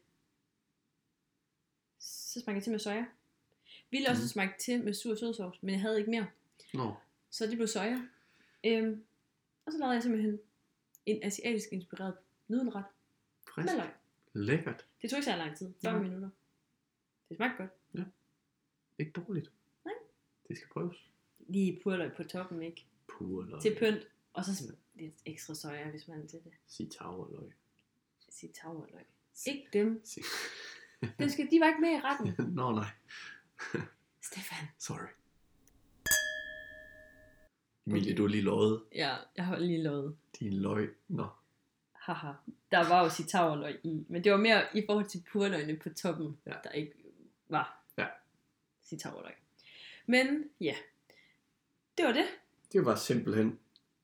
så 1.99 2.41
smagte 2.41 2.55
det 2.55 2.63
til 2.63 2.71
med 2.71 2.79
soja. 2.79 3.05
Ville 3.91 4.09
også 4.09 4.21
Mhm. 4.21 4.27
smage 4.27 4.51
til 4.59 4.83
med 4.83 4.93
sur 4.93 5.15
sødsovs, 5.15 5.63
men 5.63 5.73
jeg 5.73 5.81
havde 5.81 5.99
ikke 5.99 6.11
mere. 6.11 6.27
Nå. 6.73 6.93
Så 7.29 7.45
det 7.47 7.57
blev 7.57 7.67
soja. 7.67 8.01
Øhm, 8.65 9.03
og 9.65 9.71
så 9.71 9.77
lavede 9.77 9.93
jeg 9.93 10.03
simpelthen 10.03 10.39
en 11.05 11.23
asiatisk 11.23 11.67
inspireret 11.71 12.17
nudelret 12.47 12.85
Frisk. 13.53 13.65
med 13.65 13.75
løg. 13.77 13.89
Lækkert. 14.33 14.85
Det 15.01 15.09
tog 15.09 15.17
ikke 15.17 15.25
så 15.25 15.35
lang 15.35 15.57
tid, 15.57 15.73
40 15.81 15.93
Nej. 15.93 16.03
minutter. 16.03 16.29
Det 17.29 17.37
smagte 17.37 17.57
godt. 17.57 18.07
Ikke 18.99 19.11
dårligt. 19.11 19.51
Nej. 19.85 19.93
Det 20.47 20.57
skal 20.57 20.69
prøves. 20.69 21.09
Lige 21.39 21.79
purløg 21.83 22.13
på 22.17 22.23
toppen, 22.23 22.61
ikke? 22.63 22.85
Purløg. 23.07 23.61
Til 23.61 23.75
pynt. 23.79 24.07
Og 24.33 24.45
så 24.45 24.73
lidt 24.95 25.13
ekstra 25.25 25.53
soja, 25.55 25.89
hvis 25.89 26.07
man 26.07 26.21
er 26.23 26.27
til 26.27 26.39
det. 26.43 26.51
Citaurløg. 26.67 27.53
Citaurløg. 28.31 29.05
Ikke 29.47 29.67
dem. 29.73 30.01
Si- 30.05 30.21
Den 31.19 31.29
skal, 31.29 31.51
de 31.51 31.59
var 31.59 31.67
ikke 31.67 31.81
med 31.81 31.89
i 31.89 31.99
retten. 32.03 32.45
Nå 32.55 32.71
nej. 32.71 32.89
Stefan. 34.21 34.67
Sorry. 34.77 35.07
Emilie, 37.89 38.15
du 38.15 38.21
har 38.21 38.29
lige 38.29 38.43
løjet. 38.43 38.83
Ja, 38.95 39.15
jeg 39.37 39.45
har 39.45 39.57
lige 39.59 39.83
lovet. 39.83 40.17
Din 40.39 40.53
løg. 40.53 40.95
Nå. 41.07 41.27
Haha. 41.91 42.31
Der 42.71 42.89
var 42.89 43.03
jo 43.03 43.09
citaurløg 43.09 43.79
i. 43.83 44.05
Men 44.09 44.23
det 44.23 44.31
var 44.31 44.37
mere 44.37 44.77
i 44.77 44.83
forhold 44.85 45.05
til 45.05 45.23
purløgene 45.31 45.77
på 45.77 45.89
toppen, 45.89 46.37
Ja. 46.45 46.53
der 46.63 46.69
ikke 46.69 46.93
var 47.49 47.83
Ja. 47.97 48.07
citaurløg. 48.83 49.33
Men 50.05 50.49
ja. 50.61 50.75
Det 51.97 52.05
var 52.05 52.11
det. 52.13 52.25
Det 52.73 52.85
var 52.85 52.95
simpelthen 52.95 53.59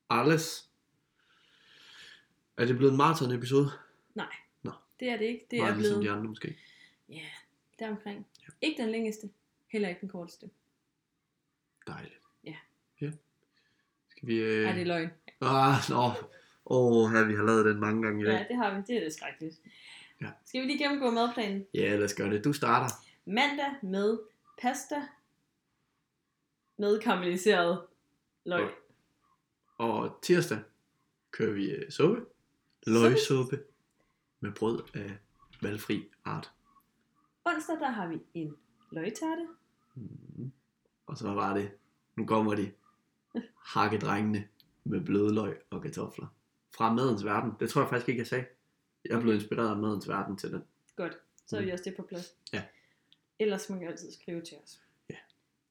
alles. 0.09 0.69
Er 2.57 2.65
det 2.65 2.77
blevet 2.77 2.91
en 2.91 2.97
maraton 2.97 3.31
episode? 3.31 3.69
Det 4.99 5.09
er 5.09 5.17
det 5.17 5.25
ikke. 5.25 5.45
Det 5.51 5.59
Meget 5.59 5.71
er 5.71 5.75
ligesom 5.77 5.99
blevet... 5.99 6.13
de 6.13 6.17
andre 6.17 6.29
måske. 6.29 6.57
Ja, 7.09 7.25
deromkring. 7.79 8.27
Ikke 8.61 8.81
den 8.81 8.91
længeste. 8.91 9.29
Heller 9.67 9.89
ikke 9.89 10.01
den 10.01 10.09
korteste. 10.09 10.49
Dejligt. 11.87 12.19
Ja. 12.43 12.55
Ja. 13.01 13.11
Skal 14.15 14.27
vi... 14.27 14.37
Øh... 14.37 14.63
Nej, 14.63 14.73
det 14.73 14.81
er 14.81 14.85
løgn. 14.85 15.09
Ah, 15.41 15.75
nå. 15.89 16.03
Åh, 16.65 17.05
oh, 17.05 17.11
her, 17.11 17.23
vi 17.23 17.35
har 17.35 17.43
lavet 17.43 17.65
den 17.65 17.79
mange 17.79 18.01
gange 18.01 18.21
i 18.21 18.25
dag. 18.25 18.33
Ja, 18.33 18.45
det 18.49 18.55
har 18.55 18.75
vi. 18.75 18.81
Det 18.87 18.97
er 18.97 19.03
det 19.03 19.13
skrækkeligt. 19.13 19.55
Ja. 20.21 20.27
Skal 20.45 20.61
vi 20.61 20.67
lige 20.67 20.83
gennemgå 20.83 21.11
madplanen? 21.11 21.65
Ja, 21.73 21.95
lad 21.95 22.03
os 22.03 22.13
gøre 22.13 22.29
det. 22.29 22.43
Du 22.43 22.53
starter. 22.53 22.95
Mandag 23.25 23.71
med 23.81 24.19
pasta 24.61 24.95
med 26.77 27.01
karamelliseret 27.01 27.81
løg. 28.45 28.69
Og 29.77 30.19
tirsdag 30.21 30.59
kører 31.31 31.53
vi 31.53 31.71
øh, 31.71 31.91
suppe. 31.91 32.25
Løgsuppe. 32.87 33.59
Med 34.39 34.51
brød 34.51 34.83
af 34.93 35.17
valgfri 35.61 36.11
art. 36.25 36.51
Onsdag 37.45 37.75
der 37.75 37.89
har 37.89 38.07
vi 38.07 38.21
en 38.33 38.55
løgtærte. 38.91 39.47
Mm. 39.95 40.51
Og 41.05 41.17
så 41.17 41.33
var 41.33 41.53
det, 41.53 41.71
nu 42.15 42.25
kommer 42.25 42.55
de, 42.55 42.71
hakkedrengene 43.57 44.47
med 44.83 45.01
bløde 45.05 45.33
løg 45.33 45.61
og 45.69 45.81
kartofler. 45.81 46.27
Fra 46.75 46.93
madens 46.93 47.25
verden. 47.25 47.51
Det 47.59 47.69
tror 47.69 47.81
jeg 47.81 47.89
faktisk 47.89 48.09
ikke, 48.09 48.19
jeg 48.19 48.27
sagde. 48.27 48.45
Jeg 49.09 49.21
blev 49.21 49.33
inspireret 49.33 49.69
af 49.69 49.77
madens 49.77 50.07
verden 50.09 50.37
til 50.37 50.51
den. 50.51 50.63
Godt. 50.95 51.17
Så 51.45 51.57
er 51.57 51.61
vi 51.61 51.65
Mm. 51.67 51.71
også 51.73 51.83
det 51.83 51.95
på 51.95 52.01
plads. 52.03 52.35
Ja. 52.53 52.63
Ellers 53.39 53.69
må 53.69 53.75
jo 53.75 53.87
altid 53.87 54.11
skrive 54.11 54.41
til 54.41 54.57
os. 54.63 54.81
Ja. 55.09 55.15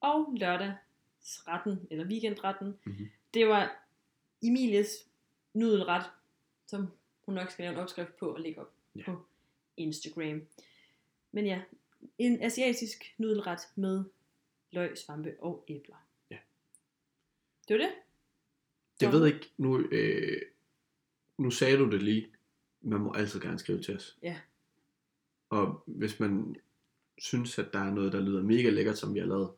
Og 0.01 0.35
lørdagsretten, 0.37 1.87
eller 1.91 2.05
weekendretten, 2.07 2.79
Mhm. 2.85 3.09
det 3.35 3.49
var 3.49 3.77
Emilies 4.43 5.09
nudelret, 5.55 6.05
som 6.67 6.87
hun 7.25 7.35
nok 7.35 7.51
skal 7.51 7.63
lave 7.63 7.73
en 7.75 7.81
opskrift 7.81 8.17
på 8.17 8.35
og 8.35 8.41
lægge 8.41 8.61
op 8.61 8.73
Ja. 8.97 9.03
på 9.07 9.23
Instagram. 9.77 10.43
Men 11.33 11.47
ja, 11.47 11.63
en 12.19 12.43
asiatisk 12.43 13.15
nudelret 13.19 13.61
med 13.75 14.05
løg, 14.73 14.99
svampe 14.99 15.35
og 15.41 15.65
æbler. 15.69 15.97
Ja. 17.71 17.75
Det 17.75 17.79
var 17.79 17.85
det. 17.85 17.95
Jeg 19.01 19.13
ved 19.13 19.27
ikke, 19.27 19.53
nu, 19.57 19.79
øh, 19.79 20.43
nu 21.39 21.51
sagde 21.51 21.79
du 21.79 21.91
det 21.91 22.03
lige, 22.03 22.27
man 22.81 23.01
må 23.01 23.13
altid 23.13 23.41
gerne 23.41 23.59
skrive 23.59 23.83
til 23.83 23.97
os. 23.97 24.19
Ja. 24.23 24.41
Og 25.49 25.83
hvis 25.87 26.21
man 26.21 26.57
synes, 27.19 27.59
at 27.59 27.73
der 27.73 27.79
er 27.79 27.91
noget, 27.91 28.13
der 28.13 28.21
lyder 28.21 28.43
mega 28.43 28.71
lækkert, 28.71 28.99
som 28.99 29.15
vi 29.15 29.19
har 29.19 29.27
lavet, 29.27 29.51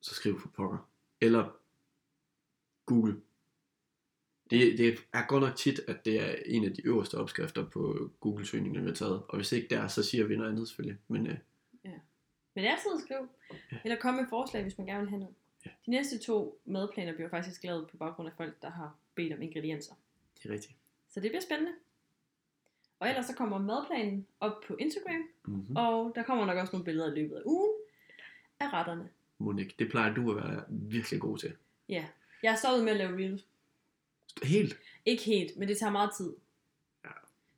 så 0.00 0.14
skriv 0.14 0.40
for 0.40 0.48
pokker. 0.48 0.90
Eller 1.20 1.56
Google. 2.86 3.20
Det, 4.50 4.78
det 4.78 4.98
er 5.12 5.26
godt 5.26 5.42
nok 5.42 5.56
tit, 5.56 5.78
at 5.88 6.04
det 6.04 6.20
er 6.20 6.36
en 6.46 6.64
af 6.64 6.74
de 6.74 6.86
øverste 6.86 7.18
opskrifter 7.18 7.70
på 7.70 8.10
Google-søgninger, 8.20 8.80
vi 8.80 8.86
har 8.86 8.94
taget. 8.94 9.22
Og 9.28 9.36
hvis 9.36 9.52
ikke 9.52 9.68
der, 9.68 9.88
så 9.88 10.02
siger 10.02 10.24
vi 10.26 10.36
noget 10.36 10.50
andet 10.50 10.68
selvfølgelig. 10.68 11.00
Men 11.08 11.26
øh, 11.26 11.36
Men 12.54 12.64
det 12.64 12.66
er 12.66 12.72
altid 12.72 12.92
at 12.94 13.00
skrive. 13.00 13.28
Ja. 13.72 13.78
Eller 13.84 13.98
komme 14.00 14.20
med 14.20 14.28
forslag, 14.28 14.62
hvis 14.62 14.78
man 14.78 14.86
gerne 14.86 15.00
vil 15.00 15.08
have 15.10 15.20
noget. 15.20 15.34
De 15.86 15.90
næste 15.90 16.18
to 16.18 16.60
madplaner 16.64 17.14
bliver 17.14 17.28
faktisk 17.30 17.64
lavet 17.64 17.88
på 17.90 17.96
baggrund 17.96 18.28
af 18.28 18.34
folk, 18.36 18.62
der 18.62 18.70
har 18.70 18.96
bedt 19.14 19.32
om 19.32 19.42
ingredienser. 19.42 19.94
det 20.42 20.48
er 20.50 20.54
rigtigt. 20.54 20.74
Så 21.08 21.20
det 21.20 21.30
bliver 21.30 21.40
spændende. 21.42 21.72
Og 22.98 23.08
ellers 23.08 23.26
så 23.26 23.34
kommer 23.34 23.58
madplanen 23.58 24.26
op 24.40 24.60
på 24.66 24.76
Instagram, 24.76 25.28
Mm-hmm. 25.46 25.76
og 25.76 26.12
der 26.14 26.22
kommer 26.22 26.46
nok 26.46 26.56
også 26.58 26.72
nogle 26.72 26.84
billeder 26.84 27.12
i 27.12 27.14
løbet 27.14 27.36
af 27.36 27.42
ugen 27.44 27.72
af 28.60 28.72
retterne. 28.72 29.10
Monique, 29.38 29.74
det 29.78 29.90
plejer 29.90 30.14
du 30.14 30.30
at 30.30 30.36
være 30.44 30.64
virkelig 30.68 31.20
god 31.20 31.38
til. 31.38 31.56
Ja, 31.88 32.06
jeg 32.42 32.52
er 32.52 32.56
stoppet 32.56 32.84
med 32.84 32.92
at 32.92 32.98
lave 32.98 33.16
reels. 33.16 33.46
Helt. 34.42 34.76
Ikke 35.04 35.22
helt, 35.22 35.56
men 35.56 35.68
det 35.68 35.78
tager 35.78 35.92
meget 35.92 36.10
tid. 36.16 36.34
Ja. 37.04 37.10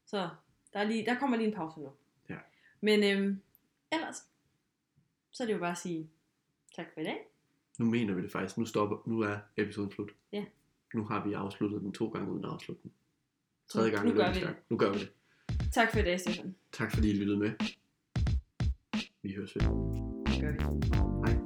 Så 0.06 0.28
der, 0.72 0.80
er 0.80 0.84
lige, 0.84 1.06
der 1.06 1.18
kommer 1.18 1.36
lige 1.36 1.48
en 1.48 1.54
pause 1.54 1.80
nu. 1.80 1.92
Ja. 2.28 2.38
Men 2.80 3.02
øhm, 3.04 3.42
ellers, 3.92 4.16
så 5.30 5.42
er 5.42 5.46
det 5.46 5.54
jo 5.54 5.58
bare 5.58 5.70
at 5.70 5.78
sige 5.78 6.10
tak 6.76 6.86
for 6.94 7.00
i 7.00 7.04
dag. 7.04 7.26
Nu 7.78 7.86
mener 7.86 8.14
vi 8.14 8.22
det 8.22 8.32
faktisk. 8.32 8.58
Nu 8.58 8.64
stopper, 8.64 8.96
nu 9.06 9.20
er 9.20 9.38
episoden 9.56 9.90
slut. 9.92 10.10
Ja. 10.32 10.44
Nu 10.94 11.04
har 11.04 11.26
vi 11.26 11.32
afsluttet 11.32 11.80
den 11.80 11.92
to 11.92 12.08
gange 12.08 12.32
uden 12.32 12.44
at 12.44 12.50
afslutte 12.50 12.82
den. 12.82 12.92
Tredje 13.68 13.90
Nu- 13.90 13.96
gang 13.96 14.08
nu 14.08 14.12
er 14.12 14.16
gør 14.16 14.32
vi 14.32 14.40
gang. 14.40 14.56
Nu 14.70 14.76
gør 14.76 14.92
vi 14.92 14.98
det. 14.98 15.12
Tak 15.72 15.90
for 15.92 15.98
i 15.98 16.02
dag, 16.02 16.20
Stefan. 16.20 16.54
Tak 16.72 16.94
fordi 16.94 17.10
I 17.10 17.14
lyttede 17.14 17.38
med. 17.38 17.50
Vi 19.22 19.32
høres 19.32 19.54
ved. 19.56 19.62
Det 20.26 20.40
gør 20.40 20.52
vi. 20.52 21.32
Hej. 21.32 21.45